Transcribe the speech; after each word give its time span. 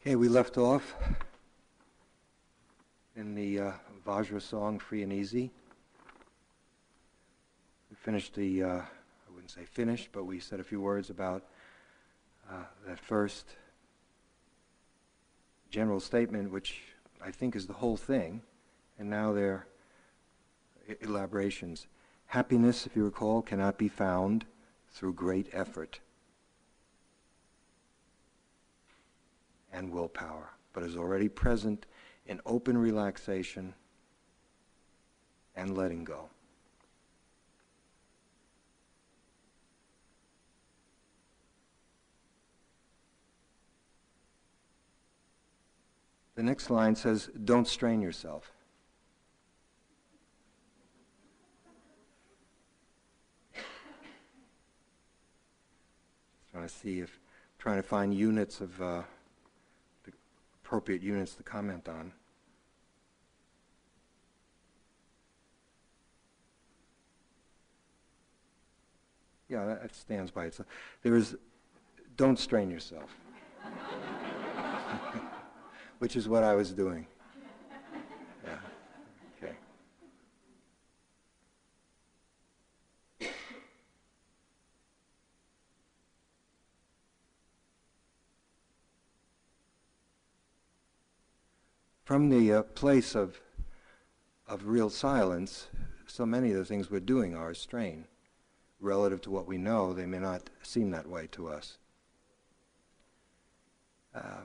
Okay, 0.00 0.14
we 0.14 0.28
left 0.28 0.58
off 0.58 0.94
in 3.16 3.34
the 3.34 3.58
uh, 3.58 3.72
Vajra 4.06 4.40
song, 4.40 4.78
Free 4.78 5.02
and 5.02 5.12
Easy. 5.12 5.50
We 7.90 7.96
finished 7.96 8.32
the, 8.36 8.62
uh, 8.62 8.68
I 8.68 9.30
wouldn't 9.34 9.50
say 9.50 9.64
finished, 9.64 10.10
but 10.12 10.24
we 10.24 10.38
said 10.38 10.60
a 10.60 10.64
few 10.64 10.80
words 10.80 11.10
about 11.10 11.42
uh, 12.48 12.62
that 12.86 13.00
first 13.00 13.56
general 15.68 15.98
statement, 15.98 16.52
which 16.52 16.80
I 17.20 17.32
think 17.32 17.56
is 17.56 17.66
the 17.66 17.72
whole 17.72 17.96
thing, 17.96 18.42
and 19.00 19.10
now 19.10 19.32
there 19.32 19.66
are 20.88 20.96
elaborations. 21.00 21.88
Happiness, 22.26 22.86
if 22.86 22.94
you 22.94 23.04
recall, 23.04 23.42
cannot 23.42 23.76
be 23.76 23.88
found 23.88 24.44
through 24.92 25.14
great 25.14 25.48
effort. 25.52 25.98
And 29.72 29.90
willpower, 29.90 30.50
but 30.72 30.82
is 30.82 30.96
already 30.96 31.28
present 31.28 31.86
in 32.26 32.40
open 32.46 32.76
relaxation 32.76 33.74
and 35.56 35.76
letting 35.76 36.04
go. 36.04 36.28
The 46.36 46.44
next 46.44 46.70
line 46.70 46.94
says, 46.94 47.30
Don't 47.44 47.66
strain 47.66 48.00
yourself. 48.00 48.52
trying 56.52 56.68
to 56.68 56.68
see 56.68 57.00
if, 57.00 57.20
trying 57.58 57.76
to 57.76 57.82
find 57.82 58.14
units 58.14 58.60
of. 58.60 58.80
Uh, 58.80 59.02
appropriate 60.68 61.02
units 61.02 61.34
to 61.34 61.42
comment 61.42 61.88
on. 61.88 62.12
Yeah, 69.48 69.64
that 69.64 69.94
stands 69.94 70.30
by 70.30 70.44
itself. 70.44 70.68
There 71.02 71.16
is, 71.16 71.36
don't 72.18 72.38
strain 72.38 72.70
yourself, 72.70 73.16
which 76.00 76.16
is 76.16 76.28
what 76.28 76.44
I 76.44 76.54
was 76.54 76.72
doing. 76.72 77.06
Yeah, 78.44 78.58
okay. 79.42 79.54
From 92.08 92.30
the 92.30 92.50
uh, 92.50 92.62
place 92.62 93.14
of, 93.14 93.38
of 94.46 94.66
real 94.66 94.88
silence, 94.88 95.68
so 96.06 96.24
many 96.24 96.50
of 96.50 96.56
the 96.56 96.64
things 96.64 96.90
we're 96.90 96.98
doing 96.98 97.36
are 97.36 97.50
a 97.50 97.54
strain. 97.54 98.06
Relative 98.80 99.20
to 99.20 99.30
what 99.30 99.46
we 99.46 99.58
know, 99.58 99.92
they 99.92 100.06
may 100.06 100.18
not 100.18 100.48
seem 100.62 100.90
that 100.90 101.06
way 101.06 101.28
to 101.30 101.48
us. 101.48 101.76
Uh, 104.14 104.44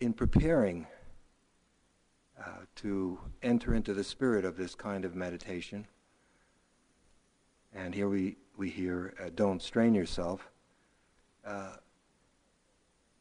in 0.00 0.14
preparing 0.14 0.86
uh, 2.40 2.60
to 2.74 3.18
enter 3.42 3.74
into 3.74 3.92
the 3.92 4.02
spirit 4.02 4.46
of 4.46 4.56
this 4.56 4.74
kind 4.74 5.04
of 5.04 5.14
meditation, 5.14 5.86
and 7.74 7.94
here 7.94 8.08
we, 8.08 8.38
we 8.56 8.70
hear, 8.70 9.12
uh, 9.22 9.28
don't 9.34 9.60
strain 9.60 9.94
yourself, 9.94 10.48
uh, 11.46 11.76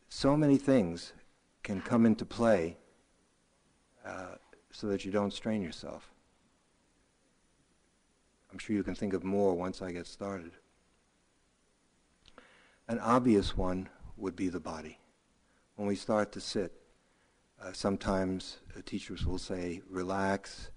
so 0.07 0.37
many 0.37 0.55
things 0.55 1.11
can 1.63 1.81
come 1.81 2.05
into 2.05 2.23
play 2.23 2.77
uh, 4.05 4.35
so 4.71 4.87
that 4.87 5.03
you 5.03 5.11
don't 5.11 5.33
strain 5.33 5.61
yourself. 5.61 6.11
I'm 8.51 8.59
sure 8.59 8.75
you 8.75 8.83
can 8.83 8.95
think 8.95 9.13
of 9.13 9.23
more 9.23 9.53
once 9.53 9.81
I 9.81 9.91
get 9.91 10.07
started. 10.07 10.51
An 12.87 12.99
obvious 12.99 13.57
one 13.57 13.89
would 14.15 14.35
be 14.35 14.47
the 14.47 14.59
body. 14.59 14.99
When 15.75 15.87
we 15.87 15.95
start 15.95 16.31
to 16.33 16.39
sit, 16.39 16.71
uh, 17.61 17.73
sometimes 17.73 18.59
uh, 18.77 18.81
teachers 18.85 19.25
will 19.25 19.39
say, 19.39 19.81
relax, 19.89 20.69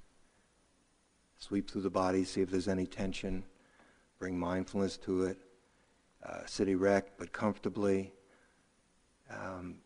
sweep 1.37 1.71
through 1.71 1.83
the 1.83 1.91
body, 1.91 2.25
see 2.25 2.41
if 2.41 2.51
there's 2.51 2.69
any 2.69 2.87
tension, 2.87 3.45
bring 4.19 4.39
mindfulness 4.39 4.97
to 4.97 5.25
it, 5.25 5.39
uh, 6.25 6.41
sit 6.47 6.69
erect 6.69 7.13
but 7.19 7.33
comfortably. 7.33 8.13
Um, 9.31 9.77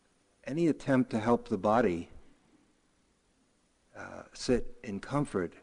any 0.45 0.69
attempt 0.69 1.11
to 1.11 1.19
help 1.19 1.49
the 1.49 1.59
body 1.59 2.09
uh, 4.03 4.23
sit 4.33 4.77
in 4.83 4.99
comfort 4.99 5.55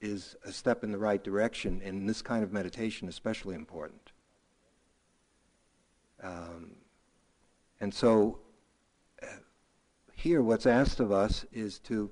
is 0.00 0.36
a 0.44 0.52
step 0.52 0.84
in 0.84 0.92
the 0.92 0.98
right 0.98 1.22
direction, 1.22 1.80
and 1.84 2.08
this 2.08 2.22
kind 2.22 2.44
of 2.44 2.52
meditation 2.52 3.08
especially 3.08 3.54
important. 3.54 4.12
Um, 6.22 6.76
and 7.80 7.92
so 7.92 8.38
uh, 9.22 9.26
here 10.14 10.42
what's 10.42 10.66
asked 10.66 11.00
of 11.00 11.10
us 11.10 11.44
is 11.52 11.78
to 11.80 12.10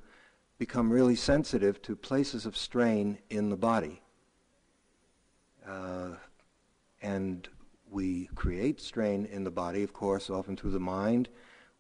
become 0.59 0.93
really 0.93 1.17
sensitive 1.17 1.81
to 1.83 1.95
places 1.95 2.47
of 2.47 2.57
strain 2.57 3.19
in 3.31 3.49
the 3.49 3.57
body. 3.57 4.03
Uh, 5.67 6.11
and 7.03 7.49
we 7.91 8.29
create 8.35 8.81
strain 8.81 9.27
in 9.27 9.45
the 9.45 9.51
body, 9.51 9.83
of 9.83 9.93
course, 9.93 10.29
often 10.31 10.57
through 10.57 10.73
the 10.73 10.81
mind, 10.81 11.29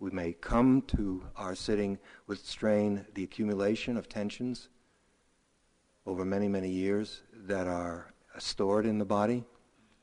we 0.00 0.10
may 0.10 0.32
come 0.32 0.82
to 0.88 1.22
our 1.36 1.54
sitting 1.54 1.98
with 2.26 2.44
strain, 2.44 3.04
the 3.14 3.22
accumulation 3.22 3.98
of 3.98 4.08
tensions 4.08 4.70
over 6.06 6.24
many, 6.24 6.48
many 6.48 6.70
years 6.70 7.22
that 7.34 7.66
are 7.66 8.14
stored 8.38 8.86
in 8.86 8.98
the 8.98 9.04
body. 9.04 9.44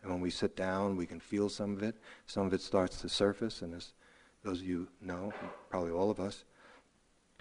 And 0.04 0.12
when 0.12 0.22
we 0.22 0.30
sit 0.30 0.56
down, 0.56 0.96
we 0.96 1.08
can 1.08 1.20
feel 1.20 1.50
some 1.50 1.76
of 1.76 1.82
it. 1.82 1.96
Some 2.28 2.46
of 2.46 2.54
it 2.54 2.62
starts 2.62 3.02
to 3.02 3.10
surface, 3.10 3.64
and 3.64 3.74
as 3.74 3.94
those 4.44 4.62
of 4.62 4.68
you 4.68 4.88
know, 5.02 5.34
probably 5.70 5.92
all 5.92 6.12
of 6.12 6.20
us, 6.20 6.46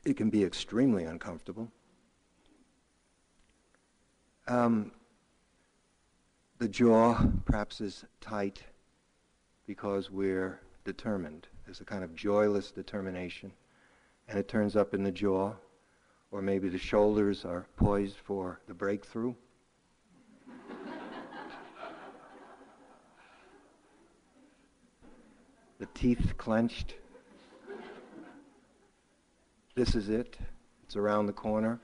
it 0.07 0.17
can 0.17 0.31
be 0.31 0.43
extremely 0.43 1.05
uncomfortable. 1.05 1.71
Um, 4.49 4.93
the 6.59 6.69
jaw 6.69 7.23
perhaps 7.45 7.83
is 7.83 8.05
tight 8.23 8.63
because 9.67 10.11
we're 10.11 10.61
determined. 10.85 11.49
There's 11.67 11.81
a 11.81 11.85
kind 11.85 12.03
of 12.05 12.15
joyless 12.15 12.71
determination, 12.71 13.51
and 14.29 14.39
it 14.39 14.47
turns 14.47 14.77
up 14.77 14.95
in 14.95 15.03
the 15.03 15.11
jaw, 15.11 15.55
or 16.31 16.41
maybe 16.41 16.69
the 16.69 16.79
shoulders 16.79 17.45
are 17.45 17.67
poised 17.77 18.19
for 18.25 18.61
the 18.69 18.75
breakthrough. 18.75 19.35
the 25.81 25.87
teeth 25.93 26.35
clenched. 26.39 26.95
This 29.75 29.97
is 29.97 30.09
it. 30.09 30.39
It's 30.85 30.95
around 30.95 31.27
the 31.27 31.33
corner. 31.33 31.81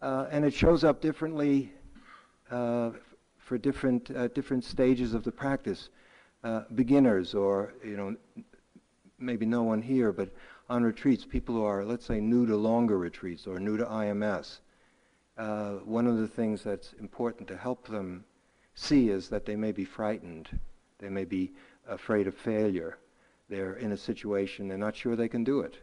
Uh, 0.00 0.26
and 0.30 0.44
it 0.44 0.54
shows 0.54 0.84
up 0.84 1.00
differently 1.00 1.72
uh, 2.52 2.90
for 3.48 3.56
different, 3.56 4.10
uh, 4.14 4.28
different 4.28 4.62
stages 4.62 5.14
of 5.14 5.24
the 5.24 5.32
practice. 5.32 5.88
Uh, 6.44 6.62
beginners 6.74 7.34
or, 7.34 7.72
you 7.82 7.96
know, 7.96 8.14
maybe 9.18 9.44
no 9.44 9.62
one 9.64 9.82
here, 9.82 10.12
but 10.12 10.28
on 10.68 10.84
retreats, 10.84 11.24
people 11.24 11.56
who 11.56 11.64
are, 11.64 11.84
let's 11.84 12.04
say, 12.04 12.20
new 12.20 12.46
to 12.46 12.56
longer 12.56 12.96
retreats 12.96 13.46
or 13.46 13.58
new 13.58 13.76
to 13.76 13.84
IMS, 13.84 14.60
uh, 15.36 15.72
one 15.84 16.06
of 16.06 16.18
the 16.18 16.28
things 16.28 16.62
that's 16.62 16.92
important 17.00 17.48
to 17.48 17.56
help 17.56 17.88
them 17.88 18.22
see 18.74 19.08
is 19.08 19.28
that 19.30 19.46
they 19.46 19.56
may 19.56 19.72
be 19.72 19.84
frightened. 19.84 20.48
They 20.98 21.08
may 21.08 21.24
be 21.24 21.52
afraid 21.88 22.28
of 22.28 22.36
failure. 22.36 22.98
They're 23.48 23.74
in 23.74 23.92
a 23.92 23.96
situation, 23.96 24.68
they're 24.68 24.78
not 24.78 24.94
sure 24.94 25.16
they 25.16 25.28
can 25.28 25.42
do 25.42 25.60
it. 25.60 25.78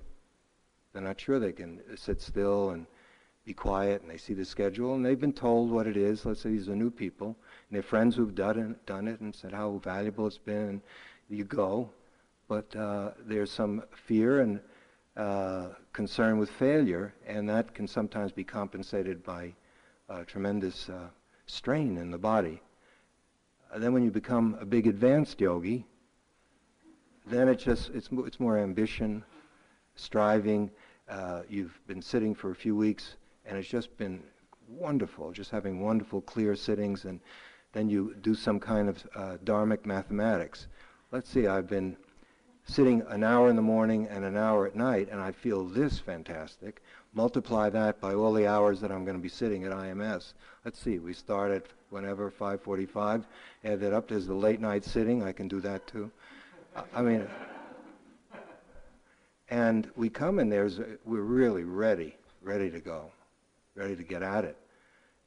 They're 0.94 1.02
not 1.02 1.20
sure 1.20 1.40
they 1.40 1.52
can 1.52 1.82
sit 1.98 2.22
still 2.22 2.70
and 2.70 2.86
be 3.46 3.54
quiet, 3.54 4.02
and 4.02 4.10
they 4.10 4.18
see 4.18 4.34
the 4.34 4.44
schedule, 4.44 4.96
and 4.96 5.06
they've 5.06 5.20
been 5.20 5.32
told 5.32 5.70
what 5.70 5.86
it 5.86 5.96
is. 5.96 6.26
Let's 6.26 6.42
say 6.42 6.50
these 6.50 6.68
are 6.68 6.76
new 6.76 6.90
people, 6.90 7.36
and 7.70 7.76
their 7.76 7.84
friends 7.84 8.16
who've 8.16 8.34
done 8.34 8.60
it, 8.60 8.86
done 8.88 9.08
it 9.08 9.20
and 9.20 9.34
said 9.36 9.54
how 9.54 9.80
valuable 9.84 10.26
it's 10.26 10.38
been, 10.40 10.82
you 11.30 11.44
go. 11.44 11.90
But 12.48 12.76
uh, 12.76 13.12
there's 13.26 13.52
some 13.52 13.84
fear 14.08 14.42
and 14.42 14.60
uh, 15.16 15.70
concern 15.94 16.40
with 16.40 16.50
failure, 16.50 17.14
and 17.28 17.48
that 17.50 17.74
can 17.74 17.88
sometimes 17.88 18.32
be 18.32 18.44
compensated 18.44 19.24
by 19.24 19.54
uh, 20.10 20.24
tremendous 20.24 20.90
strain 21.46 21.98
in 21.98 22.12
the 22.12 22.18
body. 22.18 22.62
And 23.72 23.84
then 23.84 23.94
when 23.94 24.04
you 24.04 24.12
become 24.12 24.58
a 24.60 24.66
big 24.66 24.88
advanced 24.88 25.40
yogi, 25.40 25.86
then 27.28 27.48
it 27.48 27.60
just 27.60 27.90
it's 27.90 28.10
it's 28.12 28.40
more 28.40 28.58
ambition, 28.58 29.24
striving. 29.96 30.72
Uh, 31.10 31.42
you've 31.50 31.80
been 31.88 32.02
sitting 32.02 32.34
for 32.34 32.52
a 32.52 32.56
few 32.56 32.76
weeks, 32.76 33.16
and 33.46 33.58
it's 33.58 33.68
just 33.68 33.96
been 33.98 34.22
wonderful, 34.68 35.32
just 35.32 35.52
having 35.52 35.82
wonderful, 35.82 36.22
clear 36.22 36.56
sittings 36.56 37.06
and 37.06 37.20
then 37.76 37.90
you 37.90 38.16
do 38.22 38.34
some 38.34 38.58
kind 38.58 38.88
of 38.88 39.06
uh, 39.16 39.38
dharmic 39.44 39.86
mathematics. 39.86 40.68
let's 41.12 41.30
see, 41.30 41.46
I've 41.46 41.68
been 41.68 41.98
sitting 42.66 43.04
an 43.10 43.24
hour 43.24 43.50
in 43.50 43.56
the 43.56 43.62
morning 43.62 44.08
and 44.10 44.24
an 44.24 44.38
hour 44.38 44.66
at 44.66 44.76
night, 44.76 45.10
and 45.12 45.20
I 45.20 45.32
feel 45.32 45.66
this 45.66 46.00
fantastic. 46.00 46.82
Multiply 47.14 47.70
that 47.70 48.00
by 48.00 48.14
all 48.14 48.34
the 48.34 48.48
hours 48.48 48.80
that 48.80 48.92
I'm 48.92 49.04
going 49.04 49.18
to 49.18 49.22
be 49.22 49.30
sitting 49.30 49.66
at 49.66 49.72
IMS. 49.72 50.34
Let's 50.64 50.80
see, 50.80 51.00
we 51.00 51.14
start 51.14 51.52
at 51.52 51.66
whenever, 51.90 52.32
5.45, 52.32 53.26
add 53.66 53.80
that 53.82 53.94
up, 53.94 54.08
there's 54.08 54.26
the 54.26 54.34
late 54.34 54.62
night 54.62 54.86
sitting, 54.86 55.22
I 55.22 55.34
can 55.34 55.48
do 55.48 55.60
that 55.60 55.86
too. 55.86 56.10
I 56.94 57.02
mean, 57.02 57.28
and 59.50 59.90
we 59.96 60.10
come 60.10 60.40
in 60.40 60.50
there. 60.50 60.70
we're 61.06 61.22
really 61.22 61.64
ready, 61.64 62.16
ready 62.42 62.72
to 62.72 62.80
go, 62.80 63.12
ready 63.76 63.96
to 63.96 64.04
get 64.04 64.24
at 64.24 64.46
it. 64.46 64.58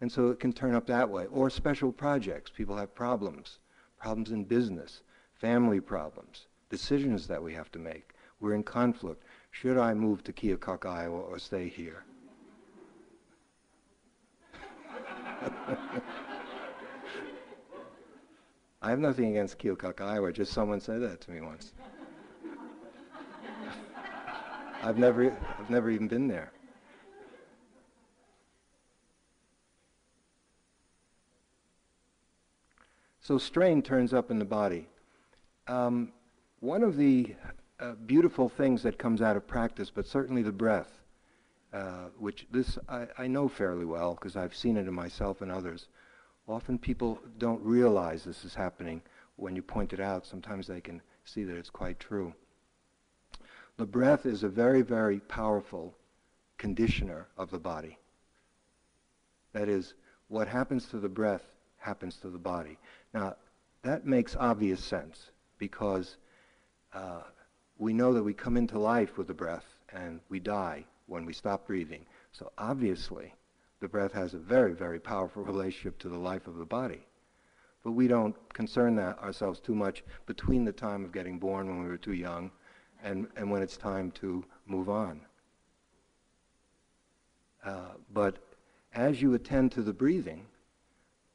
And 0.00 0.10
so 0.10 0.30
it 0.30 0.40
can 0.40 0.52
turn 0.52 0.74
up 0.74 0.86
that 0.86 1.10
way. 1.10 1.26
Or 1.26 1.50
special 1.50 1.92
projects. 1.92 2.50
People 2.50 2.76
have 2.76 2.94
problems, 2.94 3.58
problems 4.00 4.30
in 4.30 4.44
business, 4.44 5.02
family 5.34 5.80
problems, 5.80 6.46
decisions 6.70 7.26
that 7.26 7.42
we 7.42 7.52
have 7.54 7.70
to 7.72 7.78
make. 7.78 8.12
We're 8.40 8.54
in 8.54 8.62
conflict. 8.62 9.24
Should 9.50 9.78
I 9.78 9.94
move 9.94 10.22
to 10.24 10.32
Keokuk, 10.32 10.86
Iowa, 10.86 11.18
or 11.18 11.38
stay 11.38 11.68
here? 11.68 12.04
I 18.80 18.90
have 18.90 19.00
nothing 19.00 19.30
against 19.30 19.58
Keokuk, 19.58 20.00
Iowa. 20.00 20.32
Just 20.32 20.52
someone 20.52 20.80
said 20.80 21.02
that 21.02 21.20
to 21.22 21.32
me 21.32 21.40
once. 21.40 21.72
I've 24.82 24.98
never, 24.98 25.36
I've 25.58 25.70
never 25.70 25.90
even 25.90 26.06
been 26.06 26.28
there. 26.28 26.52
So 33.28 33.36
strain 33.36 33.82
turns 33.82 34.14
up 34.14 34.30
in 34.30 34.38
the 34.38 34.46
body. 34.46 34.88
Um, 35.66 36.12
one 36.60 36.82
of 36.82 36.96
the 36.96 37.34
uh, 37.78 37.92
beautiful 38.06 38.48
things 38.48 38.82
that 38.84 38.96
comes 38.96 39.20
out 39.20 39.36
of 39.36 39.46
practice, 39.46 39.92
but 39.94 40.06
certainly 40.06 40.40
the 40.40 40.50
breath, 40.50 41.02
uh, 41.74 42.06
which 42.18 42.46
this 42.50 42.78
I, 42.88 43.06
I 43.18 43.26
know 43.26 43.46
fairly 43.46 43.84
well 43.84 44.14
because 44.14 44.34
I've 44.34 44.56
seen 44.56 44.78
it 44.78 44.88
in 44.88 44.94
myself 44.94 45.42
and 45.42 45.52
others. 45.52 45.88
Often 46.48 46.78
people 46.78 47.20
don't 47.36 47.62
realize 47.62 48.24
this 48.24 48.46
is 48.46 48.54
happening. 48.54 49.02
When 49.36 49.54
you 49.54 49.60
point 49.60 49.92
it 49.92 50.00
out, 50.00 50.24
sometimes 50.24 50.66
they 50.66 50.80
can 50.80 51.02
see 51.26 51.44
that 51.44 51.58
it's 51.58 51.68
quite 51.68 52.00
true. 52.00 52.32
The 53.76 53.84
breath 53.84 54.24
is 54.24 54.42
a 54.42 54.48
very, 54.48 54.80
very 54.80 55.20
powerful 55.20 55.94
conditioner 56.56 57.28
of 57.36 57.50
the 57.50 57.58
body. 57.58 57.98
That 59.52 59.68
is, 59.68 59.92
what 60.28 60.48
happens 60.48 60.86
to 60.86 60.98
the 60.98 61.10
breath 61.10 61.57
happens 61.78 62.16
to 62.16 62.30
the 62.30 62.38
body. 62.38 62.78
Now, 63.14 63.36
that 63.82 64.06
makes 64.06 64.36
obvious 64.36 64.82
sense 64.82 65.30
because 65.58 66.16
uh, 66.92 67.22
we 67.78 67.92
know 67.92 68.12
that 68.12 68.22
we 68.22 68.34
come 68.34 68.56
into 68.56 68.78
life 68.78 69.16
with 69.16 69.26
the 69.26 69.34
breath 69.34 69.64
and 69.92 70.20
we 70.28 70.40
die 70.40 70.84
when 71.06 71.24
we 71.24 71.32
stop 71.32 71.66
breathing. 71.66 72.04
So 72.32 72.52
obviously, 72.58 73.34
the 73.80 73.88
breath 73.88 74.12
has 74.12 74.34
a 74.34 74.38
very, 74.38 74.74
very 74.74 75.00
powerful 75.00 75.42
relationship 75.44 75.98
to 76.00 76.08
the 76.08 76.18
life 76.18 76.46
of 76.46 76.56
the 76.56 76.66
body. 76.66 77.06
But 77.84 77.92
we 77.92 78.08
don't 78.08 78.36
concern 78.52 78.96
that 78.96 79.18
ourselves 79.20 79.60
too 79.60 79.74
much 79.74 80.04
between 80.26 80.64
the 80.64 80.72
time 80.72 81.04
of 81.04 81.12
getting 81.12 81.38
born 81.38 81.68
when 81.68 81.82
we 81.82 81.88
were 81.88 81.96
too 81.96 82.12
young 82.12 82.50
and, 83.02 83.28
and 83.36 83.50
when 83.50 83.62
it's 83.62 83.76
time 83.76 84.10
to 84.12 84.44
move 84.66 84.88
on. 84.88 85.20
Uh, 87.64 87.92
but 88.12 88.38
as 88.92 89.22
you 89.22 89.34
attend 89.34 89.72
to 89.72 89.82
the 89.82 89.92
breathing, 89.92 90.46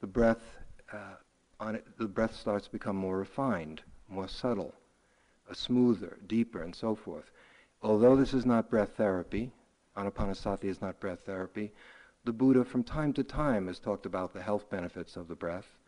the 0.04 0.08
breath 0.08 0.58
uh, 0.92 1.16
on 1.58 1.76
it, 1.76 1.86
the 1.96 2.06
breath 2.06 2.36
starts 2.36 2.66
to 2.66 2.72
become 2.72 2.94
more 2.94 3.16
refined, 3.16 3.80
more 4.10 4.28
subtle, 4.28 4.74
uh, 5.48 5.54
smoother, 5.54 6.18
deeper, 6.26 6.60
and 6.60 6.74
so 6.74 6.94
forth. 6.94 7.30
Although 7.80 8.14
this 8.14 8.34
is 8.34 8.44
not 8.44 8.68
breath 8.68 8.98
therapy, 8.98 9.50
anapanasati 9.96 10.64
is 10.64 10.82
not 10.82 11.00
breath 11.00 11.20
therapy, 11.20 11.72
the 12.26 12.34
Buddha 12.34 12.66
from 12.66 12.84
time 12.84 13.14
to 13.14 13.24
time 13.24 13.66
has 13.66 13.78
talked 13.78 14.04
about 14.04 14.34
the 14.34 14.42
health 14.42 14.68
benefits 14.68 15.16
of 15.16 15.26
the 15.26 15.34
breath. 15.34 15.78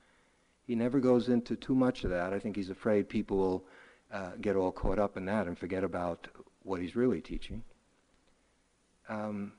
He 0.66 0.74
never 0.74 0.98
goes 0.98 1.28
into 1.28 1.54
too 1.54 1.74
much 1.74 2.02
of 2.04 2.08
that. 2.08 2.32
I 2.32 2.38
think 2.38 2.56
he's 2.56 2.70
afraid 2.70 3.10
people 3.10 3.36
will 3.36 3.64
uh, 4.10 4.30
get 4.40 4.56
all 4.56 4.72
caught 4.72 4.98
up 4.98 5.18
in 5.18 5.26
that 5.26 5.46
and 5.46 5.58
forget 5.58 5.84
about 5.84 6.26
what 6.62 6.80
he's 6.80 6.96
really 6.96 7.20
teaching. 7.20 7.62
Um, 9.10 9.52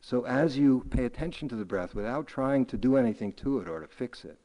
so 0.00 0.24
as 0.24 0.56
you 0.56 0.86
pay 0.90 1.04
attention 1.04 1.48
to 1.48 1.56
the 1.56 1.64
breath 1.64 1.94
without 1.94 2.26
trying 2.26 2.64
to 2.66 2.78
do 2.78 2.96
anything 2.96 3.32
to 3.34 3.60
it 3.60 3.68
or 3.68 3.80
to 3.80 3.86
fix 3.86 4.24
it, 4.24 4.38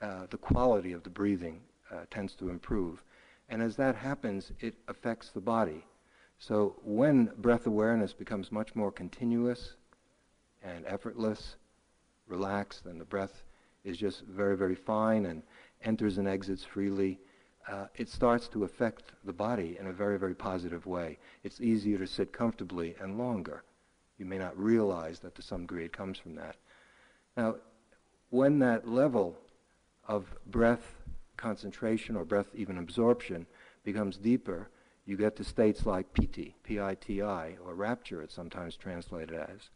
uh, 0.00 0.26
the 0.30 0.38
quality 0.38 0.92
of 0.92 1.02
the 1.02 1.10
breathing 1.10 1.60
uh, 1.90 2.04
tends 2.10 2.34
to 2.36 2.48
improve. 2.48 3.02
And 3.48 3.60
as 3.60 3.76
that 3.76 3.96
happens, 3.96 4.52
it 4.60 4.74
affects 4.86 5.30
the 5.30 5.40
body. 5.40 5.84
So 6.38 6.76
when 6.84 7.32
breath 7.38 7.66
awareness 7.66 8.12
becomes 8.12 8.52
much 8.52 8.76
more 8.76 8.92
continuous 8.92 9.74
and 10.62 10.84
effortless, 10.86 11.56
relaxed, 12.28 12.86
and 12.86 13.00
the 13.00 13.04
breath 13.04 13.42
is 13.84 13.96
just 13.96 14.22
very, 14.26 14.56
very 14.56 14.74
fine 14.76 15.26
and 15.26 15.42
enters 15.82 16.18
and 16.18 16.28
exits 16.28 16.64
freely, 16.64 17.18
uh, 17.68 17.86
it 17.96 18.08
starts 18.08 18.48
to 18.48 18.64
affect 18.64 19.12
the 19.24 19.32
body 19.32 19.76
in 19.80 19.88
a 19.88 19.92
very, 19.92 20.18
very 20.18 20.34
positive 20.34 20.86
way. 20.86 21.18
It's 21.42 21.60
easier 21.60 21.98
to 21.98 22.06
sit 22.06 22.32
comfortably 22.32 22.94
and 23.00 23.18
longer. 23.18 23.64
You 24.18 24.26
may 24.26 24.38
not 24.38 24.58
realize 24.58 25.20
that 25.20 25.34
to 25.36 25.42
some 25.42 25.62
degree 25.62 25.84
it 25.84 25.92
comes 25.92 26.18
from 26.18 26.34
that. 26.34 26.56
Now, 27.36 27.56
when 28.30 28.58
that 28.58 28.88
level 28.88 29.36
of 30.06 30.26
breath 30.46 30.94
concentration 31.36 32.16
or 32.16 32.24
breath 32.24 32.48
even 32.54 32.78
absorption 32.78 33.46
becomes 33.84 34.16
deeper, 34.16 34.68
you 35.06 35.16
get 35.16 35.36
to 35.36 35.44
states 35.44 35.86
like 35.86 36.12
piti, 36.12 36.54
P-I-T-I, 36.64 37.56
or 37.64 37.74
rapture 37.74 38.20
it's 38.20 38.34
sometimes 38.34 38.76
translated 38.76 39.34
as, 39.34 39.70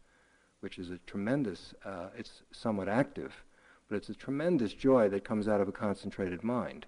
which 0.59 0.77
is 0.77 0.91
a 0.91 0.99
tremendous, 1.07 1.73
uh, 1.83 2.09
it's 2.15 2.43
somewhat 2.51 2.87
active, 2.87 3.43
but 3.89 3.95
it's 3.95 4.09
a 4.09 4.13
tremendous 4.13 4.73
joy 4.73 5.09
that 5.09 5.23
comes 5.23 5.47
out 5.47 5.61
of 5.61 5.67
a 5.67 5.71
concentrated 5.71 6.43
mind. 6.43 6.85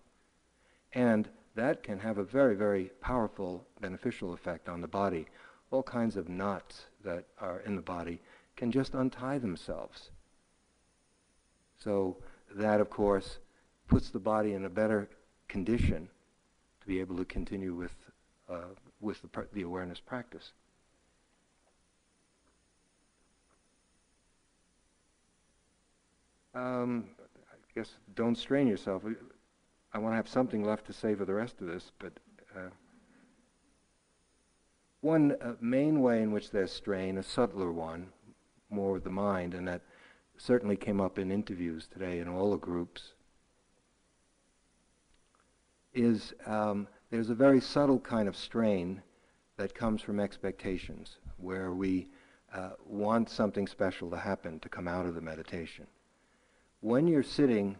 And 0.94 1.30
that 1.56 1.84
can 1.84 2.00
have 2.00 2.18
a 2.18 2.24
very, 2.24 2.56
very 2.56 2.92
powerful 3.02 3.66
beneficial 3.80 4.34
effect 4.34 4.70
on 4.70 4.82
the 4.82 4.88
body. 4.88 5.28
All 5.72 5.84
kinds 5.84 6.16
of 6.16 6.30
knots 6.30 6.86
that 7.04 7.26
are 7.40 7.60
in 7.62 7.76
the 7.76 7.82
body 7.82 8.22
can 8.56 8.72
just 8.72 8.94
untie 8.94 9.38
themselves. 9.38 10.10
So 11.78 12.18
that, 12.56 12.80
of 12.80 12.90
course, 12.90 13.40
puts 13.88 14.10
the 14.10 14.20
body 14.20 14.54
in 14.54 14.66
a 14.66 14.70
better 14.70 15.10
condition 15.48 16.08
to 16.82 16.88
be 16.88 17.00
able 17.00 17.18
to 17.18 17.26
continue 17.26 17.74
with, 17.74 17.94
uh, 18.50 18.74
with 19.02 19.22
the, 19.22 19.48
the 19.54 19.64
awareness 19.64 20.00
practice. 20.00 20.52
Um, 26.54 27.06
I 27.52 27.56
guess 27.78 27.90
don't 28.16 28.38
strain 28.38 28.68
yourself. 28.68 29.04
I 29.94 29.98
want 29.98 30.14
to 30.14 30.16
have 30.16 30.30
something 30.30 30.64
left 30.64 30.86
to 30.88 30.94
say 30.94 31.14
for 31.16 31.26
the 31.26 31.34
rest 31.34 31.60
of 31.60 31.68
this, 31.68 31.92
but 32.00 32.14
uh, 32.56 32.70
one 35.06 35.36
uh, 35.40 35.54
main 35.62 36.02
way 36.02 36.24
in 36.24 36.32
which 36.32 36.50
there's 36.50 36.74
strain, 36.74 37.20
a 37.20 37.24
subtler 37.24 37.72
one, 37.72 38.08
more 38.72 38.92
with 38.92 39.04
the 39.04 39.10
mind, 39.10 39.54
and 39.54 39.68
that 39.68 39.82
certainly 40.36 40.76
came 40.76 41.00
up 41.00 41.20
in 41.20 41.32
interviews 41.32 41.88
today 41.88 42.18
in 42.20 42.28
all 42.28 42.50
the 42.50 42.58
groups, 42.58 43.14
is 45.94 46.34
um, 46.48 46.88
there's 47.12 47.30
a 47.30 47.36
very 47.36 47.62
subtle 47.62 48.00
kind 48.00 48.28
of 48.28 48.36
strain 48.36 49.00
that 49.58 49.76
comes 49.76 50.02
from 50.02 50.20
expectations, 50.20 51.18
where 51.38 51.72
we 51.72 52.10
uh, 52.52 52.72
want 52.84 53.30
something 53.30 53.68
special 53.68 54.10
to 54.10 54.18
happen 54.18 54.60
to 54.60 54.70
come 54.70 54.88
out 54.88 55.06
of 55.06 55.14
the 55.14 55.22
meditation. 55.22 55.86
When 56.82 57.06
you're 57.08 57.22
sitting 57.22 57.78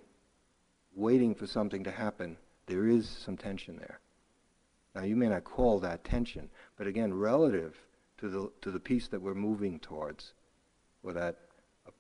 waiting 0.94 1.34
for 1.34 1.48
something 1.48 1.84
to 1.86 1.92
happen, 1.92 2.38
there 2.68 2.88
is 2.88 3.10
some 3.10 3.36
tension 3.36 3.78
there. 3.78 4.00
Now, 4.96 5.04
you 5.04 5.16
may 5.16 5.28
not 5.28 5.44
call 5.44 5.80
that 5.80 6.04
tension, 6.04 6.50
but 6.78 6.88
again, 6.88 7.14
relative 7.14 7.76
to 8.20 8.30
the, 8.30 8.52
to 8.62 8.72
the 8.72 8.80
peace 8.80 9.08
that 9.10 9.22
we're 9.22 9.34
moving 9.34 9.80
towards, 9.80 10.34
or 11.04 11.14
that 11.14 11.38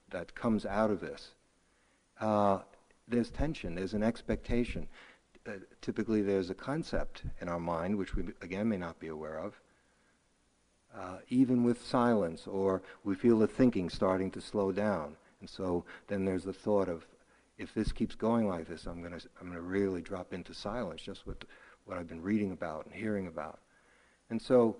that 0.09 0.33
comes 0.35 0.65
out 0.65 0.91
of 0.91 1.01
this. 1.01 1.31
Uh, 2.19 2.59
there's 3.07 3.29
tension, 3.29 3.75
there's 3.75 3.93
an 3.93 4.03
expectation. 4.03 4.87
Uh, 5.47 5.53
typically, 5.81 6.21
there's 6.21 6.49
a 6.49 6.55
concept 6.55 7.23
in 7.41 7.49
our 7.49 7.59
mind, 7.59 7.97
which 7.97 8.15
we, 8.15 8.23
again, 8.41 8.69
may 8.69 8.77
not 8.77 8.99
be 8.99 9.07
aware 9.07 9.37
of. 9.37 9.59
Uh, 10.97 11.17
even 11.29 11.63
with 11.63 11.85
silence, 11.85 12.47
or 12.47 12.81
we 13.03 13.15
feel 13.15 13.39
the 13.39 13.47
thinking 13.47 13.89
starting 13.89 14.31
to 14.31 14.39
slow 14.39 14.71
down. 14.71 15.15
And 15.41 15.49
so 15.49 15.83
then 16.07 16.23
there's 16.23 16.45
the 16.45 16.53
thought 16.53 16.87
of, 16.87 17.05
if 17.57 17.73
this 17.73 17.91
keeps 17.91 18.15
going 18.15 18.47
like 18.47 18.67
this, 18.67 18.85
I'm 18.85 19.01
going 19.01 19.19
to 19.19 19.27
I'm 19.39 19.47
going 19.47 19.57
to 19.57 19.61
really 19.61 20.01
drop 20.01 20.33
into 20.33 20.53
silence, 20.53 21.01
just 21.01 21.27
with 21.27 21.43
what 21.85 21.97
I've 21.97 22.07
been 22.07 22.21
reading 22.21 22.51
about 22.51 22.85
and 22.85 22.93
hearing 22.93 23.27
about. 23.27 23.59
And 24.29 24.41
so 24.41 24.77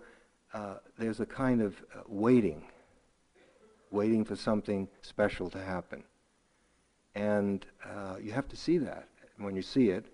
uh, 0.53 0.75
there's 0.97 1.19
a 1.19 1.25
kind 1.25 1.61
of 1.61 1.75
uh, 1.93 2.01
waiting 2.07 2.63
waiting 3.95 4.25
for 4.25 4.35
something 4.35 4.87
special 5.01 5.49
to 5.49 5.57
happen. 5.57 6.03
And 7.15 7.65
uh, 7.83 8.17
you 8.21 8.33
have 8.33 8.49
to 8.49 8.57
see 8.57 8.77
that. 8.79 9.07
And 9.37 9.45
when 9.45 9.55
you 9.55 9.61
see 9.61 9.89
it, 9.89 10.05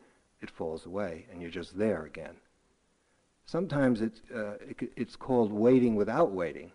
it 0.42 0.50
falls 0.50 0.86
away 0.86 1.26
and 1.32 1.42
you're 1.42 1.52
just 1.52 1.78
there 1.78 2.06
again. 2.06 2.36
Sometimes 3.46 4.02
it's, 4.02 4.22
uh, 4.34 4.54
it, 4.62 4.92
it's 4.96 5.16
called 5.16 5.52
waiting 5.52 5.96
without 5.96 6.32
waiting. 6.32 6.72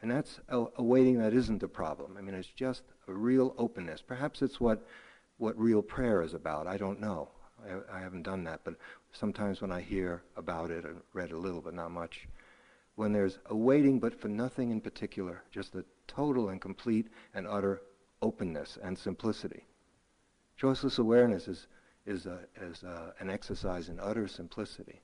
And 0.00 0.10
that's 0.10 0.40
a, 0.48 0.64
a, 0.76 0.82
waiting 0.82 1.18
that 1.18 1.34
isn't 1.34 1.62
a 1.62 1.68
problem. 1.68 2.16
I 2.16 2.20
mean, 2.20 2.34
it's 2.34 2.48
just 2.48 2.82
a 3.08 3.12
real 3.12 3.54
openness. 3.58 4.00
Perhaps 4.00 4.40
it's 4.42 4.60
what, 4.60 4.86
what 5.38 5.58
real 5.58 5.82
prayer 5.82 6.22
is 6.22 6.34
about. 6.34 6.66
I 6.66 6.76
don't 6.76 7.00
know. 7.00 7.28
I, 7.64 7.96
I 7.98 8.00
haven't 8.00 8.22
done 8.22 8.44
that. 8.44 8.60
But 8.64 8.74
sometimes 9.14 9.60
when 9.60 9.72
I 9.72 9.80
hear 9.80 10.22
about 10.36 10.70
it, 10.70 10.84
and 10.84 11.00
read 11.12 11.32
a 11.32 11.38
little, 11.38 11.60
but 11.60 11.74
not 11.74 11.90
much, 11.90 12.28
when 12.96 13.12
there's 13.12 13.38
a 13.46 13.56
waiting 13.56 13.98
but 13.98 14.18
for 14.20 14.28
nothing 14.28 14.70
in 14.70 14.80
particular, 14.80 15.42
just 15.50 15.74
a 15.74 15.84
total 16.06 16.50
and 16.50 16.60
complete 16.60 17.08
and 17.34 17.46
utter 17.46 17.80
openness 18.20 18.78
and 18.82 18.98
simplicity. 18.98 19.64
Choiceless 20.60 20.98
awareness 20.98 21.48
is, 21.48 21.66
is, 22.06 22.26
a, 22.26 22.40
is 22.60 22.82
a, 22.82 23.14
an 23.18 23.30
exercise 23.30 23.88
in 23.88 23.98
utter 23.98 24.28
simplicity. 24.28 25.00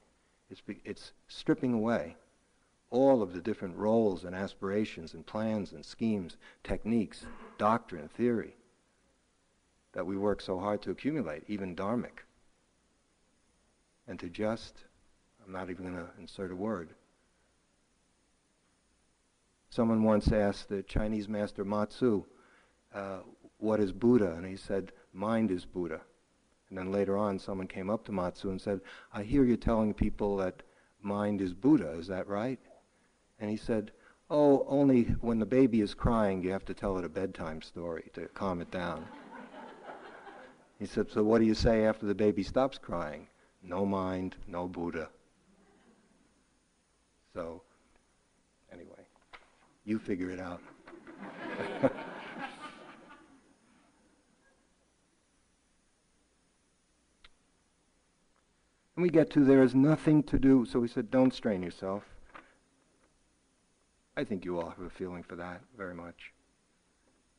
It's, 0.50 0.60
be, 0.60 0.80
it's 0.84 1.12
stripping 1.28 1.72
away 1.72 2.16
all 2.90 3.22
of 3.22 3.32
the 3.32 3.40
different 3.40 3.76
roles 3.76 4.24
and 4.24 4.34
aspirations 4.34 5.14
and 5.14 5.24
plans 5.24 5.72
and 5.72 5.84
schemes, 5.84 6.36
techniques, 6.64 7.24
doctrine, 7.56 8.08
theory 8.08 8.54
that 9.92 10.06
we 10.06 10.16
work 10.16 10.40
so 10.40 10.58
hard 10.58 10.82
to 10.82 10.90
accumulate, 10.90 11.44
even 11.48 11.74
dharmic. 11.74 12.24
And 14.10 14.18
to 14.18 14.28
just, 14.28 14.74
I'm 15.46 15.52
not 15.52 15.70
even 15.70 15.84
going 15.84 15.96
to 15.96 16.10
insert 16.18 16.50
a 16.50 16.56
word. 16.56 16.90
Someone 19.68 20.02
once 20.02 20.32
asked 20.32 20.68
the 20.68 20.82
Chinese 20.82 21.28
master 21.28 21.64
Matsu, 21.64 22.24
uh, 22.92 23.18
what 23.58 23.78
is 23.78 23.92
Buddha? 23.92 24.32
And 24.32 24.44
he 24.44 24.56
said, 24.56 24.90
mind 25.12 25.52
is 25.52 25.64
Buddha. 25.64 26.00
And 26.68 26.76
then 26.76 26.90
later 26.90 27.16
on, 27.16 27.38
someone 27.38 27.68
came 27.68 27.88
up 27.88 28.04
to 28.06 28.12
Matsu 28.12 28.50
and 28.50 28.60
said, 28.60 28.80
I 29.14 29.22
hear 29.22 29.44
you 29.44 29.56
telling 29.56 29.94
people 29.94 30.36
that 30.38 30.64
mind 31.00 31.40
is 31.40 31.54
Buddha, 31.54 31.92
is 31.92 32.08
that 32.08 32.26
right? 32.26 32.58
And 33.38 33.48
he 33.48 33.56
said, 33.56 33.92
Oh, 34.28 34.66
only 34.68 35.04
when 35.20 35.38
the 35.38 35.46
baby 35.46 35.82
is 35.82 35.94
crying, 35.94 36.42
you 36.42 36.50
have 36.50 36.64
to 36.64 36.74
tell 36.74 36.98
it 36.98 37.04
a 37.04 37.08
bedtime 37.08 37.62
story 37.62 38.10
to 38.14 38.26
calm 38.34 38.60
it 38.60 38.72
down. 38.72 39.04
he 40.80 40.86
said, 40.86 41.12
So 41.12 41.22
what 41.22 41.38
do 41.38 41.46
you 41.46 41.54
say 41.54 41.84
after 41.84 42.06
the 42.06 42.14
baby 42.14 42.42
stops 42.42 42.76
crying? 42.76 43.28
No 43.62 43.84
mind, 43.84 44.36
no 44.46 44.66
Buddha. 44.66 45.08
So, 47.34 47.62
anyway, 48.72 49.04
you 49.84 49.98
figure 49.98 50.30
it 50.30 50.40
out. 50.40 50.60
And 59.00 59.04
we 59.06 59.08
get 59.08 59.30
to 59.30 59.46
there 59.46 59.62
is 59.62 59.74
nothing 59.74 60.22
to 60.24 60.38
do. 60.38 60.66
So 60.66 60.78
we 60.78 60.86
said, 60.86 61.10
don't 61.10 61.32
strain 61.32 61.62
yourself. 61.62 62.02
I 64.14 64.24
think 64.24 64.44
you 64.44 64.60
all 64.60 64.68
have 64.68 64.84
a 64.84 64.90
feeling 64.90 65.22
for 65.22 65.36
that 65.36 65.62
very 65.74 65.94
much. 65.94 66.34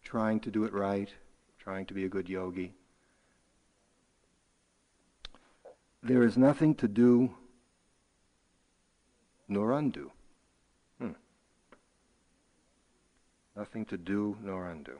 Trying 0.04 0.40
to 0.40 0.50
do 0.50 0.64
it 0.64 0.74
right, 0.74 1.14
trying 1.60 1.86
to 1.86 1.94
be 1.94 2.04
a 2.04 2.10
good 2.10 2.28
yogi. 2.28 2.74
There 6.04 6.24
is 6.24 6.36
nothing 6.36 6.74
to 6.76 6.88
do 6.88 7.36
nor 9.48 9.74
undo. 9.74 10.12
Hmm. 10.98 11.12
Nothing 13.56 13.86
to 13.86 13.98
do 13.98 14.38
nor 14.42 14.70
undo. 14.70 15.00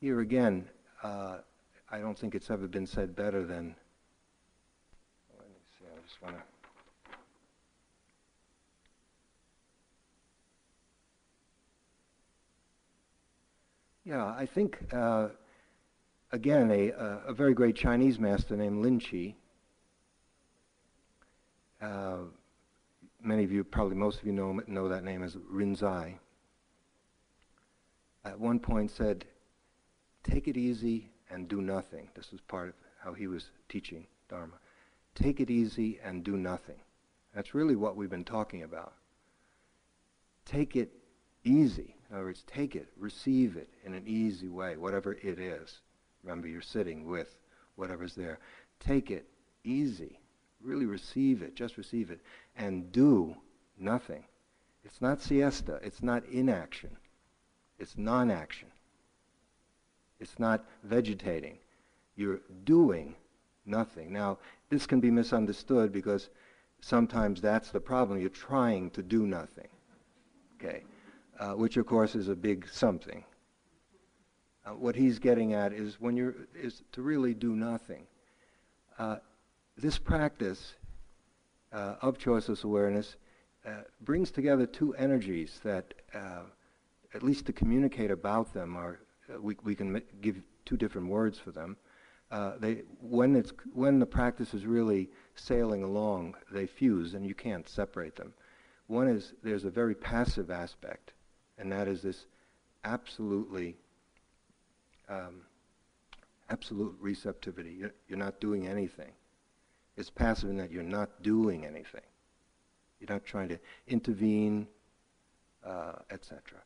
Here 0.00 0.20
again, 0.20 0.68
uh, 1.02 1.38
I 1.90 1.98
don't 1.98 2.18
think 2.18 2.34
it's 2.34 2.50
ever 2.50 2.66
been 2.66 2.86
said 2.86 3.14
better 3.14 3.46
than. 3.46 3.74
Let 5.38 5.48
me 5.48 5.54
see, 5.78 5.86
I 5.86 6.06
just 6.06 6.20
want 6.20 6.36
to. 6.36 6.53
Yeah, 14.04 14.26
I 14.26 14.44
think, 14.44 14.78
uh, 14.92 15.28
again, 16.30 16.70
a, 16.70 16.90
a, 17.26 17.32
very 17.32 17.54
great 17.54 17.74
Chinese 17.74 18.18
master 18.18 18.54
named 18.54 18.82
Lin 18.82 19.00
Chi. 19.00 19.34
Uh, 21.80 22.24
many 23.22 23.44
of 23.44 23.50
you, 23.50 23.64
probably 23.64 23.96
most 23.96 24.20
of 24.20 24.26
you 24.26 24.32
know, 24.32 24.60
know 24.66 24.88
that 24.90 25.04
name 25.04 25.22
as 25.22 25.36
Rinzai. 25.36 26.18
At 28.26 28.38
one 28.38 28.58
point 28.58 28.90
said, 28.90 29.24
take 30.22 30.48
it 30.48 30.58
easy 30.58 31.10
and 31.30 31.48
do 31.48 31.62
nothing. 31.62 32.10
This 32.14 32.30
was 32.30 32.42
part 32.42 32.68
of 32.68 32.74
how 33.02 33.14
he 33.14 33.26
was 33.26 33.50
teaching 33.70 34.06
Dharma. 34.28 34.54
Take 35.14 35.40
it 35.40 35.48
easy 35.48 35.98
and 36.04 36.22
do 36.22 36.36
nothing. 36.36 36.80
That's 37.34 37.54
really 37.54 37.76
what 37.76 37.96
we've 37.96 38.10
been 38.10 38.24
talking 38.24 38.64
about. 38.64 38.92
Take 40.44 40.76
it 40.76 40.90
easy. 41.42 41.93
In 42.14 42.18
other 42.18 42.26
words, 42.26 42.44
take 42.46 42.76
it, 42.76 42.86
receive 42.96 43.56
it 43.56 43.68
in 43.84 43.92
an 43.92 44.04
easy 44.06 44.48
way, 44.48 44.76
whatever 44.76 45.14
it 45.14 45.40
is. 45.40 45.80
Remember, 46.22 46.46
you're 46.46 46.62
sitting 46.62 47.06
with 47.10 47.34
whatever's 47.74 48.14
there. 48.14 48.38
Take 48.78 49.10
it 49.10 49.26
easy. 49.64 50.20
Really 50.60 50.86
receive 50.86 51.42
it, 51.42 51.56
just 51.56 51.76
receive 51.76 52.12
it, 52.12 52.20
and 52.56 52.92
do 52.92 53.34
nothing. 53.76 54.26
It's 54.84 55.00
not 55.00 55.22
siesta, 55.22 55.80
it's 55.82 56.04
not 56.04 56.24
inaction, 56.26 56.96
it's 57.80 57.98
non 57.98 58.30
action. 58.30 58.68
It's 60.20 60.38
not 60.38 60.64
vegetating. 60.84 61.58
You're 62.14 62.42
doing 62.62 63.16
nothing. 63.66 64.12
Now, 64.12 64.38
this 64.70 64.86
can 64.86 65.00
be 65.00 65.10
misunderstood 65.10 65.90
because 65.90 66.30
sometimes 66.80 67.40
that's 67.40 67.72
the 67.72 67.80
problem. 67.80 68.20
You're 68.20 68.28
trying 68.28 68.90
to 68.90 69.02
do 69.02 69.26
nothing. 69.26 69.66
Uh, 71.40 71.50
which, 71.50 71.76
of 71.76 71.84
course, 71.84 72.14
is 72.14 72.28
a 72.28 72.36
big 72.36 72.68
something. 72.70 73.24
Uh, 74.64 74.70
what 74.70 74.94
he's 74.94 75.18
getting 75.18 75.52
at 75.52 75.72
is 75.72 76.00
when 76.00 76.16
you're 76.16 76.36
is 76.54 76.82
to 76.92 77.02
really 77.02 77.34
do 77.34 77.56
nothing. 77.56 78.06
Uh, 78.98 79.16
this 79.76 79.98
practice 79.98 80.74
uh, 81.72 81.96
of 82.00 82.18
choiceless 82.18 82.62
awareness 82.62 83.16
uh, 83.66 83.82
brings 84.00 84.30
together 84.30 84.64
two 84.64 84.94
energies 84.94 85.60
that, 85.64 85.92
uh, 86.14 86.42
at 87.14 87.22
least 87.24 87.46
to 87.46 87.52
communicate 87.52 88.12
about 88.12 88.54
them, 88.54 88.76
are 88.76 89.00
we, 89.40 89.56
we 89.64 89.74
can 89.74 90.00
give 90.20 90.40
two 90.64 90.76
different 90.76 91.08
words 91.08 91.38
for 91.38 91.50
them. 91.50 91.76
They, 92.60 92.82
when, 93.00 93.34
it's, 93.36 93.52
when 93.72 93.98
the 93.98 94.06
practice 94.06 94.54
is 94.54 94.66
really 94.66 95.10
sailing 95.34 95.82
along, 95.82 96.36
they 96.52 96.66
fuse 96.66 97.14
and 97.14 97.26
you 97.26 97.34
can't 97.34 97.68
separate 97.68 98.16
them. 98.16 98.34
One 98.86 99.08
is 99.08 99.34
there's 99.42 99.64
a 99.64 99.70
very 99.70 99.94
passive 99.94 100.50
aspect, 100.50 101.12
and 101.58 101.70
that 101.72 101.88
is 101.88 102.02
this 102.02 102.26
absolutely 102.84 103.76
um, 105.08 105.42
absolute 106.50 106.96
receptivity. 107.00 107.72
You're, 107.78 107.94
you're, 108.08 108.18
not 108.18 108.40
doing 108.40 108.66
anything. 108.66 109.12
It's 109.96 110.10
passive 110.10 110.50
in 110.50 110.56
that 110.56 110.70
you're 110.70 110.82
not 110.82 111.22
doing 111.22 111.64
anything. 111.64 112.02
You're 113.00 113.10
not 113.10 113.24
trying 113.24 113.48
to 113.48 113.58
intervene, 113.86 114.66
uh, 115.64 115.92
etc 116.10 116.60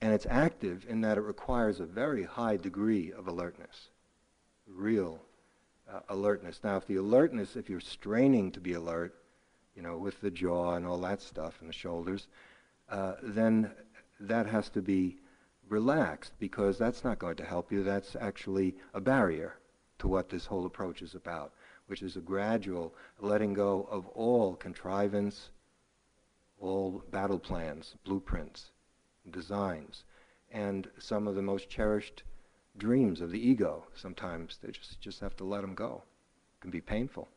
and 0.00 0.12
it's 0.12 0.26
active 0.30 0.86
in 0.88 1.00
that 1.00 1.18
it 1.18 1.22
requires 1.22 1.80
a 1.80 1.86
very 1.86 2.22
high 2.22 2.56
degree 2.56 3.12
of 3.12 3.26
alertness, 3.26 3.88
real 4.66 5.20
uh, 5.92 6.00
alertness. 6.08 6.60
Now, 6.62 6.76
if 6.76 6.86
the 6.86 6.96
alertness, 6.96 7.56
if 7.56 7.68
you're 7.68 7.80
straining 7.80 8.52
to 8.52 8.60
be 8.60 8.74
alert, 8.74 9.14
you 9.74 9.82
know, 9.82 9.96
with 9.96 10.20
the 10.20 10.30
jaw 10.30 10.74
and 10.74 10.86
all 10.86 10.98
that 10.98 11.20
stuff 11.20 11.56
and 11.60 11.68
the 11.68 11.74
shoulders, 11.74 12.28
uh, 12.90 13.14
then 13.22 13.70
that 14.20 14.46
has 14.46 14.68
to 14.70 14.82
be 14.82 15.18
relaxed 15.68 16.32
because 16.38 16.78
that's 16.78 17.04
not 17.04 17.18
going 17.18 17.36
to 17.36 17.44
help 17.44 17.70
you. 17.70 17.82
That's 17.82 18.16
actually 18.16 18.74
a 18.94 19.00
barrier 19.00 19.58
to 19.98 20.08
what 20.08 20.28
this 20.28 20.46
whole 20.46 20.66
approach 20.66 21.02
is 21.02 21.14
about, 21.14 21.52
which 21.86 22.02
is 22.02 22.16
a 22.16 22.20
gradual 22.20 22.94
letting 23.20 23.54
go 23.54 23.86
of 23.90 24.06
all 24.08 24.54
contrivance, 24.56 25.50
all 26.60 27.02
battle 27.10 27.38
plans, 27.38 27.94
blueprints, 28.04 28.70
designs, 29.30 30.04
and 30.50 30.88
some 30.98 31.26
of 31.28 31.34
the 31.34 31.42
most 31.42 31.68
cherished 31.68 32.22
dreams 32.78 33.20
of 33.20 33.30
the 33.30 33.48
ego. 33.48 33.84
Sometimes 33.94 34.58
they 34.62 34.70
just, 34.70 35.00
just 35.00 35.20
have 35.20 35.36
to 35.36 35.44
let 35.44 35.60
them 35.60 35.74
go. 35.74 36.02
It 36.56 36.60
can 36.62 36.70
be 36.70 36.80
painful. 36.80 37.28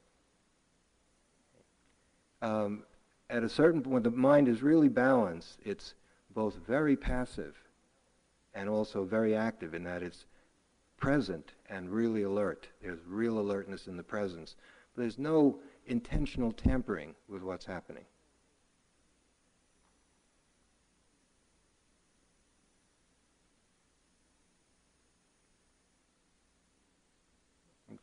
Um, 2.41 2.83
at 3.31 3.43
a 3.43 3.49
certain 3.49 3.81
point, 3.81 3.93
when 3.93 4.03
the 4.03 4.11
mind 4.11 4.47
is 4.49 4.61
really 4.61 4.89
balanced, 4.89 5.57
it's 5.63 5.93
both 6.33 6.55
very 6.67 6.97
passive 6.97 7.55
and 8.53 8.67
also 8.69 9.05
very 9.05 9.33
active 9.33 9.73
in 9.73 9.83
that 9.85 10.03
it's 10.03 10.25
present 10.97 11.53
and 11.69 11.89
really 11.89 12.23
alert. 12.23 12.67
There's 12.81 12.99
real 13.07 13.39
alertness 13.39 13.87
in 13.87 13.95
the 13.95 14.03
presence. 14.03 14.55
But 14.93 15.03
there's 15.03 15.17
no 15.17 15.59
intentional 15.87 16.51
tampering 16.51 17.15
with 17.29 17.41
what's 17.41 17.65
happening. 17.65 18.03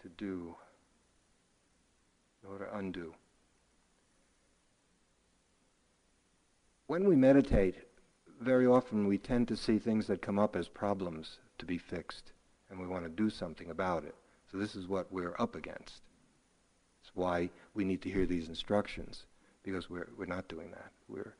To 0.02 0.08
do 0.10 0.54
or 2.48 2.58
to 2.58 2.76
undo. 2.76 3.14
When 6.88 7.06
we 7.06 7.16
meditate, 7.16 7.74
very 8.40 8.66
often 8.66 9.06
we 9.06 9.18
tend 9.18 9.46
to 9.48 9.56
see 9.58 9.78
things 9.78 10.06
that 10.06 10.22
come 10.22 10.38
up 10.38 10.56
as 10.56 10.68
problems 10.68 11.36
to 11.58 11.66
be 11.66 11.76
fixed, 11.76 12.32
and 12.70 12.80
we 12.80 12.86
want 12.86 13.04
to 13.04 13.10
do 13.10 13.28
something 13.28 13.68
about 13.68 14.04
it. 14.04 14.14
So 14.50 14.56
this 14.56 14.74
is 14.74 14.88
what 14.88 15.12
we're 15.12 15.36
up 15.38 15.54
against. 15.54 16.00
It's 17.02 17.10
why 17.14 17.50
we 17.74 17.84
need 17.84 18.00
to 18.02 18.10
hear 18.10 18.24
these 18.24 18.48
instructions, 18.48 19.26
because 19.62 19.90
we're, 19.90 20.08
we're 20.16 20.24
not 20.24 20.48
doing 20.48 20.70
that. 20.70 20.90
We're, 21.08 21.34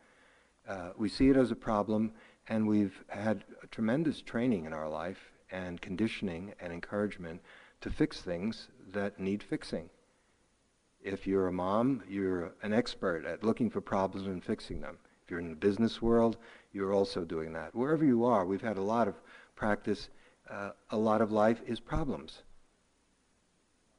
uh, 0.68 0.90
we 0.98 1.08
see 1.08 1.30
it 1.30 1.36
as 1.38 1.50
a 1.50 1.56
problem, 1.56 2.12
and 2.48 2.68
we've 2.68 3.02
had 3.08 3.44
tremendous 3.70 4.20
training 4.20 4.66
in 4.66 4.74
our 4.74 4.86
life 4.86 5.32
and 5.50 5.80
conditioning 5.80 6.52
and 6.60 6.74
encouragement 6.74 7.40
to 7.80 7.88
fix 7.88 8.20
things 8.20 8.68
that 8.92 9.18
need 9.18 9.42
fixing. 9.42 9.88
If 11.00 11.26
you're 11.26 11.46
a 11.46 11.52
mom, 11.52 12.02
you're 12.06 12.52
an 12.62 12.74
expert 12.74 13.24
at 13.24 13.42
looking 13.42 13.70
for 13.70 13.80
problems 13.80 14.26
and 14.26 14.44
fixing 14.44 14.82
them. 14.82 14.98
If 15.28 15.32
you're 15.32 15.40
in 15.40 15.50
the 15.50 15.56
business 15.56 16.00
world, 16.00 16.38
you're 16.72 16.94
also 16.94 17.22
doing 17.22 17.52
that. 17.52 17.74
Wherever 17.74 18.02
you 18.02 18.24
are, 18.24 18.46
we've 18.46 18.62
had 18.62 18.78
a 18.78 18.82
lot 18.82 19.08
of 19.08 19.14
practice. 19.56 20.08
Uh, 20.48 20.70
a 20.88 20.96
lot 20.96 21.20
of 21.20 21.30
life 21.30 21.60
is 21.66 21.80
problems. 21.80 22.44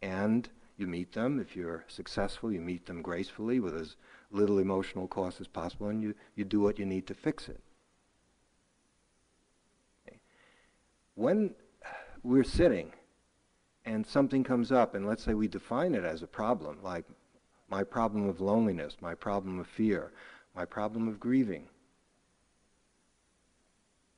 And 0.02 0.50
you 0.76 0.88
meet 0.88 1.14
them. 1.14 1.40
If 1.40 1.56
you're 1.56 1.86
successful, 1.88 2.52
you 2.52 2.62
meet 2.62 2.88
them 2.88 3.04
gracefully 3.04 3.60
with 3.60 3.76
as 3.76 3.96
little 4.32 4.58
emotional 4.58 5.08
cost 5.08 5.40
as 5.40 5.46
possible, 5.46 5.90
and 5.90 6.02
you, 6.02 6.16
you 6.34 6.46
do 6.46 6.62
what 6.62 6.80
you 6.80 6.86
need 6.88 7.06
to 7.06 7.14
fix 7.14 7.48
it. 7.48 7.62
Okay. 10.08 10.18
When 11.14 11.52
we're 12.24 12.44
sitting 12.44 12.92
and 13.86 14.04
something 14.04 14.44
comes 14.44 14.72
up, 14.72 14.96
and 14.96 15.06
let's 15.06 15.24
say 15.24 15.36
we 15.36 15.48
define 15.48 15.94
it 15.94 16.06
as 16.06 16.24
a 16.24 16.28
problem, 16.28 16.80
like 16.82 17.06
my 17.70 17.84
problem 17.84 18.28
of 18.28 18.42
loneliness, 18.42 18.98
my 19.00 19.14
problem 19.14 19.60
of 19.60 19.68
fear, 19.68 20.12
my 20.56 20.66
problem 20.66 21.08
of 21.08 21.20
grieving. 21.20 21.68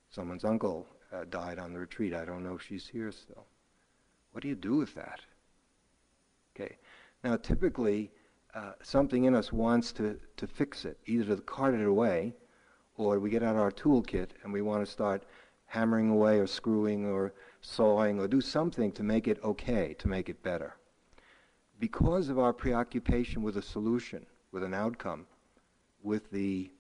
Someone's 0.10 0.44
uncle 0.44 0.88
uh, 1.14 1.26
died 1.30 1.60
on 1.60 1.74
the 1.74 1.80
retreat. 1.80 2.14
I 2.14 2.26
don't 2.26 2.44
know 2.44 2.56
if 2.56 2.62
she's 2.62 2.88
here 2.88 3.12
still. 3.12 3.46
What 4.32 4.42
do 4.42 4.48
you 4.48 4.56
do 4.56 4.76
with 4.76 4.94
that? 4.96 5.22
Okay. 6.56 6.78
Now, 7.24 7.38
typically, 7.38 8.12
uh, 8.54 8.74
something 8.82 9.26
in 9.26 9.36
us 9.36 9.54
wants 9.54 9.92
to, 9.94 10.20
to 10.38 10.48
fix 10.48 10.86
it, 10.86 10.98
either 11.06 11.36
to 11.36 11.42
cart 11.42 11.74
it 11.74 11.86
away, 11.86 12.34
or 12.98 13.20
we 13.20 13.30
get 13.30 13.44
out 13.44 13.56
our 13.56 13.72
toolkit 13.72 14.30
and 14.44 14.52
we 14.52 14.62
want 14.62 14.86
to 14.86 14.92
start 14.92 15.24
hammering 15.66 16.10
away 16.10 16.38
or 16.38 16.48
screwing 16.48 17.06
or 17.06 17.34
sawing 17.62 18.20
or 18.20 18.28
do 18.28 18.42
something 18.42 18.92
to 18.92 19.04
make 19.04 19.28
it 19.28 19.40
okay, 19.44 19.96
to 20.00 20.08
make 20.08 20.28
it 20.28 20.44
better. 20.44 20.76
Because 21.80 22.30
of 22.30 22.38
our 22.38 22.54
preoccupation 22.54 23.42
with 23.42 23.58
a 23.58 23.62
solution, 23.62 24.26
with 24.52 24.64
an 24.64 24.74
outcome, 24.74 25.26
with 26.04 26.30
the 26.32 26.72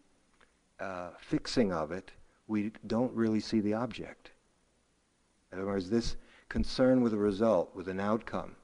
uh, 0.79 1.09
fixing 1.19 1.71
of 1.71 1.91
it, 1.91 2.11
we 2.47 2.71
don't 2.87 3.13
really 3.13 3.39
see 3.39 3.59
the 3.59 3.73
object. 3.73 4.31
In 5.51 5.59
other 5.59 5.67
words, 5.67 5.89
this 5.89 6.15
concern 6.49 7.01
with 7.01 7.13
a 7.13 7.17
result, 7.17 7.75
with 7.75 7.87
an 7.87 7.99
outcome, 7.99 8.55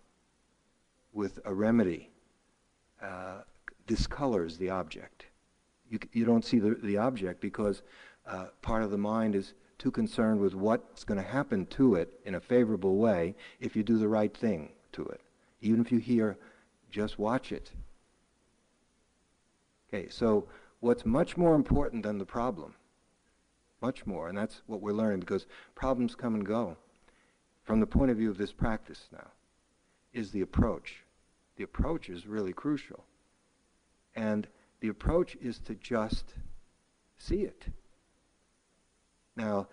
with 1.14 1.40
a 1.46 1.54
remedy, 1.54 2.10
uh, 3.02 3.42
discolors 3.88 4.58
the 4.58 4.70
object. 4.70 5.26
You, 5.90 6.00
you 6.12 6.26
don't 6.26 6.44
see 6.44 6.60
the, 6.60 6.76
the 6.84 6.98
object 6.98 7.40
because 7.40 7.82
uh, 8.26 8.48
part 8.62 8.84
of 8.84 8.92
the 8.92 8.98
mind 8.98 9.36
is 9.36 9.54
too 9.78 9.92
concerned 9.92 10.42
with 10.42 10.56
what's 10.56 11.04
going 11.04 11.22
to 11.22 11.28
happen 11.28 11.66
to 11.68 11.96
it 11.96 12.20
in 12.26 12.36
a 12.36 12.40
favorable 12.40 12.98
way 12.98 13.36
if 13.60 13.76
you 13.76 13.84
do 13.84 13.98
the 13.98 14.08
right 14.08 14.36
thing 14.36 14.72
to 14.92 15.04
it. 15.06 15.22
Even 15.62 15.80
if 15.80 15.92
you 15.92 16.00
hear, 16.00 16.38
just 16.92 17.20
watch 17.20 17.52
it. 17.52 17.72
Okay, 19.88 20.10
so 20.10 20.48
what's 20.80 21.06
much 21.06 21.38
more 21.38 21.56
important 21.56 22.04
than 22.04 22.18
the 22.18 22.26
problem, 22.26 22.76
much 23.82 24.06
more, 24.06 24.28
and 24.28 24.38
that's 24.38 24.62
what 24.68 24.82
we're 24.82 24.92
learning 24.92 25.22
because 25.22 25.48
problems 25.76 26.16
come 26.16 26.36
and 26.36 26.46
go 26.46 26.78
from 27.68 27.82
the 27.82 27.86
point 27.86 28.10
of 28.10 28.18
view 28.18 28.30
of 28.30 28.38
this 28.38 28.54
practice 28.54 29.10
now, 29.12 29.28
is 30.14 30.32
the 30.32 30.40
approach. 30.40 31.04
The 31.58 31.66
approach 31.66 32.10
is 32.10 32.26
really 32.26 32.54
crucial. 32.54 33.04
And 34.16 34.48
the 34.80 34.88
approach 34.88 35.36
is 35.42 35.60
to 35.60 35.76
just 35.76 36.34
see 37.18 37.42
it. 37.42 37.66
Now, 39.36 39.68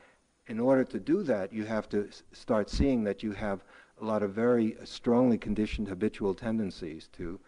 in 0.49 0.59
order 0.59 0.83
to 0.83 0.99
do 0.99 1.23
that, 1.23 1.53
you 1.53 1.65
have 1.65 1.89
to 1.91 2.09
start 2.33 2.69
seeing 2.69 3.05
that 3.05 3.23
you 3.23 3.31
have 3.31 3.63
a 4.03 4.05
lot 4.05 4.25
of 4.25 4.33
very 4.33 4.77
strongly 4.83 5.39
conditioned 5.39 5.87
habitual 5.87 6.35
tendencies 6.35 7.09
to, 7.13 7.39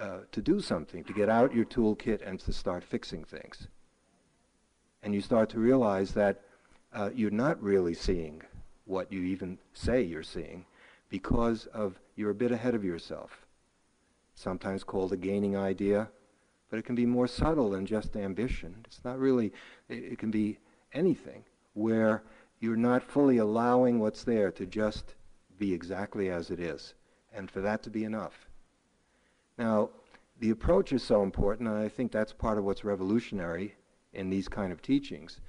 uh, 0.00 0.20
to 0.32 0.40
do 0.40 0.60
something, 0.60 1.04
to 1.04 1.12
get 1.12 1.28
out 1.28 1.54
your 1.54 1.66
toolkit 1.66 2.26
and 2.26 2.40
to 2.40 2.52
start 2.52 2.82
fixing 2.82 3.24
things. 3.24 3.68
And 5.02 5.14
you 5.14 5.20
start 5.20 5.50
to 5.50 5.58
realize 5.58 6.12
that 6.12 6.40
uh, 6.92 7.10
you're 7.14 7.30
not 7.30 7.62
really 7.62 7.94
seeing 7.94 8.42
what 8.86 9.12
you 9.12 9.22
even 9.22 9.58
say 9.72 10.02
you're 10.02 10.22
seeing 10.22 10.64
because 11.08 11.66
of 11.66 12.00
you're 12.16 12.30
a 12.30 12.34
bit 12.34 12.52
ahead 12.52 12.74
of 12.74 12.84
yourself. 12.84 13.46
Sometimes 14.34 14.84
called 14.84 15.12
a 15.12 15.16
gaining 15.16 15.56
idea, 15.56 16.08
but 16.70 16.78
it 16.78 16.84
can 16.84 16.94
be 16.94 17.06
more 17.06 17.26
subtle 17.26 17.70
than 17.70 17.86
just 17.86 18.16
ambition. 18.16 18.74
It's 18.86 19.04
not 19.04 19.18
really, 19.18 19.52
it, 19.88 20.12
it 20.12 20.18
can 20.18 20.30
be 20.30 20.58
anything 20.92 21.44
where 21.74 22.22
you're 22.58 22.76
not 22.76 23.02
fully 23.02 23.38
allowing 23.38 23.98
what's 23.98 24.24
there 24.24 24.50
to 24.52 24.66
just 24.66 25.14
be 25.58 25.72
exactly 25.72 26.30
as 26.30 26.50
it 26.50 26.60
is, 26.60 26.94
and 27.34 27.50
for 27.50 27.60
that 27.60 27.82
to 27.82 27.90
be 27.90 28.04
enough. 28.04 28.49
Now, 29.60 29.90
the 30.38 30.48
approach 30.48 30.90
is 30.94 31.02
so 31.02 31.22
important, 31.22 31.68
and 31.68 31.76
I 31.76 31.86
think 31.86 32.10
that's 32.10 32.32
part 32.32 32.56
of 32.56 32.64
what's 32.64 32.82
revolutionary 32.82 33.74
in 34.14 34.30
these 34.30 34.48
kind 34.48 34.72
of 34.72 34.80
teachings, 34.80 35.42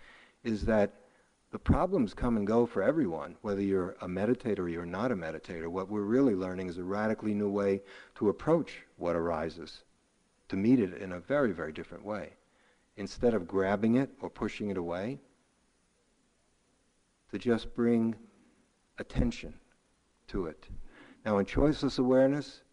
is 0.43 0.65
that 0.65 0.91
the 1.51 1.57
problems 1.57 2.13
come 2.13 2.35
and 2.35 2.45
go 2.45 2.65
for 2.65 2.83
everyone, 2.83 3.37
whether 3.41 3.61
you're 3.61 3.95
a 4.01 4.07
meditator 4.09 4.59
or 4.59 4.67
you're 4.67 4.85
not 4.85 5.13
a 5.13 5.15
meditator. 5.15 5.69
What 5.69 5.89
we're 5.89 6.01
really 6.01 6.35
learning 6.35 6.67
is 6.67 6.77
a 6.77 6.83
radically 6.83 7.33
new 7.33 7.49
way 7.49 7.83
to 8.15 8.27
approach 8.27 8.79
what 8.97 9.15
arises, 9.15 9.85
to 10.49 10.57
meet 10.57 10.81
it 10.81 10.95
in 10.95 11.13
a 11.13 11.19
very, 11.21 11.53
very 11.53 11.71
different 11.71 12.03
way. 12.03 12.33
Instead 12.97 13.33
of 13.33 13.47
grabbing 13.47 13.95
it 13.95 14.09
or 14.21 14.29
pushing 14.29 14.71
it 14.71 14.77
away, 14.77 15.19
to 17.31 17.39
just 17.39 17.73
bring 17.73 18.13
attention 18.97 19.53
to 20.27 20.47
it. 20.47 20.67
Now, 21.25 21.37
in 21.37 21.45
choiceless 21.45 21.97
awareness, 21.97 22.63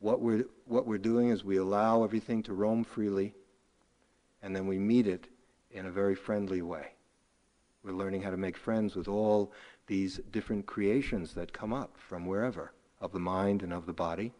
what 0.00 0.20
we're, 0.20 0.44
what 0.64 0.86
we're 0.86 0.98
doing 0.98 1.30
is 1.30 1.44
we 1.44 1.56
allow 1.56 2.04
everything 2.04 2.42
to 2.44 2.54
roam 2.54 2.84
freely, 2.84 3.34
and 4.42 4.54
then 4.54 4.66
we 4.66 4.78
meet 4.78 5.06
it 5.06 5.26
in 5.70 5.86
a 5.86 5.90
very 5.90 6.14
friendly 6.14 6.62
way. 6.62 6.92
We're 7.82 7.92
learning 7.92 8.22
how 8.22 8.30
to 8.30 8.36
make 8.36 8.56
friends 8.56 8.94
with 8.94 9.08
all 9.08 9.52
these 9.86 10.20
different 10.30 10.66
creations 10.66 11.34
that 11.34 11.52
come 11.52 11.72
up 11.72 11.96
from 11.96 12.26
wherever, 12.26 12.72
of 13.00 13.12
the 13.12 13.20
mind 13.20 13.62
and 13.62 13.72
of 13.72 13.86
the 13.86 13.92
body. 13.92 14.32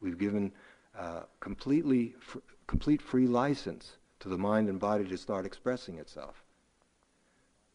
We've 0.00 0.18
given 0.18 0.52
uh, 0.98 1.22
completely 1.40 2.14
fr- 2.18 2.38
complete 2.66 3.02
free 3.02 3.26
license 3.26 3.96
to 4.20 4.28
the 4.28 4.38
mind 4.38 4.68
and 4.68 4.78
body 4.78 5.04
to 5.04 5.16
start 5.16 5.46
expressing 5.46 5.98
itself. 5.98 6.44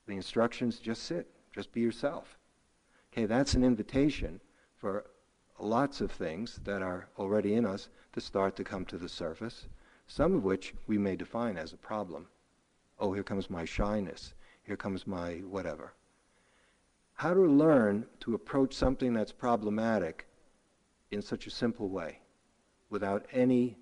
The 0.08 0.16
instructions 0.16 0.80
just 0.80 1.04
sit, 1.04 1.28
just 1.54 1.72
be 1.72 1.82
yourself. 1.82 2.38
Okay, 3.12 3.26
that's 3.26 3.54
an 3.54 3.64
invitation 3.64 4.42
for 4.78 5.06
lots 5.76 6.00
of 6.00 6.10
things 6.10 6.60
that 6.64 6.82
are 6.82 7.08
already 7.20 7.54
in 7.54 7.66
us 7.66 7.90
to 8.14 8.22
start 8.22 8.56
to 8.56 8.64
come 8.64 8.86
to 8.86 8.98
the 8.98 9.10
surface, 9.10 9.68
some 10.08 10.34
of 10.34 10.44
which 10.44 10.74
we 10.88 10.98
may 10.98 11.16
define 11.16 11.58
as 11.58 11.74
a 11.74 11.78
problem. 11.92 12.28
Oh, 12.98 13.12
here 13.12 13.24
comes 13.24 13.50
my 13.50 13.66
shyness. 13.66 14.34
Here 14.64 14.78
comes 14.78 15.06
my 15.06 15.42
whatever. 15.56 15.92
How 17.16 17.34
to 17.34 17.42
learn 17.42 18.06
to 18.22 18.36
approach 18.36 18.74
something 18.74 19.14
that's 19.14 19.34
problematic 19.34 20.26
in 21.12 21.22
such 21.22 21.46
a 21.46 21.52
simple 21.52 21.90
way 21.90 22.20
without 22.90 23.26
any 23.34 23.76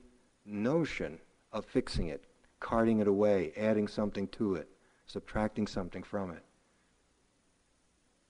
notion 0.46 1.20
of 1.52 1.66
fixing 1.66 2.08
it, 2.08 2.24
carting 2.60 3.00
it 3.02 3.08
away, 3.08 3.54
adding 3.56 3.88
something 3.88 4.28
to 4.30 4.56
it 4.56 4.68
subtracting 5.06 5.68
something 5.68 6.02
from 6.02 6.32
it. 6.32 6.44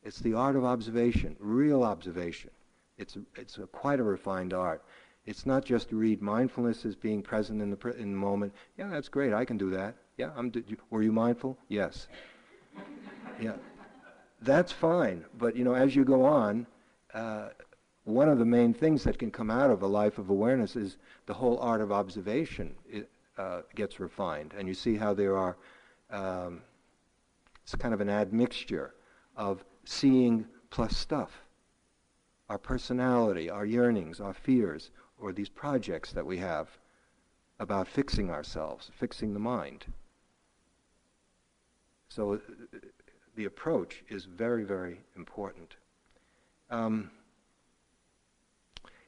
It's 0.04 0.20
the 0.20 0.34
art 0.34 0.58
of 0.58 0.66
observation, 0.66 1.38
real 1.40 1.84
observation. 1.84 2.52
It's, 2.98 3.18
it's 3.36 3.58
a, 3.58 3.68
quite 3.68 4.00
a 4.00 4.04
refined 4.04 4.54
art. 4.54 4.84
It's 5.26 5.46
not 5.46 5.64
just 5.64 5.90
to 5.90 5.96
read 5.96 6.22
mindfulness 6.22 6.86
as 6.86 6.96
being 6.96 7.22
present 7.22 7.62
in 7.62 7.72
the, 7.72 7.90
in 7.98 8.12
the 8.12 8.18
moment. 8.18 8.54
Yeah, 8.78 8.90
that's 8.90 9.08
great. 9.08 9.34
I 9.34 9.46
can 9.46 9.58
do 9.58 9.70
that. 9.72 9.96
Yeah, 10.18 10.32
I'm. 10.36 10.52
Were 10.90 11.02
you 11.02 11.12
mindful? 11.12 11.58
Yes. 11.70 12.08
yeah, 13.42 13.54
that's 14.42 14.72
fine. 14.72 15.26
But 15.38 15.56
you 15.56 15.64
know, 15.64 15.74
as 15.74 15.96
you 15.96 16.04
go 16.04 16.24
on, 16.26 16.68
uh, 17.14 17.50
one 18.04 18.30
of 18.30 18.38
the 18.38 18.46
main 18.46 18.74
things 18.74 19.04
that 19.06 19.18
can 19.18 19.32
come 19.32 19.50
out 19.50 19.72
of 19.72 19.82
a 19.82 19.88
life 19.88 20.18
of 20.18 20.30
awareness 20.30 20.76
is 20.76 20.98
the 21.26 21.34
whole 21.34 21.58
art 21.60 21.82
of 21.82 21.92
observation 21.92 22.76
it, 22.88 23.10
uh, 23.38 23.62
gets 23.76 24.00
refined, 24.00 24.54
and 24.58 24.68
you 24.68 24.74
see 24.74 24.96
how 24.96 25.14
there 25.14 25.38
are 25.38 25.58
um, 26.12 26.62
it's 27.64 27.76
kind 27.76 27.94
of 27.94 28.02
an 28.02 28.10
admixture 28.10 28.94
of 29.36 29.64
seeing 29.86 30.46
plus 30.70 30.96
stuff. 30.96 31.43
Our 32.50 32.58
personality, 32.58 33.50
our 33.50 33.66
yearnings, 33.66 34.20
our 34.20 34.34
fears, 34.34 34.92
or 35.20 35.32
these 35.32 35.50
projects 35.50 36.12
that 36.12 36.26
we 36.26 36.38
have 36.38 36.70
about 37.60 37.88
fixing 37.88 38.30
ourselves, 38.30 38.92
fixing 38.98 39.34
the 39.34 39.40
mind. 39.40 39.86
So 42.10 42.34
uh, 42.34 42.38
the 43.36 43.46
approach 43.46 44.04
is 44.10 44.26
very, 44.26 44.64
very 44.64 45.00
important. 45.16 45.76
Um, 46.70 47.10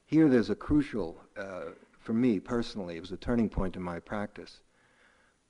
here 0.06 0.30
there's 0.30 0.50
a 0.50 0.56
crucial, 0.56 1.18
uh, 1.38 1.72
for 2.00 2.14
me 2.14 2.40
personally, 2.40 2.98
it 2.98 3.02
was 3.02 3.12
a 3.12 3.18
turning 3.18 3.50
point 3.50 3.76
in 3.76 3.82
my 3.82 4.00
practice. 4.00 4.62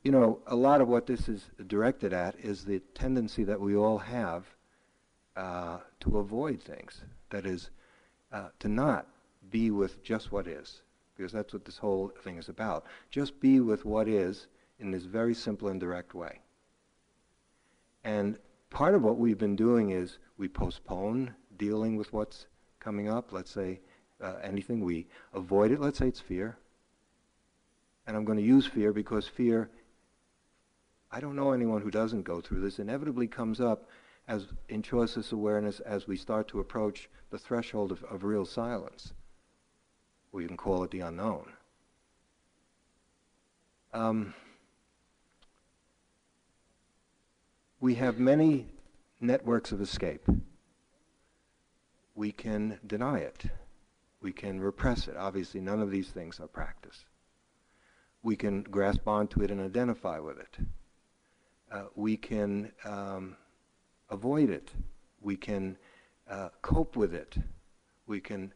You 0.03 0.11
know, 0.11 0.39
a 0.47 0.55
lot 0.55 0.81
of 0.81 0.87
what 0.87 1.07
this 1.07 1.27
is 1.27 1.49
directed 1.67 2.13
at 2.13 2.35
is 2.39 2.63
the 2.63 2.79
tendency 2.93 3.43
that 3.43 3.59
we 3.59 3.75
all 3.75 3.97
have 3.97 4.45
uh, 5.35 5.77
to 6.01 6.17
avoid 6.17 6.61
things. 6.61 7.01
That 7.29 7.45
is, 7.45 7.69
uh, 8.31 8.49
to 8.59 8.67
not 8.67 9.07
be 9.49 9.71
with 9.71 10.03
just 10.03 10.31
what 10.31 10.47
is, 10.47 10.81
because 11.15 11.31
that's 11.31 11.53
what 11.53 11.65
this 11.65 11.77
whole 11.77 12.11
thing 12.23 12.37
is 12.37 12.49
about. 12.49 12.85
Just 13.09 13.39
be 13.39 13.59
with 13.59 13.85
what 13.85 14.07
is 14.07 14.47
in 14.79 14.91
this 14.91 15.03
very 15.03 15.33
simple 15.33 15.67
and 15.67 15.79
direct 15.79 16.13
way. 16.13 16.39
And 18.03 18.37
part 18.69 18.93
of 18.93 19.03
what 19.03 19.17
we've 19.17 19.37
been 19.37 19.55
doing 19.55 19.91
is 19.91 20.19
we 20.37 20.47
postpone 20.47 21.33
dealing 21.57 21.95
with 21.95 22.13
what's 22.13 22.45
coming 22.79 23.09
up. 23.09 23.31
Let's 23.31 23.51
say 23.51 23.79
uh, 24.21 24.35
anything, 24.43 24.81
we 24.81 25.07
avoid 25.33 25.71
it. 25.71 25.79
Let's 25.79 25.97
say 25.97 26.07
it's 26.07 26.19
fear. 26.19 26.57
And 28.07 28.15
I'm 28.15 28.25
going 28.25 28.37
to 28.37 28.43
use 28.43 28.67
fear 28.67 28.93
because 28.93 29.27
fear, 29.27 29.69
I 31.11 31.19
don't 31.19 31.35
know 31.35 31.51
anyone 31.51 31.81
who 31.81 31.89
doesn't 31.89 32.23
go 32.23 32.41
through 32.41 32.61
this, 32.61 32.77
inevitably 32.77 33.27
comes 33.27 33.59
up 33.59 33.89
as 34.27 34.47
in 34.69 34.81
choiceless 34.81 35.31
awareness 35.31 35.79
as 35.81 36.07
we 36.07 36.17
start 36.17 36.47
to 36.47 36.59
approach 36.59 37.09
the 37.29 37.37
threshold 37.37 37.91
of, 37.91 38.03
of 38.05 38.23
real 38.23 38.45
silence. 38.45 39.13
We 40.31 40.47
can 40.47 40.57
call 40.57 40.83
it 40.83 40.91
the 40.91 41.01
unknown. 41.01 41.51
Um, 43.93 44.33
we 47.79 47.95
have 47.95 48.19
many 48.19 48.67
networks 49.21 49.71
of 49.71 49.79
escape. 49.79 50.27
We 52.15 52.31
can 52.31 52.79
deny 52.85 53.19
it. 53.19 53.45
We 54.21 54.33
can 54.33 54.59
repress 54.59 55.07
it. 55.07 55.15
Obviously, 55.15 55.61
none 55.61 55.81
of 55.81 55.91
these 55.91 56.09
things 56.09 56.39
are 56.39 56.47
practice. 56.47 57.05
We 58.23 58.35
can 58.35 58.63
grasp 58.63 59.07
onto 59.07 59.41
it 59.41 59.51
and 59.51 59.61
identify 59.61 60.19
with 60.19 60.39
it. 60.39 60.57
Uh, 61.71 61.83
we 61.95 62.17
can 62.17 62.71
um, 62.83 63.37
avoid 64.09 64.49
it. 64.49 64.71
We 65.21 65.35
can 65.35 65.77
uh, 66.29 66.49
cope 66.61 66.95
with 66.95 67.13
it. 67.13 67.35
We 68.07 68.19
can 68.19 68.53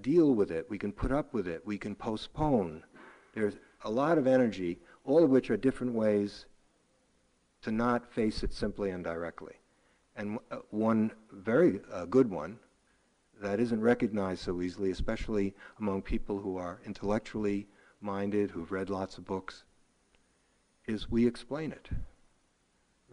deal 0.00 0.34
with 0.34 0.50
it. 0.50 0.66
We 0.68 0.78
can 0.78 0.92
put 0.92 1.12
up 1.12 1.32
with 1.34 1.46
it. 1.46 1.66
We 1.66 1.78
can 1.78 1.94
postpone. 1.94 2.84
There's 3.34 3.54
a 3.84 3.90
lot 3.90 4.18
of 4.18 4.26
energy, 4.26 4.78
all 5.04 5.22
of 5.22 5.30
which 5.30 5.50
are 5.50 5.56
different 5.56 5.92
ways 5.92 6.46
to 7.62 7.72
not 7.72 8.12
face 8.12 8.42
it 8.42 8.52
simply 8.52 8.90
and 8.90 9.02
directly. 9.04 9.54
And 10.16 10.38
uh, 10.50 10.58
one 10.70 11.12
very 11.32 11.80
uh, 11.92 12.04
good 12.06 12.30
one 12.30 12.58
that 13.40 13.60
isn't 13.60 13.80
recognized 13.80 14.42
so 14.42 14.60
easily, 14.62 14.90
especially 14.90 15.54
among 15.78 16.02
people 16.02 16.38
who 16.38 16.56
are 16.56 16.80
intellectually 16.84 17.68
minded, 18.00 18.50
who've 18.50 18.72
read 18.72 18.90
lots 18.90 19.18
of 19.18 19.24
books, 19.24 19.64
is 20.86 21.10
we 21.10 21.26
explain 21.26 21.72
it. 21.72 21.88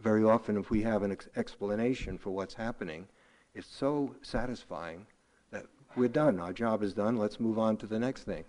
Very 0.00 0.24
often, 0.24 0.56
if 0.56 0.70
we 0.70 0.82
have 0.82 1.02
an 1.02 1.12
ex- 1.12 1.28
explanation 1.36 2.18
for 2.18 2.30
what's 2.30 2.54
happening, 2.54 3.06
it's 3.54 3.66
so 3.66 4.14
satisfying 4.22 5.06
that 5.50 5.66
we're 5.96 6.08
done. 6.08 6.38
Our 6.38 6.52
job 6.52 6.82
is 6.82 6.92
done. 6.92 7.16
Let's 7.16 7.40
move 7.40 7.58
on 7.58 7.76
to 7.78 7.86
the 7.86 7.98
next 7.98 8.24
thing. 8.24 8.44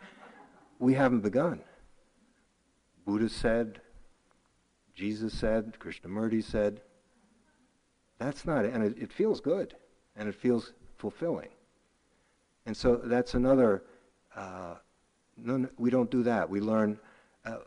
We 0.79 0.93
haven't 0.93 1.21
begun. 1.21 1.62
Buddha 3.05 3.29
said, 3.29 3.79
Jesus 4.93 5.33
said, 5.33 5.77
Krishnamurti 5.79 6.43
said, 6.43 6.81
that's 8.19 8.45
not 8.45 8.65
it. 8.65 8.73
And 8.73 8.83
it, 8.83 8.97
it 8.97 9.13
feels 9.13 9.39
good 9.39 9.75
and 10.15 10.27
it 10.27 10.36
feels 10.36 10.73
fulfilling. 10.97 11.49
And 12.65 12.75
so 12.75 12.97
that's 12.97 13.33
another, 13.33 13.83
uh, 14.36 14.75
no, 15.38 15.69
we 15.77 15.89
don't 15.89 16.12
do 16.12 16.23
that. 16.23 16.49
We 16.49 16.60
learn, 16.60 16.99
uh, 17.45 17.60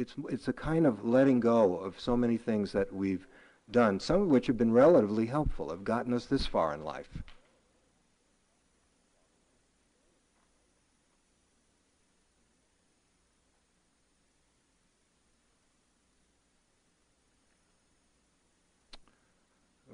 it's, 0.00 0.14
it's 0.30 0.48
a 0.48 0.52
kind 0.52 0.86
of 0.86 1.04
letting 1.04 1.40
go 1.40 1.76
of 1.76 2.00
so 2.00 2.16
many 2.16 2.38
things 2.38 2.72
that 2.72 2.92
we've 2.92 3.26
done, 3.70 4.00
some 4.00 4.22
of 4.22 4.28
which 4.28 4.46
have 4.46 4.56
been 4.56 4.72
relatively 4.72 5.26
helpful, 5.26 5.70
have 5.70 5.84
gotten 5.84 6.14
us 6.14 6.24
this 6.24 6.46
far 6.46 6.74
in 6.74 6.82
life. 6.82 7.08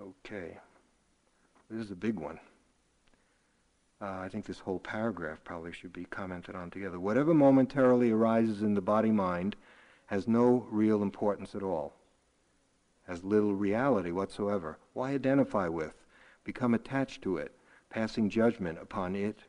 Okay. 0.00 0.56
This 1.68 1.84
is 1.84 1.90
a 1.90 1.96
big 1.96 2.18
one. 2.18 2.38
Uh, 4.00 4.18
I 4.20 4.28
think 4.28 4.44
this 4.44 4.58
whole 4.58 4.78
paragraph 4.78 5.38
probably 5.42 5.72
should 5.72 5.92
be 5.92 6.04
commented 6.04 6.54
on 6.54 6.70
together. 6.70 7.00
Whatever 7.00 7.34
momentarily 7.34 8.10
arises 8.10 8.62
in 8.62 8.74
the 8.74 8.80
body 8.80 9.10
mind 9.10 9.56
has 10.06 10.26
no 10.28 10.66
real 10.70 11.02
importance 11.02 11.54
at 11.54 11.62
all, 11.62 11.94
has 13.06 13.24
little 13.24 13.54
reality 13.54 14.10
whatsoever. 14.10 14.78
Why 14.92 15.12
identify 15.12 15.68
with, 15.68 15.94
become 16.44 16.74
attached 16.74 17.22
to 17.22 17.36
it, 17.36 17.54
passing 17.90 18.28
judgment 18.28 18.78
upon 18.80 19.14
it 19.16 19.40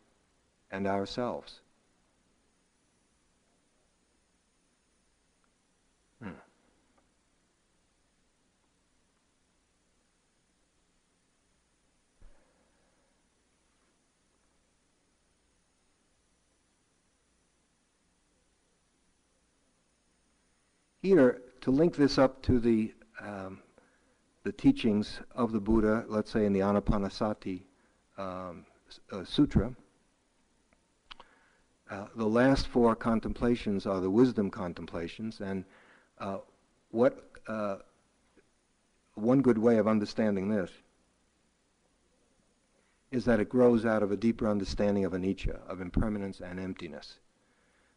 and 0.72 0.88
ourselves? 0.88 1.62
To 21.08 21.40
link 21.68 21.96
this 21.96 22.18
up 22.18 22.42
to 22.42 22.60
the, 22.60 22.94
um, 23.22 23.62
the 24.44 24.52
teachings 24.52 25.22
of 25.34 25.54
the 25.54 25.60
Buddha, 25.62 26.04
let's 26.10 26.30
say 26.30 26.46
in 26.46 26.52
the 26.52 26.60
Anapanasati 26.60 27.62
um, 28.18 28.66
uh, 29.14 29.24
Sutra, 29.24 29.74
uh, 31.90 32.08
the 32.18 32.28
last 32.28 32.68
four 32.68 32.94
contemplations 32.94 33.86
are 33.86 34.02
the 34.02 34.10
wisdom 34.10 34.52
contemplations, 34.52 35.40
and 35.40 35.64
uh, 36.20 36.40
what 36.92 37.32
uh, 37.48 37.78
one 39.16 39.42
good 39.42 39.58
way 39.58 39.78
of 39.78 39.88
understanding 39.88 40.50
this 40.50 40.72
is 43.12 43.24
that 43.24 43.40
it 43.40 43.48
grows 43.48 43.86
out 43.86 44.04
of 44.04 44.12
a 44.12 44.18
deeper 44.18 44.50
understanding 44.50 45.06
of 45.06 45.14
anicca, 45.14 45.66
of 45.70 45.80
impermanence 45.80 46.42
and 46.42 46.60
emptiness. 46.60 47.20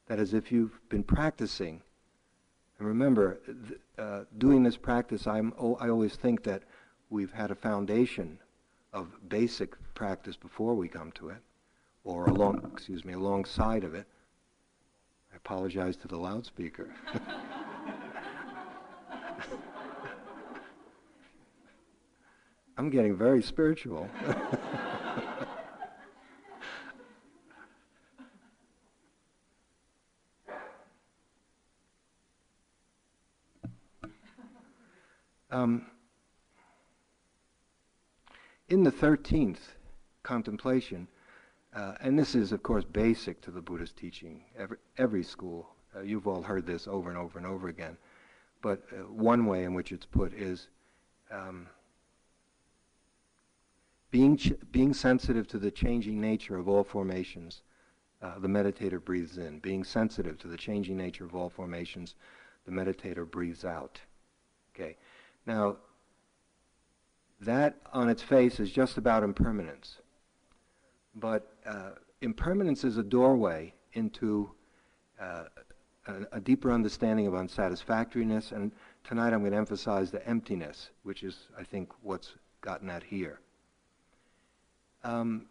That 0.07 0.21
is, 0.21 0.33
if 0.33 0.53
you've 0.53 0.79
been 0.89 1.03
practicing 1.03 1.83
and 2.81 2.89
remember, 2.89 3.39
uh, 3.99 4.25
doing 4.39 4.63
this 4.63 4.79
practice, 4.79 5.27
I'm, 5.27 5.53
oh, 5.61 5.77
I 5.77 5.91
always 5.91 6.17
think 6.17 6.45
that 6.45 6.63
we've 7.11 7.31
had 7.31 7.51
a 7.51 7.55
foundation 7.55 8.39
of 8.95 9.09
basic 9.29 9.75
practice 9.93 10.35
before 10.35 10.75
we 10.75 10.89
come 10.89 11.13
to 11.13 11.29
it, 11.29 11.43
or 12.05 12.25
along, 12.25 12.71
excuse 12.73 13.05
me, 13.05 13.13
alongside 13.13 13.85
of 13.85 13.95
it. 13.95 14.07
I 15.31 15.37
apologize 15.37 15.99
to 15.99 16.09
the 16.09 16.17
loudspeaker. 16.17 16.89
I'm 22.79 22.89
getting 22.89 23.15
very 23.15 23.43
spiritual. 23.43 24.09
Um, 35.53 35.87
in 38.69 38.85
the 38.85 38.93
13th 38.93 39.59
contemplation, 40.23 41.09
uh, 41.75 41.95
and 42.01 42.17
this 42.17 42.37
is, 42.37 42.53
of 42.53 42.63
course, 42.63 42.85
basic 42.85 43.41
to 43.43 43.51
the 43.51 43.61
Buddhist 43.61 43.97
teaching, 43.97 44.45
every, 44.57 44.77
every 44.97 45.25
school, 45.25 45.69
uh, 45.97 46.03
you've 46.03 46.29
all 46.29 46.43
heard 46.43 46.67
this 46.67 46.87
over 46.87 47.09
and 47.09 47.19
over 47.19 47.37
and 47.37 47.47
over 47.47 47.69
again, 47.69 47.97
but 48.63 48.83
uh, 48.93 49.03
one 49.13 49.47
way 49.47 49.65
in 49.65 49.75
which 49.75 49.91
it's 49.91 50.07
put 50.07 50.33
is 50.35 50.69
um, 51.33 51.67
being, 54.13 54.37
ch- 54.37 54.53
being 54.71 54.95
sensitive 54.95 55.49
to 55.49 55.59
the 55.59 55.71
changing 55.71 56.21
nature 56.21 56.57
of 56.57 56.69
all 56.69 56.85
formations. 56.85 57.63
Uh, 58.23 58.39
the 58.39 58.49
meditator 58.49 59.03
breathes 59.03 59.39
in. 59.39 59.59
Being 59.59 59.83
sensitive 59.83 60.39
to 60.39 60.49
the 60.49 60.57
changing 60.57 60.97
nature 60.97 61.25
of 61.25 61.35
all 61.35 61.49
formations, 61.49 62.15
the 62.67 62.73
meditator 62.73 63.29
breathes 63.29 63.65
out. 63.65 64.01
Okay. 64.75 64.97
Now, 65.51 65.79
that 67.41 67.75
on 67.93 68.09
its 68.09 68.23
face 68.23 68.61
is 68.61 68.71
just 68.71 68.99
about 68.99 69.25
impermanence. 69.25 69.97
But 71.17 71.53
uh, 71.67 71.91
impermanence 72.21 72.85
is 72.85 72.99
a 72.99 73.03
doorway 73.03 73.75
into 73.95 74.53
uh, 75.21 75.47
a, 76.07 76.15
a, 76.35 76.41
deeper 76.41 76.71
understanding 76.71 77.27
of 77.27 77.35
unsatisfactoriness, 77.35 78.53
and 78.53 78.71
tonight 79.03 79.33
I'm 79.33 79.41
going 79.41 79.51
to 79.51 79.59
emphasize 79.59 80.13
the 80.13 80.25
emptiness, 80.25 80.91
which 81.03 81.25
is, 81.25 81.49
I 81.59 81.65
think, 81.65 81.91
what's 82.03 82.35
gotten 82.61 82.89
at 82.89 83.03
here. 83.03 83.41
Um, 85.03 85.47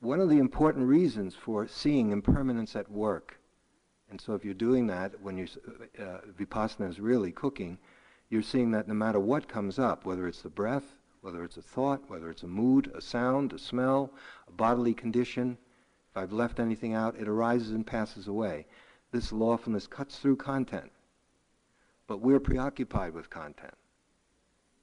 one 0.00 0.18
of 0.18 0.28
the 0.28 0.38
important 0.38 0.88
reasons 0.88 1.36
for 1.36 1.68
seeing 1.68 2.10
impermanence 2.10 2.74
at 2.74 2.90
work, 2.90 3.38
and 4.10 4.20
so 4.20 4.34
if 4.34 4.44
you're 4.44 4.54
doing 4.54 4.88
that 4.88 5.12
when 5.22 5.38
you 5.38 5.46
uh, 6.00 6.18
vipassana 6.36 6.90
is 6.90 6.98
really 6.98 7.30
cooking, 7.30 7.78
you're 8.30 8.42
seeing 8.42 8.70
that 8.72 8.88
no 8.88 8.94
matter 8.94 9.18
what 9.18 9.48
comes 9.48 9.78
up, 9.78 10.04
whether 10.04 10.26
it's 10.26 10.42
the 10.42 10.48
breath, 10.48 10.96
whether 11.20 11.42
it's 11.44 11.56
a 11.56 11.62
thought, 11.62 12.08
whether 12.08 12.30
it's 12.30 12.42
a 12.42 12.48
mood, 12.48 12.92
a 12.94 13.00
sound, 13.00 13.52
a 13.52 13.58
smell, 13.58 14.12
a 14.46 14.52
bodily 14.52 14.94
condition, 14.94 15.58
if 16.10 16.16
I've 16.16 16.32
left 16.32 16.60
anything 16.60 16.94
out, 16.94 17.16
it 17.18 17.28
arises 17.28 17.72
and 17.72 17.86
passes 17.86 18.28
away. 18.28 18.66
This 19.10 19.32
lawfulness 19.32 19.86
cuts 19.86 20.18
through 20.18 20.36
content. 20.36 20.90
But 22.06 22.20
we're 22.20 22.40
preoccupied 22.40 23.14
with 23.14 23.30
content. 23.30 23.74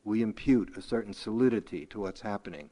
We 0.03 0.21
impute 0.21 0.77
a 0.77 0.81
certain 0.81 1.13
solidity 1.13 1.85
to 1.87 1.99
what's 1.99 2.21
happening. 2.21 2.69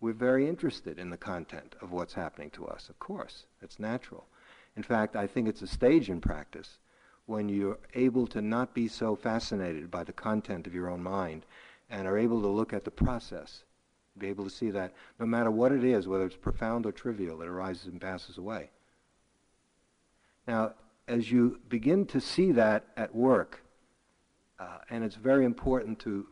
We're 0.00 0.12
very 0.12 0.48
interested 0.48 0.98
in 0.98 1.10
the 1.10 1.16
content 1.16 1.76
of 1.80 1.92
what's 1.92 2.14
happening 2.14 2.50
to 2.50 2.66
us, 2.66 2.88
of 2.88 2.98
course. 2.98 3.46
It's 3.60 3.78
natural. 3.78 4.26
In 4.76 4.82
fact, 4.82 5.14
I 5.14 5.28
think 5.28 5.48
it's 5.48 5.62
a 5.62 5.66
stage 5.66 6.10
in 6.10 6.20
practice 6.20 6.78
when 7.26 7.48
you're 7.48 7.78
able 7.94 8.26
to 8.26 8.42
not 8.42 8.74
be 8.74 8.88
so 8.88 9.14
fascinated 9.14 9.90
by 9.90 10.04
the 10.04 10.12
content 10.12 10.66
of 10.66 10.74
your 10.74 10.90
own 10.90 11.02
mind 11.02 11.46
and 11.88 12.06
are 12.06 12.18
able 12.18 12.40
to 12.40 12.48
look 12.48 12.72
at 12.72 12.84
the 12.84 12.90
process, 12.90 13.62
be 14.18 14.28
able 14.28 14.44
to 14.44 14.50
see 14.50 14.70
that 14.70 14.92
no 15.18 15.26
matter 15.26 15.50
what 15.50 15.72
it 15.72 15.84
is, 15.84 16.08
whether 16.08 16.24
it's 16.24 16.36
profound 16.36 16.84
or 16.84 16.92
trivial, 16.92 17.40
it 17.42 17.48
arises 17.48 17.86
and 17.86 18.00
passes 18.00 18.38
away. 18.38 18.70
Now, 20.46 20.74
as 21.08 21.30
you 21.30 21.60
begin 21.68 22.06
to 22.06 22.20
see 22.20 22.52
that 22.52 22.84
at 22.96 23.14
work, 23.14 23.62
uh, 24.58 24.78
and 24.90 25.04
it's 25.04 25.16
very 25.16 25.44
important 25.44 25.98
to, 26.00 26.26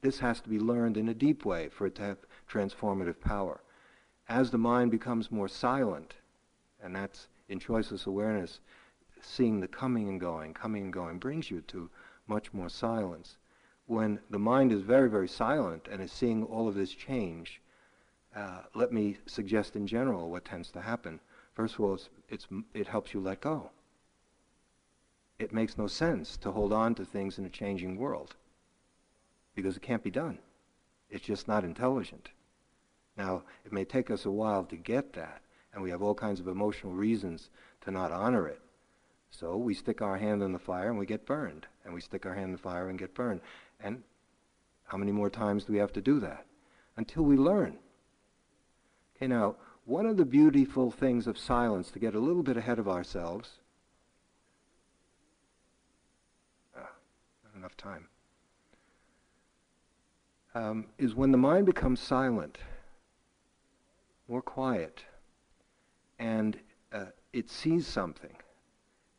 this 0.00 0.18
has 0.18 0.40
to 0.40 0.48
be 0.48 0.58
learned 0.58 0.96
in 0.96 1.08
a 1.08 1.14
deep 1.14 1.44
way 1.44 1.68
for 1.68 1.86
it 1.86 1.94
to 1.96 2.02
have 2.02 2.18
transformative 2.50 3.20
power. 3.20 3.60
As 4.28 4.50
the 4.50 4.58
mind 4.58 4.90
becomes 4.90 5.30
more 5.30 5.48
silent, 5.48 6.14
and 6.82 6.94
that's 6.94 7.28
in 7.48 7.58
choiceless 7.58 8.06
awareness, 8.06 8.60
seeing 9.22 9.60
the 9.60 9.68
coming 9.68 10.08
and 10.08 10.20
going, 10.20 10.54
coming 10.54 10.84
and 10.84 10.92
going, 10.92 11.18
brings 11.18 11.50
you 11.50 11.60
to 11.62 11.90
much 12.26 12.52
more 12.52 12.68
silence. 12.68 13.38
When 13.86 14.20
the 14.30 14.38
mind 14.38 14.72
is 14.72 14.82
very, 14.82 15.08
very 15.08 15.28
silent 15.28 15.88
and 15.90 16.02
is 16.02 16.12
seeing 16.12 16.44
all 16.44 16.68
of 16.68 16.74
this 16.74 16.92
change, 16.94 17.60
uh, 18.34 18.62
let 18.74 18.92
me 18.92 19.18
suggest 19.26 19.76
in 19.76 19.86
general 19.86 20.30
what 20.30 20.44
tends 20.44 20.70
to 20.70 20.80
happen. 20.80 21.20
First 21.54 21.74
of 21.74 21.80
all, 21.80 21.94
it's, 21.94 22.08
it's, 22.28 22.46
it 22.72 22.86
helps 22.86 23.12
you 23.12 23.20
let 23.20 23.40
go. 23.40 23.70
It 25.38 25.52
makes 25.52 25.76
no 25.76 25.86
sense 25.86 26.36
to 26.38 26.52
hold 26.52 26.72
on 26.72 26.94
to 26.94 27.04
things 27.04 27.38
in 27.38 27.44
a 27.44 27.50
changing 27.50 27.96
world 27.96 28.36
because 29.54 29.76
it 29.76 29.82
can't 29.82 30.02
be 30.02 30.10
done. 30.10 30.38
It's 31.10 31.24
just 31.24 31.48
not 31.48 31.64
intelligent. 31.64 32.30
Now, 33.16 33.42
it 33.64 33.72
may 33.72 33.84
take 33.84 34.10
us 34.10 34.24
a 34.24 34.30
while 34.30 34.64
to 34.64 34.76
get 34.76 35.12
that, 35.12 35.42
and 35.74 35.82
we 35.82 35.90
have 35.90 36.00
all 36.00 36.14
kinds 36.14 36.40
of 36.40 36.48
emotional 36.48 36.92
reasons 36.92 37.50
to 37.82 37.90
not 37.90 38.12
honor 38.12 38.48
it. 38.48 38.60
So 39.32 39.56
we 39.56 39.72
stick 39.72 40.02
our 40.02 40.18
hand 40.18 40.42
in 40.42 40.52
the 40.52 40.58
fire 40.58 40.90
and 40.90 40.98
we 40.98 41.06
get 41.06 41.26
burned. 41.26 41.66
And 41.84 41.92
we 41.92 42.00
stick 42.00 42.26
our 42.26 42.34
hand 42.34 42.46
in 42.46 42.52
the 42.52 42.58
fire 42.58 42.88
and 42.88 42.98
get 42.98 43.14
burned. 43.14 43.40
And 43.80 44.02
how 44.84 44.98
many 44.98 45.10
more 45.10 45.30
times 45.30 45.64
do 45.64 45.72
we 45.72 45.78
have 45.78 45.92
to 45.94 46.02
do 46.02 46.20
that? 46.20 46.44
Until 46.96 47.24
we 47.24 47.36
learn. 47.36 47.78
Okay, 49.16 49.26
now, 49.26 49.56
one 49.86 50.04
of 50.04 50.18
the 50.18 50.26
beautiful 50.26 50.90
things 50.90 51.26
of 51.26 51.38
silence, 51.38 51.90
to 51.90 51.98
get 51.98 52.14
a 52.14 52.20
little 52.20 52.42
bit 52.42 52.58
ahead 52.58 52.78
of 52.78 52.88
ourselves, 52.88 53.58
ah, 56.76 56.90
not 57.42 57.56
enough 57.56 57.76
time, 57.76 58.08
um, 60.54 60.86
is 60.98 61.14
when 61.14 61.32
the 61.32 61.38
mind 61.38 61.64
becomes 61.64 62.00
silent, 62.00 62.58
more 64.28 64.42
quiet, 64.42 65.04
and 66.18 66.58
uh, 66.92 67.06
it 67.32 67.50
sees 67.50 67.86
something 67.86 68.36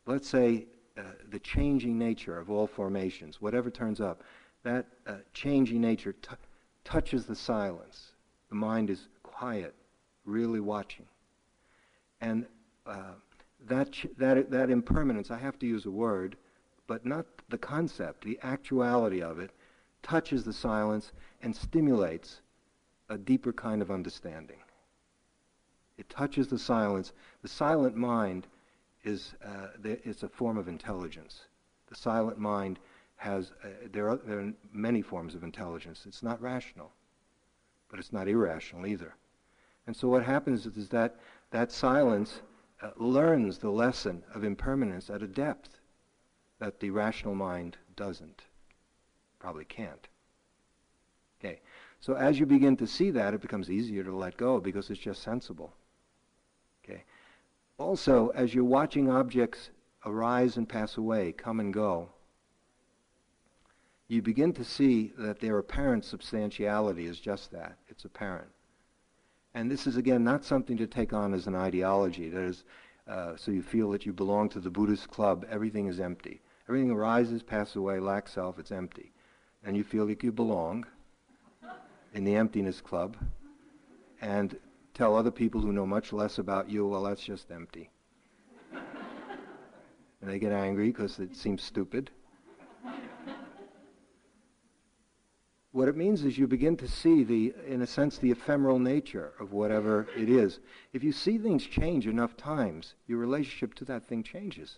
let's 0.06 0.28
say, 0.28 0.68
uh, 0.98 1.02
the 1.30 1.39
changing 1.39 1.98
nature 1.98 2.38
of 2.38 2.50
all 2.50 2.68
formations, 2.68 3.42
whatever 3.42 3.72
turns 3.72 4.00
up, 4.00 4.24
that 4.63 4.86
uh, 5.08 5.18
changing 5.34 5.82
nature 5.82 6.13
t- 6.13 6.36
touches 6.84 7.26
the 7.26 7.36
silence. 7.36 8.12
The 8.50 8.56
mind 8.56 8.89
is 8.89 9.08
quiet, 9.24 9.74
really 10.26 10.60
watching. 10.60 11.06
And 12.22 12.46
uh, 12.86 13.13
that, 13.68 13.92
ch- 13.92 14.08
that, 14.18 14.52
that 14.52 14.70
impermanence, 14.70 15.32
I 15.32 15.38
have 15.38 15.58
to 15.60 15.66
use 15.66 15.86
a 15.86 15.92
word, 15.92 16.38
but 16.88 17.06
not 17.06 17.26
the 17.50 17.58
concept, 17.58 18.24
the 18.24 18.39
actuality 18.44 19.22
of 19.22 19.39
it, 19.39 19.52
touches 20.04 20.44
the 20.44 20.54
silence 20.54 21.12
and 21.42 21.56
stimulates 21.56 22.42
a 23.10 23.18
deeper 23.18 23.54
kind 23.54 23.82
of 23.82 23.89
understanding. 23.89 24.58
It 25.98 26.10
touches 26.10 26.48
the 26.48 26.60
silence. 26.60 27.13
The 27.42 27.48
silent 27.48 27.96
mind 27.96 28.48
is 29.04 29.34
uh, 29.46 29.68
it's 29.84 30.24
a 30.24 30.30
form 30.30 30.58
of 30.58 30.68
intelligence. 30.68 31.42
The 31.88 31.96
silent 31.96 32.38
mind 32.38 32.80
has 33.18 33.52
uh, 33.63 33.68
there, 33.92 34.10
are, 34.10 34.18
there 34.18 34.39
are 34.39 34.54
many 34.72 35.02
forms 35.02 35.36
of 35.36 35.44
intelligence. 35.44 36.06
It's 36.08 36.24
not 36.24 36.42
rational, 36.42 36.92
but 37.89 38.00
it's 38.00 38.13
not 38.13 38.28
irrational 38.28 38.88
either. 38.88 39.16
And 39.88 39.96
so 39.96 40.08
what 40.08 40.24
happens 40.24 40.66
is, 40.66 40.89
that 40.89 41.18
that 41.52 41.72
silence 41.72 42.42
uh, 42.82 42.92
learns 42.98 43.58
the 43.58 43.70
lesson 43.70 44.24
of 44.34 44.44
impermanence 44.44 45.10
at 45.10 45.22
a 45.22 45.28
depth 45.28 45.80
that 46.60 46.80
the 46.80 46.89
rational 46.89 47.36
mind 47.36 47.78
doesn't, 47.96 48.44
probably 49.39 49.66
can't. 49.66 50.08
Okay, 51.39 51.60
so 52.00 52.13
as 52.13 52.39
you 52.39 52.46
begin 52.46 52.78
to 52.78 52.88
see 52.88 53.12
that, 53.12 53.34
it 53.34 53.42
becomes 53.42 53.70
easier 53.70 54.04
to 54.04 54.16
let 54.16 54.38
go 54.38 54.60
because 54.60 54.89
it's 54.89 55.00
just 55.00 55.22
sensible. 55.22 55.74
Also, 57.84 58.30
as 58.30 58.56
you're 58.56 58.63
watching 58.63 59.10
objects 59.10 59.69
arise 60.06 60.56
and 60.56 60.69
pass 60.69 60.96
away, 60.96 61.34
come 61.34 61.60
and 61.60 61.74
go, 61.74 62.08
you 64.08 64.22
begin 64.22 64.54
to 64.54 64.63
see 64.63 65.12
that 65.17 65.41
their 65.41 65.58
apparent 65.58 66.06
substantiality 66.06 67.06
is 67.06 67.19
just 67.19 67.52
that. 67.52 67.78
It's 67.89 68.06
apparent. 68.06 68.48
And 69.54 69.69
this 69.69 69.86
is, 69.86 69.98
again, 69.98 70.24
not 70.24 70.46
something 70.46 70.78
to 70.78 70.88
take 70.88 71.12
on 71.12 71.34
as 71.34 71.46
an 71.46 71.56
ideology. 71.56 72.30
That 72.30 72.43
is, 72.43 72.63
uh, 73.06 73.36
so 73.36 73.52
you 73.52 73.62
feel 73.62 73.91
that 73.91 74.06
you 74.06 74.13
belong 74.13 74.48
to 74.50 74.62
the 74.62 74.69
Buddhist 74.69 75.10
club, 75.10 75.46
everything 75.50 75.88
is 75.88 76.00
empty. 76.00 76.41
Everything 76.69 76.89
arises, 76.89 77.43
passes 77.43 77.76
away, 77.76 78.00
lacks 78.00 78.32
self, 78.32 78.60
it's 78.60 78.72
empty. 78.72 79.12
And 79.65 79.76
you 79.76 79.84
feel 79.84 80.06
like 80.06 80.24
you 80.24 80.32
belong 80.32 80.86
in 82.13 82.24
the 82.24 82.36
emptiness 82.36 82.80
club. 82.80 83.17
And 84.22 84.58
tell 84.93 85.15
other 85.15 85.32
people 85.32 85.62
who 85.62 85.73
know 85.73 85.86
much 85.86 86.13
less 86.13 86.38
about 86.38 86.69
you, 86.69 86.88
well, 86.88 87.03
that's 87.03 87.23
just 87.23 87.51
empty. 87.51 87.89
and 88.73 90.29
they 90.29 90.39
get 90.39 90.51
angry 90.51 90.88
because 90.88 91.19
it 91.19 91.36
seems 91.36 91.63
stupid. 91.63 92.12
what 95.73 95.88
it 95.88 95.97
means 95.97 96.23
is 96.23 96.38
you 96.38 96.47
begin 96.47 96.77
to 96.77 96.88
see 96.88 97.23
the, 97.23 97.53
in 97.67 97.82
a 97.82 97.88
sense, 97.88 98.19
the 98.19 98.29
ephemeral 98.29 98.77
nature 98.77 99.34
of 99.39 99.53
whatever 99.53 100.08
it 100.15 100.29
is. 100.29 100.60
If 100.93 101.03
you 101.03 101.12
see 101.12 101.39
things 101.39 101.65
change 101.65 102.06
enough 102.06 102.38
times, 102.38 102.93
your 103.08 103.17
relationship 103.17 103.73
to 103.75 103.86
that 103.86 104.06
thing 104.06 104.21
changes. 104.21 104.77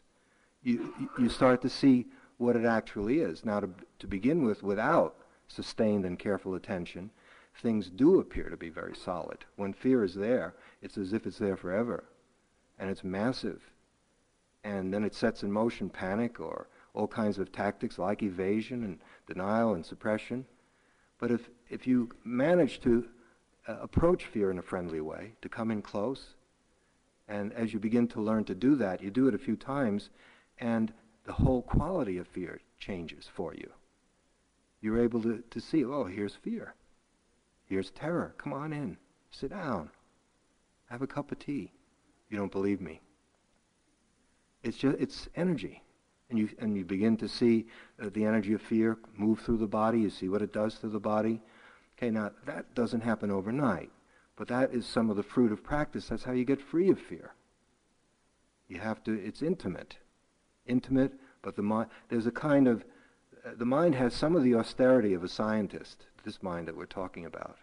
You, 0.64 0.94
you 1.20 1.28
start 1.28 1.62
to 1.64 1.70
see 1.70 2.08
what 2.38 2.56
it 2.56 2.66
actually 2.66 3.20
is. 3.20 3.44
Now, 3.44 3.60
to, 3.60 3.70
to 4.00 4.08
begin 4.08 4.44
with, 4.44 4.64
without 4.64 5.18
sustained 5.50 6.06
and 6.06 6.18
careful 6.18 6.56
attention, 6.56 7.12
things 7.62 7.90
do 7.90 8.20
appear 8.20 8.50
to 8.50 8.58
be 8.58 8.70
very 8.70 8.96
solid. 8.96 9.46
When 9.56 9.74
fear 9.74 10.04
is 10.04 10.16
there, 10.16 10.56
it's 10.82 10.98
as 10.98 11.14
if 11.14 11.26
it's 11.26 11.38
there 11.38 11.58
forever. 11.58 12.04
And 12.78 12.90
it's 12.90 13.04
massive. 13.04 13.62
And 14.64 14.94
then 14.94 15.04
it 15.04 15.16
sets 15.16 15.44
in 15.44 15.52
motion 15.52 15.90
panic 15.90 16.40
or 16.40 16.68
all 16.94 17.08
kinds 17.08 17.40
of 17.40 17.52
tactics 17.52 17.98
like 17.98 18.24
evasion 18.24 18.84
and 18.84 19.00
denial 19.28 19.74
and 19.74 19.86
suppression. 19.86 20.46
But 21.20 21.32
if, 21.32 21.50
if 21.70 21.88
you 21.88 22.10
manage 22.24 22.82
to 22.82 23.06
uh, 23.68 23.78
approach 23.82 24.26
fear 24.26 24.52
in 24.52 24.60
a 24.60 24.64
friendly 24.64 25.02
way, 25.02 25.34
to 25.42 25.50
come 25.50 25.72
in 25.72 25.82
close, 25.82 26.36
and 27.28 27.54
as 27.54 27.74
you 27.74 27.80
begin 27.80 28.08
to 28.10 28.22
learn 28.22 28.44
to 28.46 28.56
do 28.56 28.76
that, 28.76 29.02
you 29.02 29.10
do 29.10 29.28
it 29.28 29.34
a 29.34 29.40
few 29.40 29.56
times, 29.56 30.10
and 30.60 30.94
the 31.26 31.34
whole 31.34 31.62
quality 31.62 32.18
of 32.18 32.28
fear 32.28 32.60
changes 32.80 33.30
for 33.34 33.54
you. 33.54 33.70
You're 34.82 35.04
able 35.04 35.22
to, 35.24 35.44
to 35.50 35.60
see, 35.60 35.84
oh, 35.84 36.04
here's 36.04 36.36
fear. 36.36 36.76
Here's 37.66 37.92
terror. 37.92 38.36
Come 38.38 38.54
on 38.54 38.74
in. 38.74 38.98
Sit 39.32 39.50
down. 39.50 39.90
Have 40.90 41.02
a 41.02 41.08
cup 41.08 41.32
of 41.32 41.40
tea. 41.40 41.72
You 42.30 42.38
don't 42.38 42.52
believe 42.52 42.82
me. 42.82 43.02
It's 44.64 44.78
just 44.78 44.98
it's 45.00 45.30
energy. 45.36 45.82
And 46.30 46.40
you, 46.40 46.50
and 46.58 46.76
you 46.76 46.84
begin 46.84 47.18
to 47.18 47.28
see 47.28 47.68
uh, 48.02 48.10
the 48.12 48.26
energy 48.26 48.54
of 48.54 48.62
fear 48.62 48.98
move 49.16 49.42
through 49.42 49.58
the 49.58 49.68
body. 49.68 50.00
You 50.00 50.10
see 50.10 50.28
what 50.28 50.42
it 50.42 50.52
does 50.52 50.80
to 50.80 50.88
the 50.88 51.00
body. 51.00 51.40
Okay, 51.98 52.10
now 52.10 52.32
that 52.46 52.74
doesn't 52.74 53.02
happen 53.02 53.30
overnight. 53.30 53.92
But 54.36 54.48
that 54.48 54.74
is 54.74 54.86
some 54.86 55.10
of 55.10 55.18
the 55.18 55.24
fruit 55.24 55.52
of 55.52 55.64
practice. 55.64 56.08
That's 56.08 56.24
how 56.24 56.34
you 56.34 56.44
get 56.44 56.60
free 56.62 56.90
of 56.90 57.00
fear. 57.00 57.36
You 58.68 58.80
have 58.80 59.04
to, 59.04 59.14
it's 59.14 59.42
intimate. 59.42 59.98
Intimate, 60.66 61.14
but 61.42 61.56
the 61.56 61.62
mind, 61.62 61.90
there's 62.10 62.26
a 62.26 62.32
kind 62.32 62.68
of, 62.68 62.84
uh, 63.46 63.52
the 63.56 63.66
mind 63.66 63.96
has 63.96 64.14
some 64.14 64.36
of 64.36 64.44
the 64.44 64.56
austerity 64.56 65.14
of 65.14 65.24
a 65.24 65.28
scientist, 65.28 66.08
this 66.26 66.44
mind 66.44 66.68
that 66.68 66.76
we're 66.76 66.86
talking 66.86 67.26
about. 67.26 67.58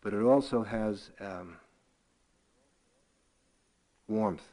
But 0.00 0.14
it 0.14 0.22
also 0.22 0.62
has 0.62 1.10
um, 1.20 1.56
warmth. 4.06 4.44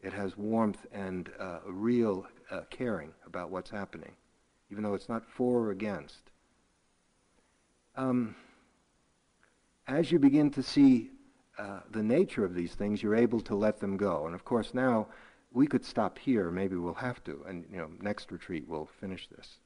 It 0.00 0.12
has 0.14 0.36
warmth 0.36 0.86
and 0.92 1.28
uh, 1.38 1.58
real 1.66 2.26
uh, 2.50 2.62
caring 2.70 3.12
about 3.26 3.50
what's 3.50 3.70
happening, 3.70 4.12
even 4.70 4.82
though 4.82 4.94
it's 4.94 5.08
not 5.08 5.28
for 5.28 5.66
or 5.66 5.70
against. 5.72 6.30
Um, 7.96 8.34
as 9.86 10.10
you 10.10 10.18
begin 10.18 10.50
to 10.52 10.62
see 10.62 11.10
uh, 11.58 11.80
the 11.90 12.02
nature 12.02 12.44
of 12.44 12.54
these 12.54 12.74
things, 12.74 13.02
you're 13.02 13.14
able 13.14 13.40
to 13.40 13.54
let 13.54 13.80
them 13.80 13.96
go. 13.96 14.24
And 14.24 14.34
of 14.34 14.44
course, 14.44 14.72
now 14.72 15.08
we 15.52 15.66
could 15.66 15.84
stop 15.84 16.18
here. 16.18 16.50
Maybe 16.50 16.76
we'll 16.76 16.94
have 16.94 17.22
to, 17.24 17.44
and 17.46 17.66
you 17.70 17.78
know, 17.78 17.90
next 18.00 18.32
retreat 18.32 18.64
we'll 18.66 18.88
finish 19.00 19.28
this, 19.28 19.58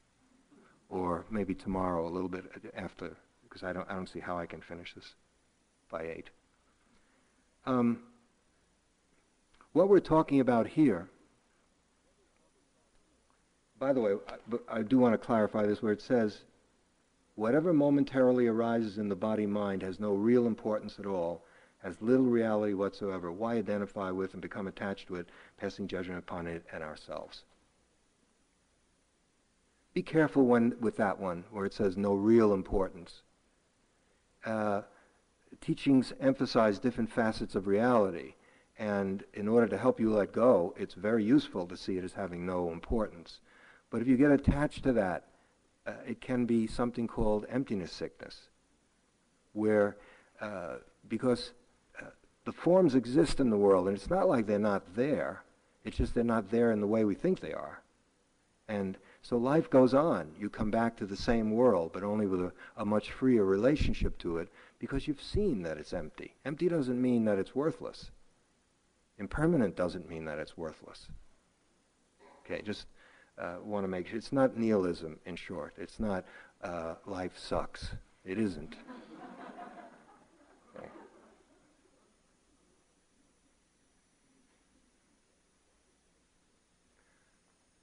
or 0.88 1.24
maybe 1.30 1.54
tomorrow 1.54 2.06
a 2.06 2.10
little 2.10 2.28
bit 2.28 2.44
after, 2.76 3.16
because 3.42 3.62
I 3.62 3.72
don't, 3.72 3.88
I 3.90 3.94
don't 3.94 4.08
see 4.08 4.20
how 4.20 4.38
I 4.38 4.46
can 4.46 4.60
finish 4.60 4.94
this 4.94 5.14
by 5.90 6.02
eight. 6.02 6.30
Um, 7.66 8.00
what 9.72 9.88
we're 9.88 10.00
talking 10.00 10.40
about 10.40 10.66
here, 10.66 11.08
by 13.78 13.92
the 13.92 14.00
way, 14.00 14.12
I, 14.28 14.78
I 14.78 14.82
do 14.82 14.98
want 14.98 15.14
to 15.14 15.18
clarify 15.18 15.66
this 15.66 15.82
where 15.82 15.92
it 15.92 16.02
says, 16.02 16.38
whatever 17.34 17.72
momentarily 17.72 18.46
arises 18.46 18.98
in 18.98 19.08
the 19.08 19.16
body 19.16 19.46
mind 19.46 19.82
has 19.82 19.98
no 19.98 20.12
real 20.12 20.46
importance 20.46 20.96
at 20.98 21.06
all, 21.06 21.44
has 21.82 22.00
little 22.00 22.26
reality 22.26 22.74
whatsoever. 22.74 23.32
Why 23.32 23.56
identify 23.56 24.10
with 24.10 24.32
and 24.32 24.40
become 24.40 24.68
attached 24.68 25.08
to 25.08 25.16
it, 25.16 25.28
passing 25.58 25.88
judgment 25.88 26.18
upon 26.18 26.46
it 26.46 26.64
and 26.72 26.82
ourselves? 26.82 27.42
Be 29.94 30.02
careful 30.02 30.44
when, 30.44 30.74
with 30.80 30.96
that 30.96 31.18
one, 31.18 31.44
where 31.50 31.64
it 31.64 31.72
says 31.72 31.96
no 31.96 32.14
real 32.14 32.52
importance. 32.52 33.22
Uh, 34.44 34.82
teachings 35.60 36.12
emphasize 36.20 36.78
different 36.78 37.10
facets 37.10 37.54
of 37.54 37.66
reality. 37.66 38.34
And 38.76 39.22
in 39.34 39.46
order 39.46 39.68
to 39.68 39.78
help 39.78 40.00
you 40.00 40.12
let 40.12 40.32
go, 40.32 40.74
it's 40.76 40.94
very 40.94 41.22
useful 41.24 41.66
to 41.66 41.76
see 41.76 41.96
it 41.96 42.04
as 42.04 42.12
having 42.12 42.44
no 42.44 42.72
importance. 42.72 43.38
But 43.90 44.02
if 44.02 44.08
you 44.08 44.16
get 44.16 44.32
attached 44.32 44.82
to 44.82 44.92
that, 44.94 45.28
uh, 45.86 45.92
it 46.06 46.20
can 46.20 46.44
be 46.44 46.66
something 46.66 47.06
called 47.06 47.46
emptiness 47.48 47.92
sickness, 47.92 48.48
where 49.52 49.96
uh, 50.40 50.76
because 51.08 51.52
uh, 52.00 52.06
the 52.44 52.52
forms 52.52 52.94
exist 52.94 53.38
in 53.38 53.50
the 53.50 53.56
world, 53.56 53.86
and 53.86 53.96
it's 53.96 54.10
not 54.10 54.28
like 54.28 54.46
they're 54.46 54.58
not 54.58 54.96
there, 54.96 55.42
it's 55.84 55.98
just 55.98 56.14
they're 56.14 56.24
not 56.24 56.50
there 56.50 56.72
in 56.72 56.80
the 56.80 56.86
way 56.86 57.04
we 57.04 57.14
think 57.14 57.38
they 57.38 57.52
are. 57.52 57.82
And 58.66 58.96
so 59.24 59.38
life 59.38 59.70
goes 59.70 59.94
on. 59.94 60.30
You 60.38 60.50
come 60.50 60.70
back 60.70 60.98
to 60.98 61.06
the 61.06 61.16
same 61.16 61.50
world, 61.50 61.92
but 61.94 62.02
only 62.02 62.26
with 62.26 62.40
a, 62.42 62.52
a 62.76 62.84
much 62.84 63.10
freer 63.10 63.42
relationship 63.42 64.18
to 64.18 64.36
it 64.36 64.48
because 64.78 65.08
you've 65.08 65.22
seen 65.22 65.62
that 65.62 65.78
it's 65.78 65.94
empty. 65.94 66.34
Empty 66.44 66.68
doesn't 66.68 67.00
mean 67.00 67.24
that 67.24 67.38
it's 67.38 67.54
worthless. 67.54 68.10
Impermanent 69.18 69.76
doesn't 69.76 70.10
mean 70.10 70.26
that 70.26 70.38
it's 70.38 70.58
worthless. 70.58 71.08
Okay, 72.44 72.60
just 72.60 72.84
uh, 73.38 73.56
want 73.64 73.84
to 73.84 73.88
make 73.88 74.08
sure. 74.08 74.18
It's 74.18 74.32
not 74.32 74.58
nihilism, 74.58 75.18
in 75.24 75.36
short. 75.36 75.72
It's 75.78 75.98
not 75.98 76.26
uh, 76.62 76.96
life 77.06 77.38
sucks. 77.38 77.92
It 78.26 78.38
isn't. 78.38 78.76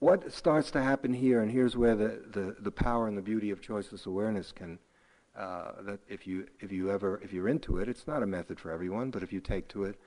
What 0.02 0.34
starts 0.34 0.72
to 0.72 0.82
happen 0.82 1.14
here, 1.14 1.44
and 1.44 1.52
here's 1.52 1.78
where 1.78 1.96
the, 1.96 2.24
the, 2.32 2.56
the 2.60 2.72
power 2.72 3.08
and 3.08 3.16
the 3.16 3.22
beauty 3.22 3.52
of 3.52 3.62
choiceless 3.62 4.08
awareness 4.08 4.52
can, 4.52 4.80
uh, 5.38 5.74
that 5.84 6.00
if 6.10 6.26
you, 6.26 6.48
if 6.60 6.72
you 6.72 6.90
ever, 6.90 7.22
if 7.24 7.32
you're 7.32 7.48
into 7.48 7.78
it, 7.78 7.88
it's 7.88 8.08
not 8.08 8.24
a 8.24 8.26
method 8.26 8.60
for 8.60 8.72
everyone, 8.72 9.12
but 9.12 9.22
if 9.22 9.32
you 9.32 9.40
take 9.40 9.68
to 9.68 9.84
it, 9.84 10.00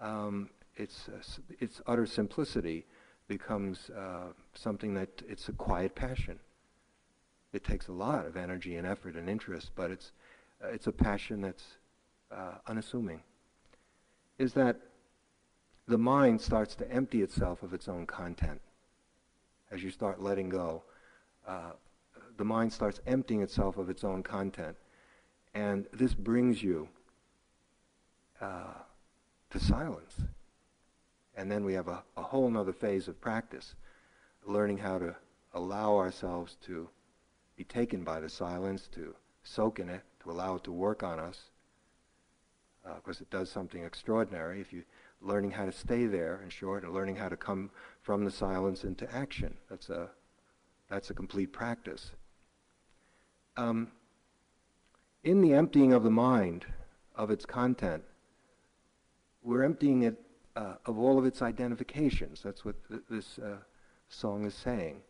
um, 0.00 0.48
its, 0.76 1.10
uh, 1.10 1.20
its 1.60 1.82
utter 1.86 2.06
simplicity 2.06 2.86
becomes 3.28 3.90
uh, 3.90 4.28
something 4.54 4.94
that 4.94 5.10
it's 5.28 5.46
a 5.50 5.52
quiet 5.52 5.94
passion. 5.94 6.38
It 7.52 7.64
takes 7.64 7.88
a 7.88 7.92
lot 7.92 8.24
of 8.24 8.38
energy 8.38 8.76
and 8.76 8.86
effort 8.86 9.14
and 9.14 9.28
interest, 9.28 9.72
but 9.76 9.90
it's, 9.90 10.12
uh, 10.64 10.68
it's 10.68 10.86
a 10.86 10.92
passion 10.92 11.42
that's 11.42 11.64
uh, 12.32 12.54
unassuming. 12.66 13.20
Is 14.38 14.54
that 14.54 14.80
the 15.86 15.98
mind 15.98 16.40
starts 16.40 16.74
to 16.76 16.90
empty 16.90 17.20
itself 17.20 17.62
of 17.62 17.74
its 17.74 17.88
own 17.88 18.06
content. 18.06 18.62
As 19.74 19.82
you 19.82 19.90
start 19.90 20.22
letting 20.22 20.48
go, 20.48 20.84
uh, 21.48 21.72
the 22.36 22.44
mind 22.44 22.72
starts 22.72 23.00
emptying 23.08 23.42
itself 23.42 23.76
of 23.76 23.90
its 23.90 24.04
own 24.04 24.22
content. 24.22 24.76
And 25.52 25.86
this 25.92 26.14
brings 26.14 26.62
you 26.62 26.88
uh, 28.40 28.74
to 29.50 29.58
silence. 29.58 30.14
And 31.36 31.50
then 31.50 31.64
we 31.64 31.72
have 31.72 31.88
a, 31.88 32.04
a 32.16 32.22
whole 32.22 32.56
other 32.56 32.72
phase 32.72 33.08
of 33.08 33.20
practice, 33.20 33.74
learning 34.46 34.78
how 34.78 34.98
to 34.98 35.16
allow 35.54 35.96
ourselves 35.96 36.56
to 36.66 36.88
be 37.56 37.64
taken 37.64 38.04
by 38.04 38.20
the 38.20 38.28
silence, 38.28 38.88
to 38.94 39.16
soak 39.42 39.80
in 39.80 39.88
it, 39.88 40.02
to 40.22 40.30
allow 40.30 40.54
it 40.54 40.64
to 40.64 40.72
work 40.72 41.02
on 41.02 41.18
us, 41.18 41.50
because 42.84 43.20
uh, 43.20 43.24
it 43.24 43.30
does 43.30 43.50
something 43.50 43.82
extraordinary. 43.82 44.60
If 44.60 44.72
you 44.72 44.84
learning 45.24 45.52
how 45.52 45.64
to 45.64 45.72
stay 45.72 46.06
there, 46.06 46.40
in 46.42 46.50
short, 46.50 46.84
and 46.84 46.92
learning 46.92 47.16
how 47.16 47.28
to 47.28 47.36
come 47.36 47.70
from 48.02 48.24
the 48.24 48.30
silence 48.30 48.84
into 48.84 49.12
action. 49.14 49.54
That's 49.68 49.88
a 49.88 50.10
that's 50.90 51.10
a 51.10 51.14
complete 51.14 51.52
practice. 51.52 52.12
Um, 53.56 53.88
in 55.22 55.40
the 55.40 55.54
emptying 55.54 55.92
of 55.92 56.02
the 56.02 56.10
mind 56.10 56.66
of 57.16 57.30
its 57.30 57.46
content, 57.46 58.04
we're 59.42 59.62
emptying 59.62 60.02
it 60.02 60.20
uh, 60.56 60.74
of 60.86 60.98
all 60.98 61.18
of 61.18 61.24
its 61.24 61.40
identifications. 61.40 62.42
That's 62.42 62.64
what 62.64 62.76
th- 62.88 63.02
this 63.08 63.38
uh, 63.38 63.56
song 64.08 64.44
is 64.44 64.54
saying. 64.54 65.00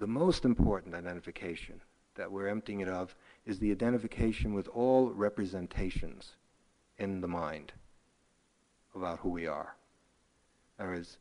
The 0.00 0.06
most 0.06 0.44
important 0.44 0.94
identification 0.94 1.80
that 2.16 2.30
we're 2.32 2.48
emptying 2.48 2.80
it 2.80 2.88
of 2.88 3.14
is 3.44 3.58
the 3.58 3.70
identification 3.70 4.54
with 4.54 4.68
all 4.68 5.10
representations 5.10 6.32
in 6.98 7.20
the 7.20 7.28
mind 7.28 7.72
about 8.94 9.18
who 9.20 9.30
we 9.30 9.46
are. 9.46 9.74
Words, 10.78 11.18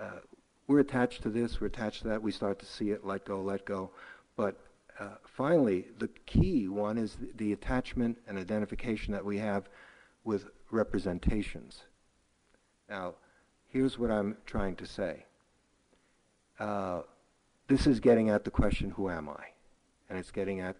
uh, 0.00 0.20
we're 0.66 0.80
attached 0.80 1.22
to 1.22 1.30
this, 1.30 1.60
we're 1.60 1.66
attached 1.66 2.02
to 2.02 2.08
that, 2.08 2.22
we 2.22 2.32
start 2.32 2.58
to 2.60 2.66
see 2.66 2.90
it, 2.90 3.04
let 3.04 3.24
go, 3.24 3.40
let 3.40 3.64
go. 3.64 3.90
But 4.36 4.58
uh, 4.98 5.16
finally, 5.24 5.86
the 5.98 6.08
key 6.26 6.68
one 6.68 6.96
is 6.98 7.16
the, 7.16 7.30
the 7.36 7.52
attachment 7.52 8.18
and 8.28 8.38
identification 8.38 9.12
that 9.12 9.24
we 9.24 9.38
have 9.38 9.68
with 10.24 10.46
representations. 10.70 11.82
Now, 12.88 13.14
here's 13.68 13.98
what 13.98 14.10
I'm 14.10 14.36
trying 14.46 14.76
to 14.76 14.86
say. 14.86 15.24
Uh, 16.58 17.02
this 17.66 17.86
is 17.86 18.00
getting 18.00 18.30
at 18.30 18.44
the 18.44 18.50
question, 18.50 18.90
who 18.90 19.10
am 19.10 19.28
I? 19.28 19.44
And 20.08 20.18
it's 20.18 20.30
getting 20.30 20.60
at 20.60 20.76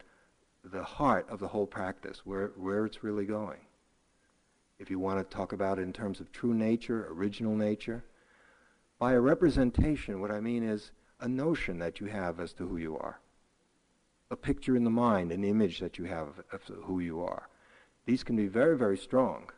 the 0.65 0.83
heart 0.83 1.27
of 1.29 1.41
the 1.41 1.49
whole 1.49 1.67
practice, 1.67 2.23
where, 2.25 2.53
where 2.57 2.87
it's 2.87 3.03
really 3.03 3.27
going. 3.27 3.61
If 4.79 4.91
you 4.91 4.99
want 4.99 5.19
to 5.19 5.37
talk 5.37 5.53
about 5.53 5.79
it 5.79 5.83
in 5.83 5.93
terms 5.93 6.21
of 6.21 6.33
true 6.33 6.55
nature, 6.55 7.07
original 7.11 7.57
nature, 7.57 8.05
by 8.99 9.13
a 9.13 9.21
representation, 9.21 10.21
what 10.21 10.31
I 10.31 10.41
mean 10.41 10.63
is 10.63 10.93
a 11.21 11.29
notion 11.29 11.79
that 11.79 12.01
you 12.01 12.07
have 12.07 12.41
as 12.41 12.53
to 12.55 12.67
who 12.67 12.77
you 12.77 12.97
are, 12.97 13.21
a 14.31 14.37
picture 14.37 14.77
in 14.77 14.85
the 14.85 14.91
mind, 14.91 15.33
an 15.33 15.45
image 15.45 15.81
that 15.81 15.99
you 15.99 16.05
have 16.05 16.41
of 16.53 16.63
who 16.85 17.01
you 17.01 17.23
are. 17.23 17.49
These 18.07 18.25
can 18.25 18.37
be 18.37 18.47
very, 18.47 18.77
very 18.77 18.99
strong 18.99 19.51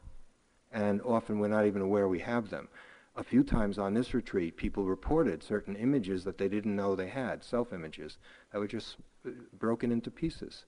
and 0.77 1.01
often 1.03 1.39
we're 1.39 1.49
not 1.49 1.67
even 1.67 1.83
aware 1.83 2.07
we 2.07 2.19
have 2.21 2.51
them. 2.51 2.69
A 3.17 3.25
few 3.25 3.43
times 3.43 3.79
on 3.79 3.95
this 3.95 4.13
retreat, 4.13 4.57
people 4.57 4.85
reported 4.85 5.43
certain 5.43 5.75
images 5.75 6.23
that 6.25 6.37
they 6.37 6.49
didn't 6.49 6.77
know 6.77 6.95
they 6.95 7.09
had, 7.09 7.43
self 7.43 7.73
images, 7.73 8.19
that 8.53 8.59
were 8.59 8.67
just 8.67 8.97
uh, 9.27 9.31
broken 9.59 9.91
into 9.91 10.11
pieces. 10.11 10.67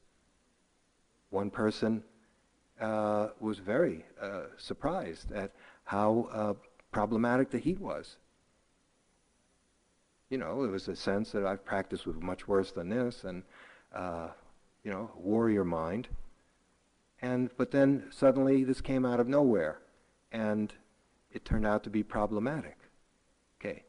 One 1.28 1.51
person 1.51 2.03
uh, 2.81 3.29
was 3.41 3.59
very 3.59 4.05
uh, 4.20 4.43
surprised 4.57 5.33
at 5.33 5.53
how 5.85 6.29
uh, 6.33 6.55
problematic 6.93 7.51
the 7.51 7.59
heat 7.59 7.81
was. 7.81 8.16
You 10.31 10.39
know, 10.39 10.62
it 10.64 10.68
was 10.68 10.89
a 10.89 10.97
sense 10.97 11.33
that 11.33 11.47
I've 11.47 11.64
practiced 11.64 12.07
with 12.07 12.22
much 12.22 12.47
worse 12.47 12.70
than 12.70 12.91
this, 12.91 13.24
and, 13.24 13.43
uh, 13.95 14.29
you 14.85 14.91
know, 14.91 15.11
warrior 15.16 15.64
mind. 15.64 16.09
And, 17.20 17.51
but 17.57 17.70
then 17.70 18.05
suddenly 18.11 18.64
this 18.64 18.81
came 18.81 19.05
out 19.05 19.20
of 19.20 19.26
nowhere 19.26 19.81
and 20.31 20.72
it 21.33 21.45
turned 21.45 21.66
out 21.66 21.83
to 21.85 21.91
be 21.91 22.03
problematic. 22.03 22.76
Okay. 23.61 23.85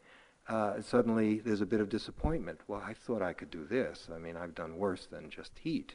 Uh, 0.48 0.82
suddenly 0.82 1.40
there's 1.40 1.62
a 1.62 1.66
bit 1.66 1.80
of 1.80 1.90
disappointment. 1.90 2.60
Well, 2.68 2.82
I 2.84 2.94
thought 2.94 3.22
I 3.22 3.34
could 3.34 3.52
do 3.52 3.66
this. 3.66 4.08
I 4.14 4.18
mean, 4.18 4.36
I've 4.36 4.56
done 4.56 4.78
worse 4.78 5.06
than 5.06 5.30
just 5.30 5.52
heat. 5.60 5.94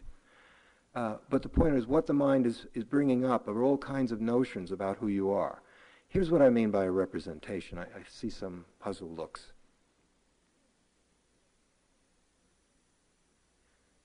Uh, 0.95 1.17
but 1.29 1.43
the 1.43 1.49
point 1.49 1.75
is, 1.75 1.87
what 1.87 2.07
the 2.07 2.13
mind 2.13 2.47
is, 2.47 2.67
is 2.75 2.85
bringing 2.85 3.25
up 3.25 3.49
are 3.49 3.63
all 3.63 3.77
kinds 3.77 4.13
of 4.13 4.21
notions 4.21 4.71
about 4.71 4.97
who 4.99 5.09
you 5.09 5.31
are. 5.31 5.61
Here's 6.07 6.31
what 6.31 6.41
I 6.41 6.51
mean 6.51 6.71
by 6.71 6.85
a 6.85 6.91
representation. 6.91 7.79
I, 7.79 7.83
I 7.83 8.03
see 8.09 8.31
some 8.31 8.65
puzzled 8.79 9.17
looks. 9.17 9.53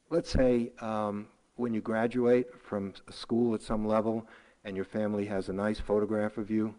Let's 0.09 0.31
say 0.31 0.71
um, 0.81 1.27
when 1.55 1.75
you 1.75 1.81
graduate 1.81 2.47
from 2.63 2.93
a 3.07 3.13
school 3.13 3.53
at 3.53 3.61
some 3.61 3.87
level 3.87 4.25
and 4.65 4.75
your 4.75 4.85
family 4.85 5.25
has 5.27 5.49
a 5.49 5.53
nice 5.53 5.79
photograph 5.79 6.39
of 6.39 6.49
you, 6.49 6.73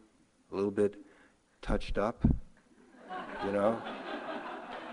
a 0.50 0.54
little 0.56 0.72
bit 0.72 0.96
touched 1.62 1.96
up, 1.96 2.24
you 3.46 3.52
know? 3.52 3.80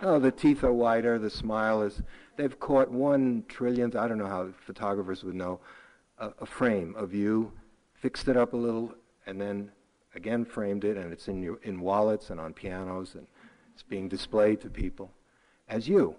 Oh, 0.01 0.19
the 0.19 0.31
teeth 0.31 0.63
are 0.63 0.73
whiter, 0.73 1.17
the 1.17 1.29
smile 1.29 1.81
is. 1.81 2.01
They've 2.35 2.59
caught 2.59 2.91
one 2.91 3.43
trillionth, 3.47 3.95
I 3.95 4.07
don't 4.07 4.17
know 4.17 4.27
how 4.27 4.49
photographers 4.65 5.23
would 5.23 5.35
know, 5.35 5.59
a, 6.19 6.31
a 6.39 6.45
frame 6.45 6.95
of 6.95 7.13
you, 7.13 7.51
fixed 7.93 8.27
it 8.27 8.37
up 8.37 8.53
a 8.53 8.57
little, 8.57 8.93
and 9.25 9.41
then 9.41 9.71
again 10.13 10.45
framed 10.45 10.83
it, 10.83 10.97
and 10.97 11.11
it's 11.11 11.27
in, 11.27 11.41
your, 11.41 11.59
in 11.63 11.79
wallets 11.79 12.29
and 12.29 12.39
on 12.39 12.53
pianos, 12.53 13.15
and 13.15 13.27
it's 13.73 13.83
being 13.83 14.07
displayed 14.07 14.61
to 14.61 14.69
people 14.69 15.11
as 15.67 15.87
you. 15.87 16.15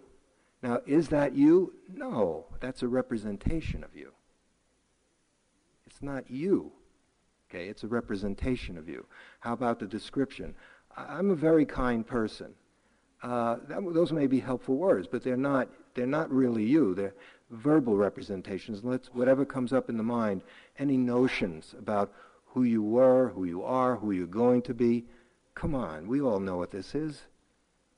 Now, 0.63 0.81
is 0.87 1.09
that 1.09 1.35
you? 1.35 1.75
No, 1.93 2.47
that's 2.61 2.83
a 2.83 2.89
representation 2.89 3.85
of 3.85 3.95
you. 3.95 4.13
It's 5.87 6.03
not 6.03 6.31
you. 6.31 6.73
Okay, 7.49 7.69
it's 7.69 7.85
a 7.85 7.89
representation 7.89 8.77
of 8.77 8.89
you. 8.89 9.07
How 9.41 9.53
about 9.53 9.79
the 9.79 9.87
description? 9.87 10.55
I'm 10.97 11.31
a 11.31 11.37
very 11.37 11.65
kind 11.65 12.07
person. 12.07 12.55
Uh, 13.23 13.57
that, 13.69 13.81
those 13.93 14.13
may 14.13 14.27
be 14.27 14.41
helpful 14.41 14.77
words, 14.77 15.09
but 15.11 15.25
they're 15.25 15.37
not, 15.37 15.69
they're 15.95 16.07
not 16.07 16.31
really 16.31 16.65
you. 16.65 16.95
They're 16.95 17.15
verbal 17.51 17.97
representations. 17.97 18.85
Let's, 18.85 19.09
whatever 19.09 19.45
comes 19.45 19.73
up 19.73 19.89
in 19.89 19.97
the 19.97 20.03
mind, 20.03 20.43
any 20.79 20.97
notions 20.97 21.75
about 21.79 22.13
who 22.47 22.63
you 22.63 22.83
were, 22.83 23.31
who 23.31 23.45
you 23.45 23.63
are, 23.63 23.97
who 23.97 24.13
you're 24.13 24.27
going 24.27 24.63
to 24.63 24.75
be. 24.75 25.05
Come 25.55 25.75
on, 25.75 26.07
we 26.07 26.21
all 26.21 26.39
know 26.39 26.57
what 26.57 26.71
this 26.71 26.95
is. 26.95 27.23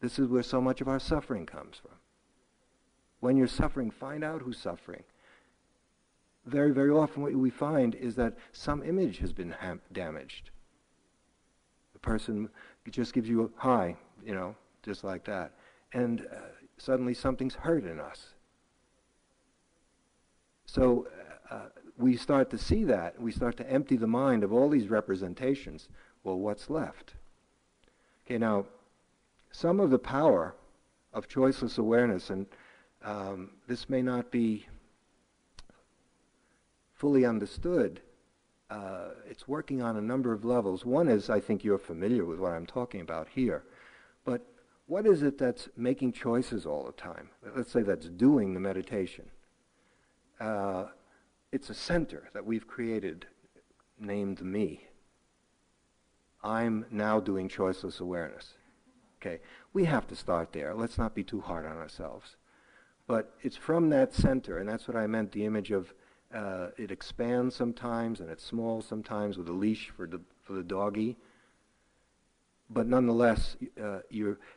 This 0.00 0.18
is 0.18 0.28
where 0.28 0.42
so 0.42 0.60
much 0.60 0.80
of 0.80 0.88
our 0.88 1.00
suffering 1.00 1.44
comes 1.44 1.76
from. 1.76 1.96
When 3.20 3.36
you're 3.36 3.46
suffering, 3.46 3.90
find 3.90 4.24
out 4.24 4.40
who's 4.40 4.58
suffering. 4.58 5.02
Very, 6.46 6.72
very 6.72 6.90
often 6.90 7.22
what 7.22 7.34
we 7.34 7.50
find 7.50 7.94
is 7.94 8.14
that 8.16 8.38
some 8.52 8.82
image 8.82 9.18
has 9.18 9.32
been 9.32 9.54
damaged. 9.92 10.50
The 11.92 11.98
person 11.98 12.48
just 12.90 13.12
gives 13.12 13.28
you 13.28 13.44
a 13.44 13.48
hi, 13.60 13.96
you 14.24 14.34
know, 14.34 14.56
just 14.82 15.04
like 15.04 15.24
that. 15.24 15.52
And 15.92 16.22
uh, 16.22 16.40
suddenly 16.78 17.14
something's 17.14 17.54
hurt 17.54 17.84
in 17.84 18.00
us. 18.00 18.34
So 20.66 21.08
uh, 21.50 21.66
we 21.98 22.16
start 22.16 22.50
to 22.50 22.58
see 22.58 22.84
that. 22.84 23.20
We 23.20 23.32
start 23.32 23.56
to 23.58 23.70
empty 23.70 23.96
the 23.96 24.06
mind 24.06 24.44
of 24.44 24.52
all 24.52 24.68
these 24.68 24.88
representations. 24.88 25.88
Well, 26.22 26.38
what's 26.38 26.70
left? 26.70 27.14
Okay, 28.24 28.38
now, 28.38 28.66
some 29.50 29.80
of 29.80 29.90
the 29.90 29.98
power 29.98 30.54
of 31.12 31.28
choiceless 31.28 31.78
awareness, 31.78 32.30
and 32.30 32.46
um, 33.04 33.50
this 33.66 33.88
may 33.88 34.02
not 34.02 34.30
be 34.30 34.66
fully 36.94 37.24
understood. 37.24 38.00
Uh, 38.70 39.08
it's 39.28 39.48
working 39.48 39.82
on 39.82 39.96
a 39.96 40.00
number 40.00 40.32
of 40.32 40.44
levels. 40.44 40.84
One 40.84 41.08
is, 41.08 41.28
I 41.28 41.40
think 41.40 41.64
you're 41.64 41.78
familiar 41.78 42.24
with 42.24 42.38
what 42.38 42.52
I'm 42.52 42.66
talking 42.66 43.00
about 43.00 43.26
here. 43.28 43.64
What 44.90 45.06
is 45.06 45.22
it 45.22 45.38
that's 45.38 45.68
making 45.76 46.14
choices 46.14 46.66
all 46.66 46.82
the 46.82 46.90
time? 46.90 47.28
Let's 47.54 47.70
say 47.70 47.82
that's 47.82 48.08
doing 48.08 48.54
the 48.54 48.58
meditation. 48.58 49.26
Uh, 50.40 50.86
it's 51.52 51.70
a 51.70 51.74
center 51.74 52.28
that 52.34 52.44
we've 52.44 52.66
created 52.66 53.26
named 54.00 54.42
me. 54.42 54.88
I'm 56.42 56.86
now 56.90 57.20
doing 57.20 57.48
choiceless 57.48 58.00
awareness. 58.00 58.54
Okay, 59.20 59.38
we 59.72 59.84
have 59.84 60.08
to 60.08 60.16
start 60.16 60.52
there. 60.52 60.74
Let's 60.74 60.98
not 60.98 61.14
be 61.14 61.22
too 61.22 61.40
hard 61.40 61.66
on 61.66 61.76
ourselves. 61.76 62.34
But 63.06 63.32
it's 63.42 63.56
from 63.56 63.90
that 63.90 64.12
center, 64.12 64.58
and 64.58 64.68
that's 64.68 64.88
what 64.88 64.96
I 64.96 65.06
meant 65.06 65.30
the 65.30 65.44
image 65.44 65.70
of 65.70 65.94
uh, 66.34 66.70
it 66.76 66.90
expands 66.90 67.54
sometimes 67.54 68.18
and 68.18 68.28
it's 68.28 68.44
small 68.44 68.82
sometimes 68.82 69.38
with 69.38 69.48
a 69.48 69.52
leash 69.52 69.92
for 69.96 70.08
the, 70.08 70.20
for 70.42 70.54
the 70.54 70.64
doggy. 70.64 71.16
But 72.70 72.86
nonetheless, 72.86 73.56
uh, 73.82 73.98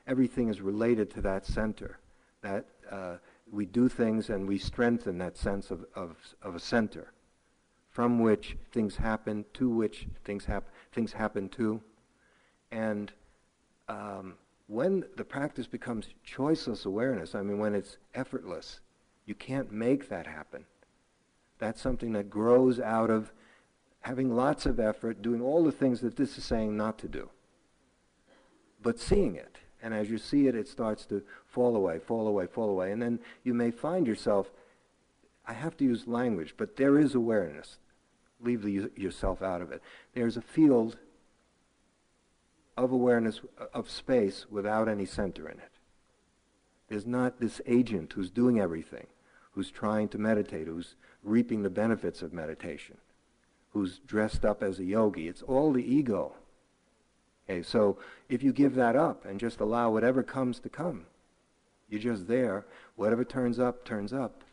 everything 0.07 0.49
is 0.49 0.61
related 0.61 1.09
to 1.11 1.22
that 1.22 1.45
center. 1.45 1.99
That 2.41 2.66
uh, 2.91 3.16
we 3.51 3.66
do 3.66 3.89
things 3.89 4.30
and 4.30 4.47
we 4.47 4.57
strengthen 4.57 5.18
that 5.18 5.38
sense 5.38 5.72
of, 5.72 5.86
of, 5.95 6.16
of 6.41 6.55
a 6.55 6.59
center 6.59 7.11
from 7.89 8.20
which 8.20 8.57
things 8.72 8.95
happen, 8.95 9.45
to 9.53 9.70
which 9.70 10.07
things, 10.26 10.45
hap- 10.45 10.70
things 10.91 11.14
happen 11.14 11.47
to. 11.49 11.80
And 12.72 13.11
um, 13.88 14.34
when 14.68 15.05
the 15.16 15.24
practice 15.24 15.68
becomes 15.68 16.07
choiceless 16.28 16.86
awareness, 16.86 17.36
I 17.36 17.43
mean, 17.43 17.59
when 17.59 17.76
it's 17.76 17.97
effortless, 18.16 18.80
you 19.26 19.36
can't 19.36 19.72
make 19.72 20.09
that 20.09 20.26
happen. 20.26 20.66
That's 21.59 21.82
something 21.82 22.14
that 22.14 22.30
grows 22.30 22.80
out 22.80 23.11
of 23.11 23.32
having 24.01 24.36
lots 24.36 24.66
of 24.66 24.80
effort, 24.80 25.22
doing 25.22 25.41
all 25.41 25.64
the 25.64 25.72
things 25.72 26.01
that 26.01 26.16
this 26.16 26.38
is 26.38 26.43
saying 26.43 26.76
not 26.76 26.97
to 26.99 27.07
do, 27.07 27.30
but 28.84 28.99
seeing 28.99 29.36
it. 29.36 29.57
And 29.81 29.93
as 29.93 30.09
you 30.09 30.17
see 30.17 30.47
it, 30.47 30.55
it 30.55 30.67
starts 30.67 31.05
to 31.07 31.23
fall 31.45 31.75
away, 31.75 31.99
fall 31.99 32.27
away, 32.27 32.47
fall 32.47 32.69
away. 32.69 32.91
And 32.91 33.01
then 33.01 33.19
you 33.43 33.53
may 33.53 33.71
find 33.71 34.07
yourself, 34.07 34.49
I 35.45 35.53
have 35.53 35.75
to 35.77 35.84
use 35.84 36.07
language, 36.07 36.53
but 36.57 36.77
there 36.77 36.99
is 36.99 37.15
awareness. 37.15 37.77
Leave 38.41 38.61
the, 38.61 38.91
yourself 38.95 39.41
out 39.41 39.61
of 39.61 39.71
it. 39.71 39.81
There's 40.13 40.38
a 40.38 40.41
field 40.41 40.97
of 42.77 42.91
awareness 42.91 43.41
uh, 43.59 43.65
of 43.73 43.89
space 43.89 44.45
without 44.49 44.88
any 44.88 45.05
center 45.05 45.49
in 45.49 45.57
it. 45.59 45.71
There's 46.88 47.05
not 47.05 47.39
this 47.39 47.61
agent 47.65 48.13
who's 48.13 48.29
doing 48.29 48.59
everything, 48.59 49.07
who's 49.51 49.71
trying 49.71 50.07
to 50.09 50.17
meditate, 50.17 50.67
who's 50.67 50.95
reaping 51.23 51.63
the 51.63 51.69
benefits 51.69 52.21
of 52.21 52.34
meditation, 52.34 52.97
who's 53.71 53.99
dressed 53.99 54.45
up 54.45 54.63
as 54.63 54.79
a 54.79 54.86
yogi. 54.86 55.27
It's 55.27 55.41
all 55.41 55.71
the 55.73 55.84
ego. 55.84 56.36
Okay, 57.50 57.62
so 57.62 57.98
if 58.30 58.41
you 58.41 58.54
give 58.54 58.76
that 58.76 58.96
up 58.96 59.26
and 59.26 59.39
just 59.39 59.60
allow 59.60 59.91
whatever 59.91 60.24
comes 60.24 60.60
to 60.60 60.70
come, 60.70 61.06
you're 61.89 62.00
just 62.00 62.28
there. 62.28 62.66
Whatever 62.96 63.26
turns 63.26 63.60
up, 63.60 63.84
turns 63.84 64.14
up. 64.14 64.44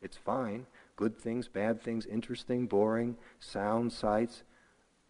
It's 0.00 0.16
fine. 0.16 0.66
Good 0.96 1.18
things, 1.18 1.48
bad 1.48 1.82
things, 1.82 2.06
interesting, 2.06 2.66
boring, 2.66 3.16
sound, 3.38 3.92
sights. 3.92 4.42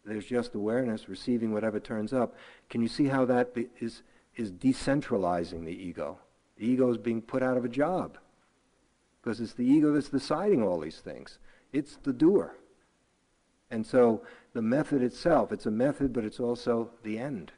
There's 0.05 0.27
just 0.27 0.55
awareness, 0.55 1.09
receiving 1.09 1.53
whatever 1.53 1.79
turns 1.79 2.12
up. 2.12 2.35
Can 2.68 2.83
you 2.83 2.89
see 2.89 3.07
how 3.07 3.25
that 3.27 3.57
is, 3.81 4.03
is 4.37 4.51
decentralizing 4.51 5.64
the 5.64 5.70
ego? 5.70 6.18
The 6.57 6.66
ego 6.66 6.91
is 6.91 6.99
being 6.99 7.23
put 7.23 7.43
out 7.43 7.57
of 7.57 7.64
a 7.64 7.68
job 7.68 8.18
because 9.23 9.41
it's 9.41 9.55
the 9.55 9.64
ego 9.64 9.93
that's 9.93 10.09
deciding 10.09 10.62
all 10.62 10.81
these 10.81 11.01
things. 11.01 11.39
It's 11.73 11.97
the 12.03 12.12
doer. 12.12 12.57
And 13.73 13.87
so 13.87 14.20
the 14.53 14.61
method 14.61 15.03
itself, 15.03 15.51
it's 15.51 15.64
a 15.64 15.70
method, 15.70 16.12
but 16.12 16.25
it's 16.25 16.39
also 16.39 16.91
the 17.03 17.18
end. 17.18 17.53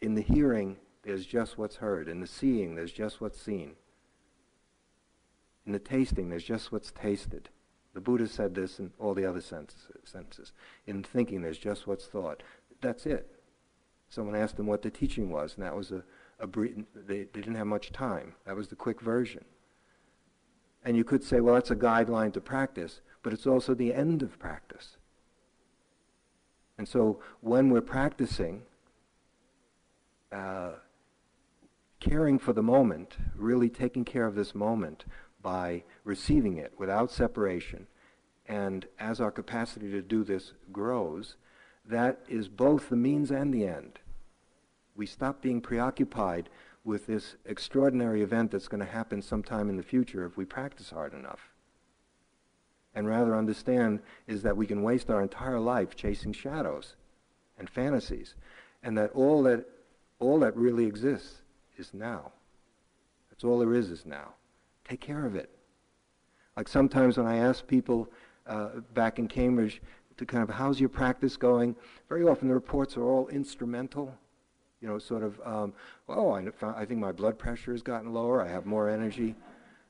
In 0.00 0.14
the 0.14 0.22
hearing, 0.22 0.76
there's 1.02 1.26
just 1.26 1.58
what's 1.58 1.76
heard. 1.76 2.08
In 2.08 2.20
the 2.20 2.26
seeing, 2.28 2.76
there's 2.76 2.92
just 2.92 3.20
what's 3.20 3.40
seen. 3.40 3.72
In 5.66 5.72
the 5.72 5.80
tasting, 5.80 6.30
there's 6.30 6.44
just 6.44 6.70
what's 6.70 6.92
tasted. 6.92 7.48
The 7.92 8.00
Buddha 8.00 8.28
said 8.28 8.54
this 8.54 8.78
in 8.78 8.92
all 9.00 9.14
the 9.14 9.26
other 9.26 9.40
senses. 9.40 10.52
In 10.86 11.02
thinking, 11.02 11.42
there's 11.42 11.58
just 11.58 11.88
what's 11.88 12.06
thought. 12.06 12.44
That's 12.80 13.04
it. 13.04 13.30
Someone 14.08 14.36
asked 14.36 14.60
him 14.60 14.66
what 14.66 14.82
the 14.82 14.90
teaching 14.90 15.28
was, 15.28 15.56
and 15.56 15.66
that 15.66 15.76
was 15.76 15.90
a, 15.90 16.04
a 16.38 16.46
brief, 16.46 16.76
they, 16.94 17.24
they 17.24 17.40
didn't 17.40 17.56
have 17.56 17.66
much 17.66 17.90
time. 17.90 18.34
That 18.46 18.54
was 18.54 18.68
the 18.68 18.76
quick 18.76 19.00
version. 19.00 19.44
And 20.84 20.96
you 20.96 21.02
could 21.02 21.24
say, 21.24 21.40
well, 21.40 21.54
that's 21.54 21.70
a 21.72 21.76
guideline 21.76 22.32
to 22.34 22.40
practice, 22.40 23.00
but 23.22 23.32
it's 23.32 23.46
also 23.46 23.74
the 23.74 23.94
end 23.94 24.22
of 24.22 24.38
practice. 24.38 24.96
And 26.78 26.88
so 26.88 27.20
when 27.40 27.70
we're 27.70 27.80
practicing, 27.80 28.62
uh, 30.32 30.72
caring 32.00 32.38
for 32.38 32.52
the 32.52 32.62
moment, 32.62 33.16
really 33.36 33.68
taking 33.68 34.04
care 34.04 34.26
of 34.26 34.34
this 34.34 34.54
moment, 34.54 35.04
by 35.42 35.82
receiving 36.04 36.56
it 36.56 36.72
without 36.78 37.10
separation. 37.10 37.86
And 38.46 38.86
as 38.98 39.20
our 39.20 39.30
capacity 39.30 39.90
to 39.90 40.02
do 40.02 40.24
this 40.24 40.52
grows, 40.72 41.36
that 41.84 42.20
is 42.28 42.48
both 42.48 42.88
the 42.88 42.96
means 42.96 43.30
and 43.30 43.52
the 43.52 43.66
end. 43.66 43.98
We 44.94 45.06
stop 45.06 45.42
being 45.42 45.60
preoccupied 45.60 46.48
with 46.84 47.06
this 47.06 47.36
extraordinary 47.44 48.22
event 48.22 48.50
that's 48.50 48.68
going 48.68 48.84
to 48.84 48.92
happen 48.92 49.22
sometime 49.22 49.68
in 49.68 49.76
the 49.76 49.82
future 49.82 50.24
if 50.24 50.36
we 50.36 50.44
practice 50.44 50.90
hard 50.90 51.14
enough. 51.14 51.51
And 52.94 53.06
rather 53.06 53.36
understand 53.36 54.00
is 54.26 54.42
that 54.42 54.56
we 54.56 54.66
can 54.66 54.82
waste 54.82 55.10
our 55.10 55.22
entire 55.22 55.58
life 55.58 55.96
chasing 55.96 56.32
shadows 56.32 56.96
and 57.58 57.68
fantasies, 57.68 58.34
and 58.82 58.98
that 58.98 59.12
all 59.12 59.42
that, 59.44 59.64
all 60.18 60.38
that 60.40 60.56
really 60.56 60.84
exists 60.84 61.42
is 61.78 61.94
now. 61.94 62.32
That's 63.30 63.44
all 63.44 63.58
there 63.58 63.74
is 63.74 63.90
is 63.90 64.04
now. 64.04 64.34
Take 64.86 65.00
care 65.00 65.24
of 65.24 65.36
it. 65.36 65.48
Like 66.56 66.68
sometimes 66.68 67.16
when 67.16 67.26
I 67.26 67.36
ask 67.36 67.66
people 67.66 68.08
uh, 68.46 68.80
back 68.92 69.18
in 69.18 69.26
Cambridge 69.26 69.80
to 70.18 70.26
kind 70.26 70.42
of, 70.42 70.50
how's 70.50 70.78
your 70.78 70.88
practice 70.90 71.36
going? 71.36 71.74
Very 72.08 72.24
often 72.24 72.48
the 72.48 72.54
reports 72.54 72.96
are 72.96 73.04
all 73.04 73.28
instrumental. 73.28 74.14
You 74.80 74.88
know, 74.88 74.98
sort 74.98 75.22
of, 75.22 75.40
um, 75.44 75.72
oh, 76.08 76.32
I, 76.32 76.44
I 76.62 76.84
think 76.84 77.00
my 77.00 77.12
blood 77.12 77.38
pressure 77.38 77.72
has 77.72 77.82
gotten 77.82 78.12
lower. 78.12 78.42
I 78.42 78.48
have 78.48 78.66
more 78.66 78.90
energy. 78.90 79.34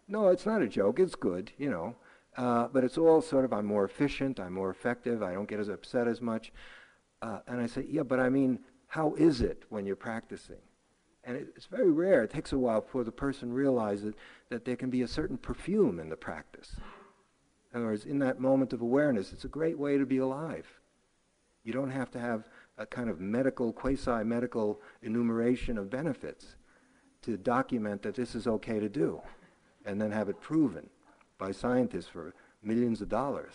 No, 0.07 0.29
it's 0.29 0.47
not 0.47 0.63
a 0.63 0.69
joke. 0.69 1.01
It's 1.01 1.15
good, 1.15 1.51
you 1.57 1.71
know. 1.71 1.97
Uh, 2.37 2.69
but 2.73 2.83
it's 2.83 2.97
all 2.97 3.21
sort 3.21 3.45
of, 3.45 3.53
I'm 3.53 3.67
more 3.67 3.85
efficient. 3.85 4.41
I'm 4.41 4.55
more 4.55 4.71
effective. 4.71 5.23
I 5.23 5.35
don't 5.35 5.49
get 5.49 5.61
as 5.61 5.69
upset 5.69 6.09
as 6.09 6.21
much. 6.21 6.53
Uh, 7.21 7.41
and 7.47 7.61
I 7.61 7.67
say, 7.67 7.85
yeah, 7.89 8.03
but 8.03 8.21
I 8.21 8.29
mean, 8.29 8.61
how 8.87 9.15
is 9.15 9.41
it 9.41 9.65
when 9.69 9.87
you're 9.87 9.97
practicing? 9.97 10.57
And 11.25 11.37
it, 11.37 11.49
it's 11.57 11.67
very 11.67 11.91
rare. 11.91 12.25
It 12.25 12.31
takes 12.31 12.53
a 12.53 12.59
while 12.59 12.81
before 12.81 13.05
the 13.05 13.13
person 13.13 13.53
realizes 13.53 14.15
that 14.49 14.65
there 14.65 14.77
can 14.77 14.91
be 14.91 15.03
a 15.03 15.09
certain 15.09 15.39
perfume 15.39 16.01
in 16.01 16.09
the 16.09 16.17
practice. 16.17 16.77
In 17.73 17.79
other 17.79 17.87
words, 17.87 18.05
in 18.05 18.19
that 18.21 18.41
moment 18.41 18.73
of 18.73 18.83
awareness, 18.83 19.33
it's 19.33 19.45
a 19.45 19.49
great 19.49 19.79
way 19.79 19.99
to 19.99 20.05
be 20.05 20.19
alive. 20.19 20.67
You 21.65 21.73
don't 21.73 21.91
have 21.91 22.11
to 22.13 22.19
have 22.19 22.49
a 22.77 22.87
kind 22.87 23.09
of 23.09 23.21
medical, 23.21 23.73
quasi-medical 23.73 24.81
enumeration 25.03 25.79
of 25.79 25.91
benefits 25.91 26.57
to 27.23 27.37
document 27.37 28.03
that 28.03 28.15
this 28.15 28.35
is 28.35 28.47
okay 28.47 28.81
to 28.81 28.89
do 28.89 29.23
and 29.85 30.01
then 30.01 30.11
have 30.11 30.29
it 30.29 30.41
proven 30.41 30.89
by 31.43 31.51
scientists 31.51 32.07
for 32.07 32.33
millions 32.63 33.01
of 33.01 33.09
dollars. 33.09 33.55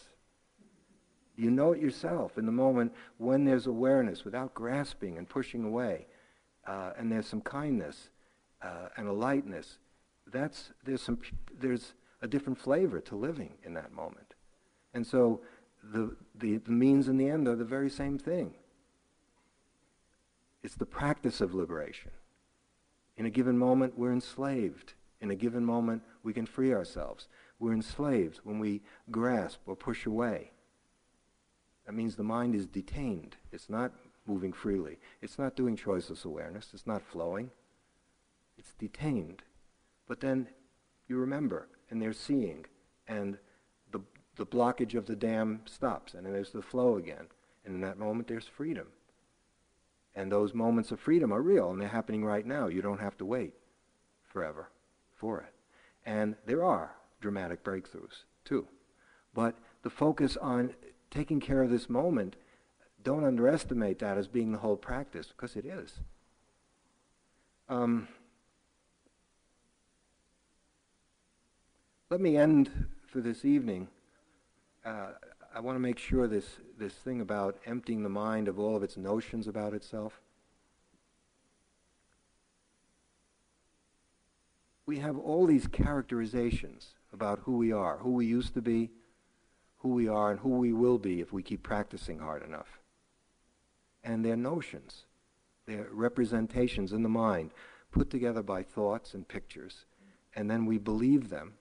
You 1.38 1.50
know 1.50 1.72
it 1.72 1.80
yourself 1.80 2.38
in 2.38 2.46
the 2.46 2.52
moment 2.52 2.94
when 3.18 3.46
there's 3.46 3.66
awareness 3.66 4.26
without 4.26 4.54
grasping 4.54 5.18
and 5.18 5.30
pushing 5.30 5.64
away, 5.64 6.08
uh, 6.66 6.92
and 6.98 7.10
there's 7.10 7.28
some 7.28 7.40
kindness 7.40 8.10
uh, 8.62 8.90
and 8.98 9.08
a 9.08 9.14
lightness. 9.14 9.78
That's, 10.26 10.74
there's, 10.84 11.02
some, 11.02 11.20
there's 11.58 11.94
a 12.22 12.28
different 12.28 12.60
flavor 12.60 13.00
to 13.00 13.16
living 13.16 13.54
in 13.64 13.74
that 13.76 13.94
moment. 13.94 14.34
And 14.94 15.08
so 15.08 15.40
the, 15.82 16.14
the, 16.36 16.58
the 16.58 16.72
means 16.72 17.08
and 17.08 17.18
the 17.18 17.30
end 17.30 17.48
are 17.48 17.56
the 17.56 17.64
very 17.64 17.90
same 17.90 18.18
thing. 18.18 18.54
It's 20.62 20.76
the 20.76 20.86
practice 20.86 21.40
of 21.40 21.54
liberation. 21.54 22.12
In 23.16 23.26
a 23.26 23.30
given 23.30 23.58
moment, 23.58 23.98
we're 23.98 24.12
enslaved. 24.12 24.94
In 25.22 25.32
a 25.32 25.36
given 25.36 25.64
moment, 25.64 26.04
we 26.24 26.34
can 26.34 26.46
free 26.46 26.74
ourselves. 26.74 27.30
We're 27.60 27.74
enslaved 27.74 28.38
when 28.44 28.60
we 28.60 28.82
grasp 29.10 29.62
or 29.66 29.76
push 29.76 30.06
away. 30.06 30.52
That 31.86 31.94
means 31.94 32.16
the 32.16 32.24
mind 32.24 32.54
is 32.54 32.68
detained. 32.68 33.38
It's 33.52 33.70
not 33.70 33.94
moving 34.28 34.54
freely. 34.54 35.00
It's 35.22 35.40
not 35.40 35.56
doing 35.56 35.78
choiceless 35.78 36.26
awareness. 36.26 36.70
It's 36.74 36.86
not 36.86 37.02
flowing. 37.02 37.50
It's 38.58 38.74
detained. 38.74 39.42
But 40.08 40.20
then 40.20 40.50
you 41.08 41.18
remember, 41.18 41.68
and 41.90 42.02
they're 42.02 42.14
seeing, 42.14 42.66
and 43.08 43.38
the, 43.92 44.02
the 44.36 44.46
blockage 44.46 44.96
of 44.96 45.06
the 45.06 45.16
dam 45.16 45.62
stops, 45.66 46.14
and 46.14 46.26
then 46.26 46.34
there's 46.34 46.52
the 46.52 46.62
flow 46.62 46.98
again. 46.98 47.28
And 47.66 47.76
in 47.76 47.82
that 47.82 47.98
moment, 47.98 48.28
there's 48.28 48.48
freedom. 48.48 48.88
And 50.14 50.32
those 50.32 50.54
moments 50.54 50.92
of 50.92 51.00
freedom 51.00 51.32
are 51.32 51.42
real, 51.42 51.70
and 51.70 51.82
they're 51.82 51.88
happening 51.88 52.26
right 52.26 52.46
now. 52.46 52.68
You 52.68 52.82
don't 52.82 53.00
have 53.00 53.18
to 53.18 53.26
wait 53.26 53.54
forever 54.26 54.70
for 55.16 55.40
it. 55.40 55.54
And 56.06 56.36
there 56.46 56.64
are 56.64 56.92
dramatic 57.22 57.64
breakthroughs, 57.64 58.24
too. 58.46 58.68
But 59.34 59.56
the 59.84 59.90
focus 59.90 60.38
on 60.38 60.74
taking 61.12 61.40
care 61.40 61.64
of 61.64 61.70
this 61.70 61.90
moment, 61.90 62.36
don't 63.04 63.24
underestimate 63.24 64.00
that 64.00 64.18
as 64.18 64.28
being 64.28 64.52
the 64.52 64.58
whole 64.58 64.76
practice, 64.76 65.28
because 65.28 65.56
it 65.56 65.66
is. 65.66 66.00
Um, 67.70 68.08
let 72.10 72.20
me 72.20 72.38
end 72.38 72.88
for 73.08 73.22
this 73.22 73.46
evening. 73.46 73.88
Uh, 74.86 75.12
I 75.54 75.60
want 75.60 75.76
to 75.76 75.80
make 75.80 75.98
sure 75.98 76.28
this, 76.28 76.58
this 76.78 76.94
thing 76.94 77.22
about 77.22 77.58
emptying 77.66 78.04
the 78.04 78.10
mind 78.10 78.48
of 78.48 78.60
all 78.60 78.76
of 78.76 78.84
its 78.84 78.98
notions 78.98 79.48
about 79.48 79.74
itself. 79.74 80.22
We 84.86 85.00
have 85.00 85.18
all 85.18 85.46
these 85.46 85.68
characterizations 85.68 86.94
about 87.14 87.40
who 87.40 87.58
we 87.58 87.72
are, 87.72 87.98
who 87.98 88.12
we 88.12 88.26
used 88.26 88.54
to 88.54 88.62
be, 88.62 88.92
who 89.80 89.90
we 89.90 90.08
are, 90.08 90.32
and 90.32 90.40
who 90.40 90.50
we 90.50 90.74
will 90.74 90.98
be 90.98 91.22
if 91.22 91.32
we 91.32 91.44
keep 91.44 91.64
practicing 91.64 92.20
hard 92.20 92.44
enough. 92.44 92.80
And 94.04 94.24
they're 94.24 94.36
notions, 94.36 95.06
they're 95.66 95.88
representations 95.92 96.94
in 96.94 97.04
the 97.04 97.10
mind 97.10 97.52
put 97.92 98.10
together 98.10 98.44
by 98.44 98.64
thoughts 98.64 99.14
and 99.14 99.28
pictures, 99.28 99.86
and 100.36 100.50
then 100.50 100.66
we 100.66 100.78
believe 100.78 101.30
them 101.30 101.54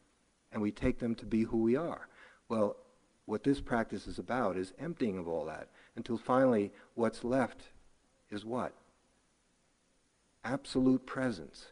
and 0.52 0.62
we 0.62 0.70
take 0.70 0.98
them 0.98 1.14
to 1.14 1.26
be 1.26 1.42
who 1.42 1.58
we 1.58 1.76
are. 1.76 2.08
Well, 2.48 2.76
what 3.24 3.42
this 3.42 3.60
practice 3.60 4.06
is 4.06 4.18
about 4.18 4.56
is 4.56 4.72
emptying 4.78 5.18
of 5.18 5.28
all 5.28 5.44
that 5.46 5.68
until 5.96 6.16
finally 6.16 6.72
what's 6.94 7.24
left 7.24 7.62
is 8.30 8.44
what? 8.44 8.72
Absolute 10.44 11.04
presence. 11.06 11.66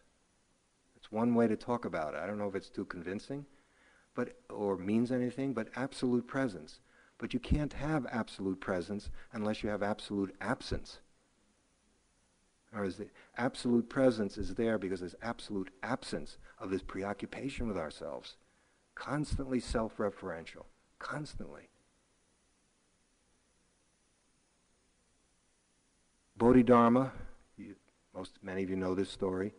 It's 0.96 1.12
one 1.12 1.34
way 1.34 1.46
to 1.46 1.56
talk 1.56 1.84
about 1.84 2.14
it. 2.14 2.20
I 2.20 2.26
don't 2.26 2.38
know 2.38 2.48
if 2.48 2.54
it's 2.56 2.70
too 2.70 2.84
convincing 2.84 3.46
but, 4.14 4.36
or 4.50 4.76
means 4.76 5.10
anything, 5.10 5.52
but 5.52 5.68
absolute 5.76 6.26
presence. 6.26 6.80
But 7.18 7.32
you 7.32 7.40
can't 7.40 7.72
have 7.74 8.06
absolute 8.10 8.60
presence 8.60 9.10
unless 9.32 9.62
you 9.62 9.68
have 9.70 9.82
absolute 9.82 10.34
absence. 10.40 10.98
Or 12.74 12.84
is 12.84 12.96
the 12.96 13.08
absolute 13.36 13.88
presence 13.88 14.36
is 14.36 14.54
there 14.54 14.78
because 14.78 15.00
there's 15.00 15.14
absolute 15.22 15.70
absence 15.82 16.38
of 16.58 16.70
this 16.70 16.82
preoccupation 16.82 17.68
with 17.68 17.76
ourselves 17.76 18.36
constantly 18.94 19.60
self-referential, 19.60 20.64
constantly. 20.98 21.68
Bodhidharma, 26.36 27.12
you, 27.56 27.74
most 28.14 28.38
many 28.42 28.62
of 28.62 28.70
you 28.70 28.76
know 28.76 28.94
this 28.94 29.10
story, 29.10 29.52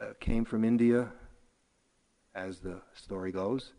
uh, 0.00 0.12
came 0.20 0.44
from 0.44 0.64
India, 0.64 1.08
as 2.46 2.60
the 2.60 2.80
story 2.94 3.32
goes, 3.32 3.72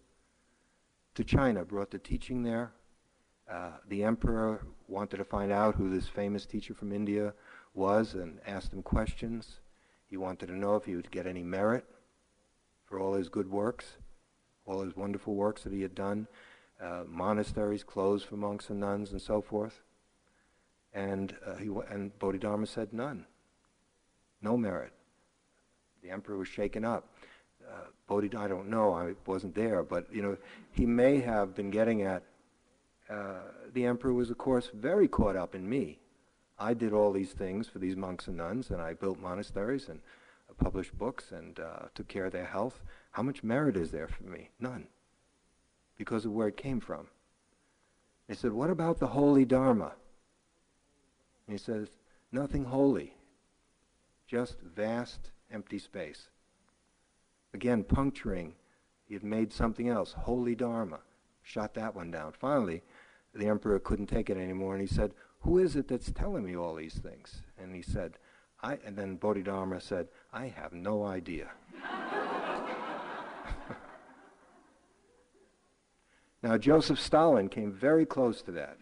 to 1.16 1.24
China, 1.24 1.66
brought 1.66 1.92
the 1.92 2.00
teaching 2.00 2.44
there. 2.44 2.72
Uh, 3.50 3.72
the 3.88 4.04
emperor 4.04 4.66
wanted 4.88 5.18
to 5.18 5.26
find 5.26 5.52
out 5.52 5.76
who 5.76 5.90
this 5.90 6.08
famous 6.08 6.46
teacher 6.46 6.74
from 6.74 6.92
India 6.92 7.34
was 7.74 8.14
and 8.14 8.40
asked 8.46 8.74
him 8.74 8.84
questions. 8.84 9.60
He 10.06 10.18
wanted 10.18 10.48
to 10.48 10.58
know 10.58 10.76
if 10.76 10.86
he 10.86 10.96
would 10.96 11.12
get 11.12 11.26
any 11.26 11.44
merit 11.44 11.86
for 12.86 13.00
all 13.00 13.14
his 13.14 13.30
good 13.30 13.50
works 13.50 13.98
all 14.70 14.82
his 14.82 14.96
wonderful 14.96 15.36
works 15.36 15.64
that 15.64 15.74
he 15.74 15.82
had 15.82 15.96
done, 15.96 16.28
uh, 16.80 17.04
monasteries 17.08 17.84
closed 17.84 18.26
for 18.26 18.38
monks 18.38 18.70
and 18.70 18.80
nuns 18.80 19.12
and 19.12 19.22
so 19.22 19.42
forth. 19.42 19.82
And, 20.94 21.36
uh, 21.46 21.56
he 21.56 21.70
and 21.90 22.18
Bodhidharma 22.20 22.68
said 22.68 22.94
none. 22.94 23.26
No 24.42 24.58
merit. 24.58 24.94
The 26.02 26.12
emperor 26.12 26.38
was 26.38 26.48
shaken 26.48 26.86
up. 26.86 27.14
Uh, 27.70 27.88
Bodhidharma, 28.08 28.46
I 28.46 28.48
don't 28.48 28.70
know, 28.70 28.94
I 28.94 29.14
wasn't 29.26 29.54
there, 29.54 29.84
but 29.84 30.08
you 30.12 30.22
know, 30.22 30.38
he 30.72 30.86
may 30.86 31.20
have 31.20 31.56
been 31.56 31.70
getting 31.70 32.02
at, 32.02 32.24
uh, 33.10 33.42
the 33.74 33.86
emperor 33.86 34.14
was 34.14 34.32
of 34.32 34.38
course 34.38 34.70
very 34.74 35.08
caught 35.08 35.36
up 35.36 35.54
in 35.54 35.70
me. 35.70 36.00
I 36.58 36.74
did 36.74 36.92
all 36.92 37.12
these 37.12 37.32
things 37.32 37.68
for 37.68 37.80
these 37.80 37.96
monks 37.96 38.28
and 38.28 38.38
nuns, 38.38 38.70
and 38.72 38.82
I 38.82 38.94
built 38.94 39.20
monasteries 39.20 39.88
and 39.88 40.00
published 40.60 40.98
books 40.98 41.32
and 41.32 41.60
uh, 41.60 41.88
took 41.96 42.08
care 42.08 42.26
of 42.26 42.32
their 42.32 42.46
health. 42.46 42.82
How 43.12 43.24
much 43.24 43.44
merit 43.44 43.76
is 43.76 43.92
there 43.92 44.08
for 44.08 44.24
me? 44.24 44.50
None. 44.60 44.88
Because 45.98 46.26
of 46.26 46.34
where 46.34 46.50
it 46.50 46.58
came 46.58 46.80
from. 46.80 47.08
They 48.28 48.36
said, 48.36 48.52
What 48.52 48.70
about 48.70 49.00
the 49.00 49.08
holy 49.08 49.46
Dharma? 49.46 49.94
And 51.48 51.58
he 51.58 51.58
says, 51.58 51.88
Nothing 52.32 52.66
holy, 52.66 53.16
just 54.28 54.60
vast 54.60 55.32
empty 55.52 55.80
space. 55.80 56.28
Again, 57.54 57.84
puncturing, 57.84 58.54
he 59.06 59.14
had 59.14 59.24
made 59.24 59.52
something 59.52 59.90
else, 59.90 60.14
holy 60.14 60.56
Dharma. 60.56 61.00
Shot 61.42 61.74
that 61.74 61.96
one 61.96 62.12
down. 62.12 62.34
Finally, 62.34 62.84
the 63.34 63.48
emperor 63.48 63.80
couldn't 63.80 64.06
take 64.08 64.30
it 64.30 64.38
anymore 64.38 64.74
and 64.74 64.82
he 64.82 64.88
said, 64.88 65.14
Who 65.42 65.58
is 65.58 65.76
it 65.76 65.88
that's 65.88 66.12
telling 66.12 66.46
me 66.46 66.56
all 66.56 66.76
these 66.76 67.00
things? 67.00 67.42
And 67.58 67.74
he 67.76 67.82
said, 67.82 68.20
I, 68.62 68.78
and 68.86 68.96
then 68.96 69.16
Bodhidharma 69.16 69.82
said, 69.82 70.10
I 70.34 70.48
have 70.48 70.74
no 70.74 71.04
idea. 71.06 71.50
now, 76.44 76.58
Joseph 76.58 77.00
Stalin 77.00 77.48
came 77.50 77.72
very 77.72 78.06
close 78.06 78.42
to 78.44 78.52
that. 78.52 78.78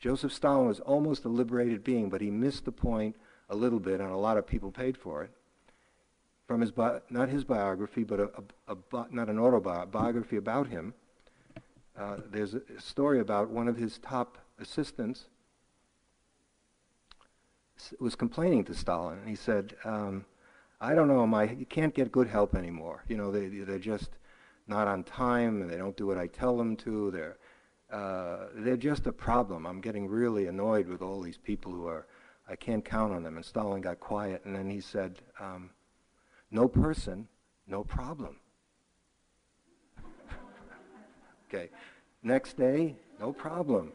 Joseph 0.00 0.32
Stalin 0.32 0.66
was 0.66 0.80
almost 0.80 1.24
a 1.24 1.28
liberated 1.28 1.84
being, 1.84 2.10
but 2.10 2.20
he 2.20 2.30
missed 2.30 2.64
the 2.64 2.72
point 2.72 3.16
a 3.48 3.56
little 3.56 3.80
bit, 3.80 4.00
and 4.00 4.10
a 4.10 4.16
lot 4.16 4.36
of 4.36 4.46
people 4.46 4.70
paid 4.70 4.98
for 4.98 5.22
it. 5.22 5.30
From 6.46 6.60
his 6.60 6.72
not 7.10 7.28
his 7.28 7.44
biography, 7.44 8.04
but 8.04 8.20
a, 8.20 8.30
a, 8.68 8.76
a 8.92 9.06
not 9.10 9.28
an 9.28 9.38
autobiography 9.38 10.36
about 10.36 10.68
him. 10.68 10.94
Uh, 11.96 12.16
there's 12.30 12.54
a 12.54 12.60
story 12.78 13.20
about 13.20 13.50
one 13.50 13.68
of 13.68 13.76
his 13.76 13.98
top 13.98 14.38
assistants 14.58 15.26
was 17.98 18.14
complaining 18.14 18.64
to 18.64 18.74
Stalin, 18.74 19.18
and 19.18 19.28
he 19.28 19.34
said, 19.34 19.74
um, 19.84 20.24
"I 20.80 20.94
don't 20.94 21.08
know, 21.08 21.26
my 21.26 21.44
you 21.50 21.66
can't 21.66 21.94
get 21.94 22.12
good 22.12 22.28
help 22.28 22.54
anymore. 22.54 23.04
You 23.08 23.16
know, 23.16 23.30
they 23.30 23.48
they're 23.48 23.78
just 23.78 24.10
not 24.66 24.88
on 24.88 25.04
time, 25.04 25.62
and 25.62 25.70
they 25.70 25.76
don't 25.76 25.96
do 25.96 26.06
what 26.06 26.18
I 26.18 26.26
tell 26.26 26.56
them 26.56 26.76
to. 26.78 27.10
They're 27.10 27.36
uh, 27.90 28.48
they're 28.54 28.76
just 28.76 29.06
a 29.06 29.12
problem. 29.12 29.66
I'm 29.66 29.80
getting 29.80 30.08
really 30.08 30.46
annoyed 30.46 30.88
with 30.88 31.02
all 31.02 31.20
these 31.20 31.38
people 31.38 31.72
who 31.72 31.86
are. 31.86 32.06
I 32.48 32.56
can't 32.56 32.84
count 32.84 33.12
on 33.14 33.22
them. 33.22 33.36
And 33.36 33.44
Stalin 33.44 33.80
got 33.80 34.00
quiet, 34.00 34.44
and 34.44 34.54
then 34.54 34.68
he 34.68 34.80
said, 34.80 35.22
um, 35.40 35.70
"No 36.54 36.68
person, 36.68 37.26
no 37.66 37.82
problem." 37.82 38.36
okay. 41.48 41.68
Next 42.22 42.56
day, 42.56 42.94
no 43.18 43.32
problem, 43.32 43.92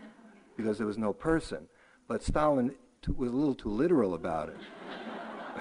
because 0.57 0.77
there 0.77 0.85
was 0.85 0.97
no 0.97 1.13
person. 1.13 1.69
But 2.09 2.21
Stalin 2.21 2.75
was 3.15 3.31
a 3.31 3.35
little 3.35 3.55
too 3.55 3.69
literal 3.69 4.13
about 4.13 4.49
it. 4.49 4.57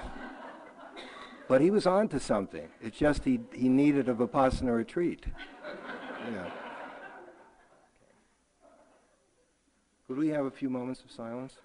but 1.47 1.61
he 1.61 1.71
was 1.71 1.87
on 1.87 2.09
to 2.09 2.19
something. 2.19 2.67
It's 2.81 2.97
just 2.97 3.23
he, 3.23 3.39
he 3.53 3.69
needed 3.69 4.09
a 4.09 4.13
Vipassana 4.13 4.75
retreat. 4.75 5.25
Know. 6.29 6.51
Could 10.05 10.17
we 10.17 10.27
have 10.27 10.45
a 10.45 10.51
few 10.51 10.69
moments 10.69 11.01
of 11.01 11.09
silence? 11.09 11.55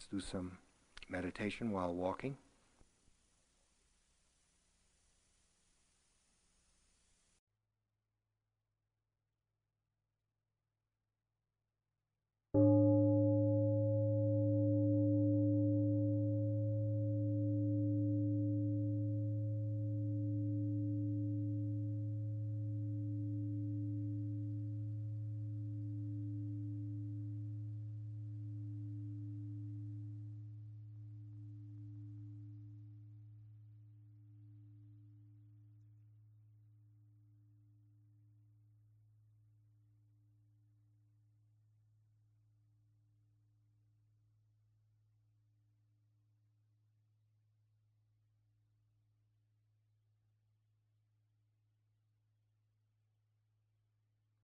Let's 0.00 0.06
do 0.06 0.20
some 0.32 0.56
meditation 1.10 1.72
while 1.72 1.92
walking. 1.94 2.38